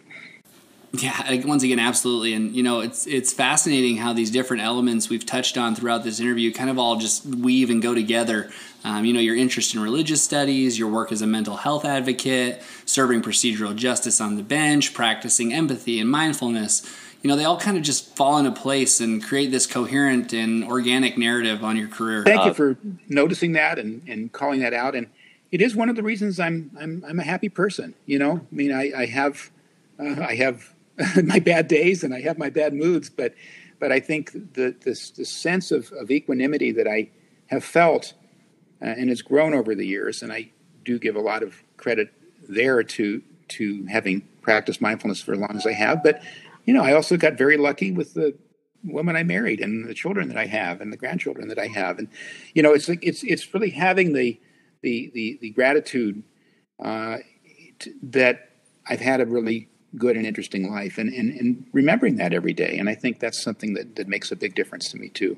Yeah, 0.93 1.45
once 1.45 1.63
again, 1.63 1.79
absolutely, 1.79 2.33
and 2.33 2.55
you 2.55 2.63
know, 2.63 2.79
it's 2.79 3.05
it's 3.05 3.33
fascinating 3.33 3.97
how 3.97 4.13
these 4.13 4.31
different 4.31 4.63
elements 4.63 5.09
we've 5.09 5.25
touched 5.25 5.57
on 5.57 5.75
throughout 5.75 6.03
this 6.03 6.19
interview 6.19 6.53
kind 6.53 6.69
of 6.69 6.79
all 6.79 6.95
just 6.95 7.25
weave 7.25 7.69
and 7.69 7.81
go 7.81 7.93
together. 7.93 8.49
Um, 8.83 9.03
you 9.03 9.11
know, 9.11 9.19
your 9.19 9.35
interest 9.35 9.73
in 9.73 9.81
religious 9.81 10.21
studies, 10.23 10.79
your 10.79 10.89
work 10.89 11.11
as 11.11 11.21
a 11.21 11.27
mental 11.27 11.57
health 11.57 11.83
advocate, 11.83 12.61
serving 12.85 13.23
procedural 13.23 13.75
justice 13.75 14.21
on 14.21 14.37
the 14.37 14.43
bench, 14.43 14.93
practicing 14.93 15.53
empathy 15.53 15.99
and 15.99 16.09
mindfulness 16.09 16.85
you 17.25 17.29
know, 17.29 17.37
they 17.37 17.45
all 17.45 17.59
kind 17.59 17.75
of 17.75 17.81
just 17.81 18.15
fall 18.15 18.37
into 18.37 18.51
place 18.51 19.01
and 19.01 19.23
create 19.23 19.49
this 19.49 19.65
coherent 19.65 20.31
and 20.31 20.63
organic 20.63 21.17
narrative 21.17 21.63
on 21.63 21.75
your 21.75 21.87
career. 21.87 22.23
Thank 22.23 22.41
uh, 22.41 22.45
you 22.45 22.53
for 22.53 22.77
noticing 23.09 23.53
that 23.53 23.79
and, 23.79 24.07
and 24.07 24.31
calling 24.31 24.59
that 24.59 24.75
out. 24.75 24.93
And 24.93 25.07
it 25.51 25.59
is 25.59 25.75
one 25.75 25.89
of 25.89 25.95
the 25.95 26.03
reasons 26.03 26.39
I'm 26.39 26.69
I'm 26.79 27.03
I'm 27.03 27.19
a 27.19 27.23
happy 27.23 27.49
person. 27.49 27.95
You 28.05 28.19
know, 28.19 28.41
I 28.51 28.55
mean, 28.55 28.71
I, 28.71 28.91
I 28.95 29.05
have 29.07 29.49
uh, 29.99 30.21
I 30.21 30.35
have 30.35 30.71
my 31.23 31.39
bad 31.39 31.67
days 31.67 32.03
and 32.03 32.13
I 32.13 32.21
have 32.21 32.37
my 32.37 32.51
bad 32.51 32.75
moods, 32.75 33.09
but 33.09 33.33
but 33.79 33.91
I 33.91 33.99
think 33.99 34.31
the 34.53 34.75
this, 34.81 35.09
this 35.09 35.31
sense 35.31 35.71
of, 35.71 35.91
of 35.93 36.11
equanimity 36.11 36.71
that 36.73 36.87
I 36.87 37.09
have 37.47 37.63
felt 37.63 38.13
uh, 38.83 38.85
and 38.85 39.09
has 39.09 39.23
grown 39.23 39.55
over 39.55 39.73
the 39.73 39.87
years, 39.87 40.21
and 40.21 40.31
I 40.31 40.51
do 40.83 40.99
give 40.99 41.15
a 41.15 41.21
lot 41.21 41.41
of 41.41 41.63
credit 41.75 42.13
there 42.47 42.83
to 42.83 43.23
to 43.47 43.85
having 43.87 44.21
practiced 44.43 44.79
mindfulness 44.79 45.23
for 45.23 45.33
as 45.33 45.39
long 45.39 45.55
as 45.55 45.65
I 45.65 45.73
have, 45.73 46.03
but 46.03 46.21
you 46.65 46.73
know, 46.73 46.83
I 46.83 46.93
also 46.93 47.17
got 47.17 47.37
very 47.37 47.57
lucky 47.57 47.91
with 47.91 48.13
the 48.13 48.37
woman 48.83 49.15
I 49.15 49.23
married 49.23 49.61
and 49.61 49.87
the 49.87 49.93
children 49.93 50.27
that 50.27 50.37
I 50.37 50.45
have 50.45 50.81
and 50.81 50.91
the 50.91 50.97
grandchildren 50.97 51.47
that 51.47 51.59
I 51.59 51.67
have. 51.67 51.97
And, 51.97 52.07
you 52.53 52.61
know, 52.61 52.73
it's 52.73 52.87
like, 52.87 52.99
it's, 53.01 53.23
it's 53.23 53.53
really 53.53 53.71
having 53.71 54.13
the, 54.13 54.39
the, 54.81 55.11
the, 55.13 55.37
the 55.41 55.49
gratitude 55.51 56.23
uh, 56.83 57.17
t- 57.79 57.93
that 58.03 58.49
I've 58.87 58.99
had 58.99 59.21
a 59.21 59.25
really 59.25 59.69
good 59.97 60.17
and 60.17 60.25
interesting 60.25 60.69
life 60.69 60.97
and, 60.97 61.11
and, 61.13 61.33
and 61.39 61.65
remembering 61.71 62.17
that 62.17 62.33
every 62.33 62.53
day. 62.53 62.77
And 62.77 62.89
I 62.89 62.95
think 62.95 63.19
that's 63.19 63.41
something 63.41 63.73
that, 63.75 63.95
that 63.95 64.07
makes 64.07 64.31
a 64.31 64.35
big 64.35 64.53
difference 64.55 64.89
to 64.91 64.97
me 64.97 65.09
too. 65.09 65.37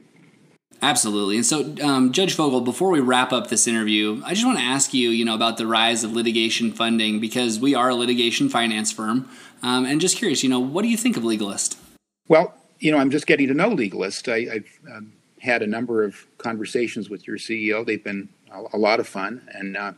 Absolutely. 0.81 1.37
And 1.37 1.45
so, 1.45 1.75
um, 1.81 2.11
Judge 2.11 2.33
Fogel, 2.33 2.61
before 2.61 2.91
we 2.91 2.99
wrap 2.99 3.33
up 3.33 3.47
this 3.47 3.67
interview, 3.67 4.21
I 4.23 4.33
just 4.33 4.45
want 4.45 4.59
to 4.59 4.63
ask 4.63 4.93
you, 4.93 5.09
you 5.09 5.25
know, 5.25 5.33
about 5.33 5.57
the 5.57 5.65
rise 5.65 6.03
of 6.03 6.11
litigation 6.11 6.71
funding 6.71 7.19
because 7.19 7.59
we 7.59 7.73
are 7.73 7.89
a 7.89 7.95
litigation 7.95 8.47
finance 8.47 8.91
firm. 8.91 9.27
Um, 9.63 9.85
and 9.85 9.99
just 9.99 10.17
curious, 10.17 10.43
you 10.43 10.49
know, 10.49 10.59
what 10.59 10.83
do 10.83 10.89
you 10.89 10.97
think 10.97 11.17
of 11.17 11.23
Legalist? 11.23 11.79
Well, 12.27 12.53
you 12.79 12.91
know, 12.91 12.99
I'm 12.99 13.09
just 13.09 13.25
getting 13.25 13.47
to 13.47 13.55
know 13.55 13.69
Legalist. 13.69 14.27
I, 14.31 14.41
have 14.53 14.65
um, 14.95 15.13
had 15.39 15.63
a 15.63 15.67
number 15.67 16.03
of 16.03 16.27
conversations 16.37 17.09
with 17.09 17.25
your 17.25 17.37
CEO. 17.37 17.83
They've 17.83 18.03
been 18.03 18.29
a, 18.51 18.63
a 18.73 18.77
lot 18.77 18.99
of 18.99 19.07
fun, 19.07 19.47
and 19.53 19.75
uh, 19.75 19.93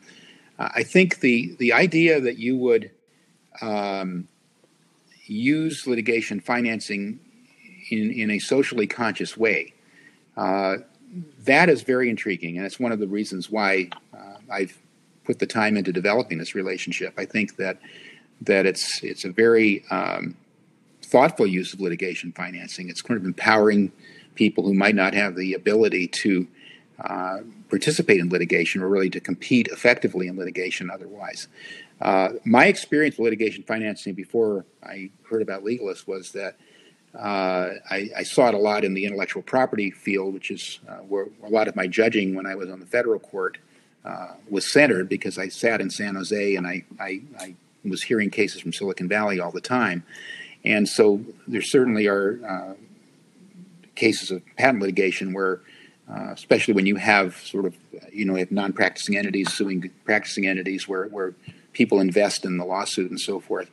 I 0.57 0.83
think 0.83 1.19
the 1.19 1.55
the 1.59 1.73
idea 1.73 2.21
that 2.21 2.37
you 2.37 2.55
would 2.57 2.91
um, 3.61 4.29
use 5.25 5.87
litigation 5.87 6.39
financing 6.39 7.19
in 7.89 8.11
in 8.11 8.31
a 8.31 8.39
socially 8.39 8.87
conscious 8.87 9.35
way 9.35 9.73
uh, 10.39 10.77
that 11.43 11.67
is 11.69 11.81
very 11.81 12.09
intriguing, 12.09 12.55
and 12.57 12.65
it's 12.65 12.79
one 12.79 12.93
of 12.93 12.99
the 12.99 13.07
reasons 13.07 13.49
why 13.49 13.89
uh, 14.13 14.37
I've 14.49 14.77
put 15.25 15.39
the 15.39 15.45
time 15.45 15.75
into 15.75 15.91
developing 15.91 16.37
this 16.37 16.55
relationship. 16.55 17.13
I 17.17 17.25
think 17.25 17.57
that 17.57 17.77
that 18.41 18.65
it's 18.65 19.03
it's 19.03 19.25
a 19.25 19.31
very 19.31 19.83
um, 19.91 20.37
thoughtful 21.03 21.45
use 21.45 21.73
of 21.73 21.81
litigation 21.81 22.31
financing. 22.31 22.89
It's 22.89 23.01
kind 23.01 23.19
of 23.19 23.25
empowering 23.25 23.91
people 24.35 24.63
who 24.63 24.73
might 24.73 24.95
not 24.95 25.13
have 25.13 25.35
the 25.35 25.53
ability 25.55 26.07
to 26.21 26.47
uh, 27.03 27.39
participate 27.69 28.21
in 28.21 28.29
litigation 28.29 28.81
or 28.81 28.87
really 28.87 29.09
to 29.09 29.19
compete 29.19 29.67
effectively 29.67 30.27
in 30.27 30.37
litigation 30.37 30.89
otherwise. 30.89 31.49
Uh, 31.99 32.29
my 32.45 32.67
experience 32.67 33.17
with 33.17 33.25
litigation 33.25 33.63
financing 33.63 34.13
before 34.13 34.65
I 34.81 35.11
heard 35.29 35.41
about 35.41 35.65
Legalist 35.65 36.07
was 36.07 36.31
that 36.31 36.55
uh, 37.17 37.73
I, 37.89 38.09
I, 38.17 38.23
saw 38.23 38.49
it 38.49 38.53
a 38.53 38.59
lot 38.59 38.83
in 38.83 38.93
the 38.93 39.05
intellectual 39.05 39.41
property 39.41 39.89
field, 39.89 40.33
which 40.33 40.51
is 40.51 40.79
uh, 40.87 40.97
where 40.97 41.27
a 41.43 41.49
lot 41.49 41.67
of 41.67 41.75
my 41.75 41.87
judging 41.87 42.35
when 42.35 42.45
I 42.45 42.53
was 42.53 42.69
on 42.69 42.79
the 42.79 42.85
federal 42.85 43.19
court 43.19 43.57
uh, 44.05 44.33
was 44.47 44.71
centered 44.71 45.09
because 45.09 45.39
I 45.39 45.47
sat 45.47 45.81
in 45.81 45.89
San 45.89 46.15
Jose 46.15 46.55
and 46.55 46.67
I, 46.67 46.83
I, 46.99 47.21
I, 47.39 47.55
was 47.85 48.03
hearing 48.03 48.29
cases 48.29 48.61
from 48.61 48.73
Silicon 48.73 49.07
Valley 49.07 49.39
all 49.39 49.51
the 49.51 49.61
time. 49.61 50.03
And 50.65 50.87
so 50.87 51.21
there 51.47 51.61
certainly 51.61 52.07
are 52.07 52.39
uh, 52.45 52.73
cases 53.95 54.31
of 54.31 54.43
patent 54.57 54.81
litigation 54.81 55.33
where, 55.33 55.61
uh, 56.11 56.31
especially 56.31 56.73
when 56.73 56.85
you 56.85 56.97
have 56.97 57.37
sort 57.37 57.65
of, 57.65 57.75
you 58.11 58.25
know, 58.25 58.35
have 58.35 58.51
non 58.51 58.73
practicing 58.73 59.17
entities 59.17 59.51
suing 59.53 59.89
practicing 60.03 60.45
entities 60.45 60.87
where, 60.87 61.05
where 61.05 61.33
people 61.71 62.01
invest 62.01 62.45
in 62.45 62.57
the 62.57 62.65
lawsuit 62.65 63.09
and 63.09 63.19
so 63.19 63.39
forth. 63.39 63.71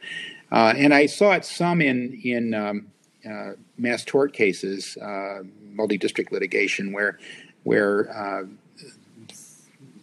And 0.51 0.95
I 0.95 1.07
saw 1.07 1.33
it 1.33 1.45
some 1.45 1.83
in, 1.83 2.21
in 2.23 2.55
um, 2.55 2.87
uh, 3.29 3.53
mass 3.77 4.05
tort 4.05 4.33
cases, 4.33 4.97
uh, 4.99 5.43
multi-district 5.73 6.33
litigation, 6.33 6.93
where 6.93 7.19
where 7.65 8.09
uh, 8.17 8.45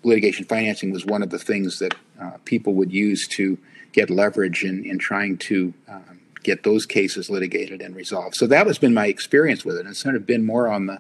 litigation 0.04 0.46
financing 0.46 0.92
was 0.92 1.06
one 1.06 1.24
of 1.24 1.30
the 1.30 1.40
things 1.40 1.80
that 1.80 1.96
uh, 2.20 2.32
people 2.46 2.74
would 2.74 2.92
use 2.92 3.28
to 3.28 3.58
get 3.94 4.10
leverage 4.10 4.64
in, 4.64 4.84
in 4.84 5.00
trying 5.00 5.38
to 5.38 5.74
um, 5.88 6.20
get 6.44 6.64
those 6.64 6.86
cases 6.86 7.30
litigated 7.30 7.82
and 7.82 7.96
resolved. 7.96 8.36
So 8.36 8.46
that 8.48 8.68
has 8.68 8.78
been 8.78 8.94
my 8.94 9.08
experience 9.08 9.64
with 9.64 9.78
it. 9.78 9.88
It's 9.88 10.04
kind 10.04 10.18
of 10.18 10.26
been 10.26 10.46
more 10.46 10.68
on 10.68 10.88
the 10.88 11.00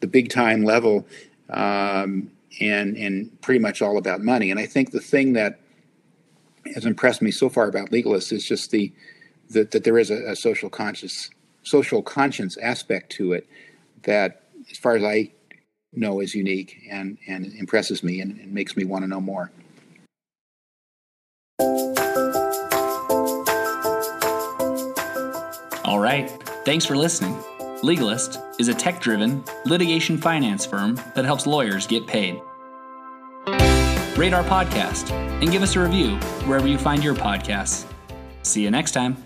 the 0.00 0.08
big 0.08 0.30
time 0.30 0.64
level, 0.64 1.06
um, 1.48 2.30
and 2.60 2.96
and 2.96 3.40
pretty 3.40 3.60
much 3.60 3.80
all 3.80 3.96
about 3.96 4.20
money. 4.20 4.50
And 4.50 4.58
I 4.58 4.66
think 4.66 4.90
the 4.90 5.00
thing 5.00 5.34
that 5.34 5.60
has 6.74 6.84
impressed 6.84 7.22
me 7.22 7.30
so 7.30 7.48
far 7.48 7.68
about 7.68 7.90
legalists 7.90 8.32
is 8.32 8.44
just 8.44 8.70
the 8.72 8.92
that, 9.50 9.70
that 9.70 9.84
there 9.84 9.98
is 9.98 10.10
a, 10.10 10.32
a 10.32 10.36
social 10.36 10.68
conscious 10.68 11.30
social 11.62 12.02
conscience 12.02 12.56
aspect 12.56 13.10
to 13.12 13.32
it 13.32 13.46
that, 14.02 14.42
as 14.70 14.78
far 14.78 14.96
as 14.96 15.04
I 15.04 15.32
know, 15.92 16.20
is 16.20 16.34
unique 16.34 16.78
and, 16.90 17.18
and 17.26 17.52
impresses 17.54 18.02
me 18.02 18.20
and, 18.20 18.38
and 18.40 18.52
makes 18.52 18.76
me 18.76 18.84
want 18.84 19.04
to 19.04 19.08
know 19.08 19.20
more. 19.20 19.50
All 25.84 25.98
right. 25.98 26.30
Thanks 26.64 26.84
for 26.84 26.96
listening. 26.96 27.36
Legalist 27.82 28.38
is 28.58 28.68
a 28.68 28.74
tech 28.74 29.00
driven 29.00 29.42
litigation 29.64 30.16
finance 30.16 30.64
firm 30.64 30.94
that 31.14 31.24
helps 31.24 31.46
lawyers 31.46 31.86
get 31.86 32.06
paid. 32.06 32.40
Rate 34.16 34.32
our 34.32 34.44
podcast 34.44 35.10
and 35.10 35.50
give 35.50 35.62
us 35.62 35.74
a 35.74 35.80
review 35.80 36.16
wherever 36.46 36.68
you 36.68 36.78
find 36.78 37.02
your 37.02 37.14
podcasts. 37.14 37.86
See 38.42 38.62
you 38.62 38.70
next 38.70 38.92
time. 38.92 39.16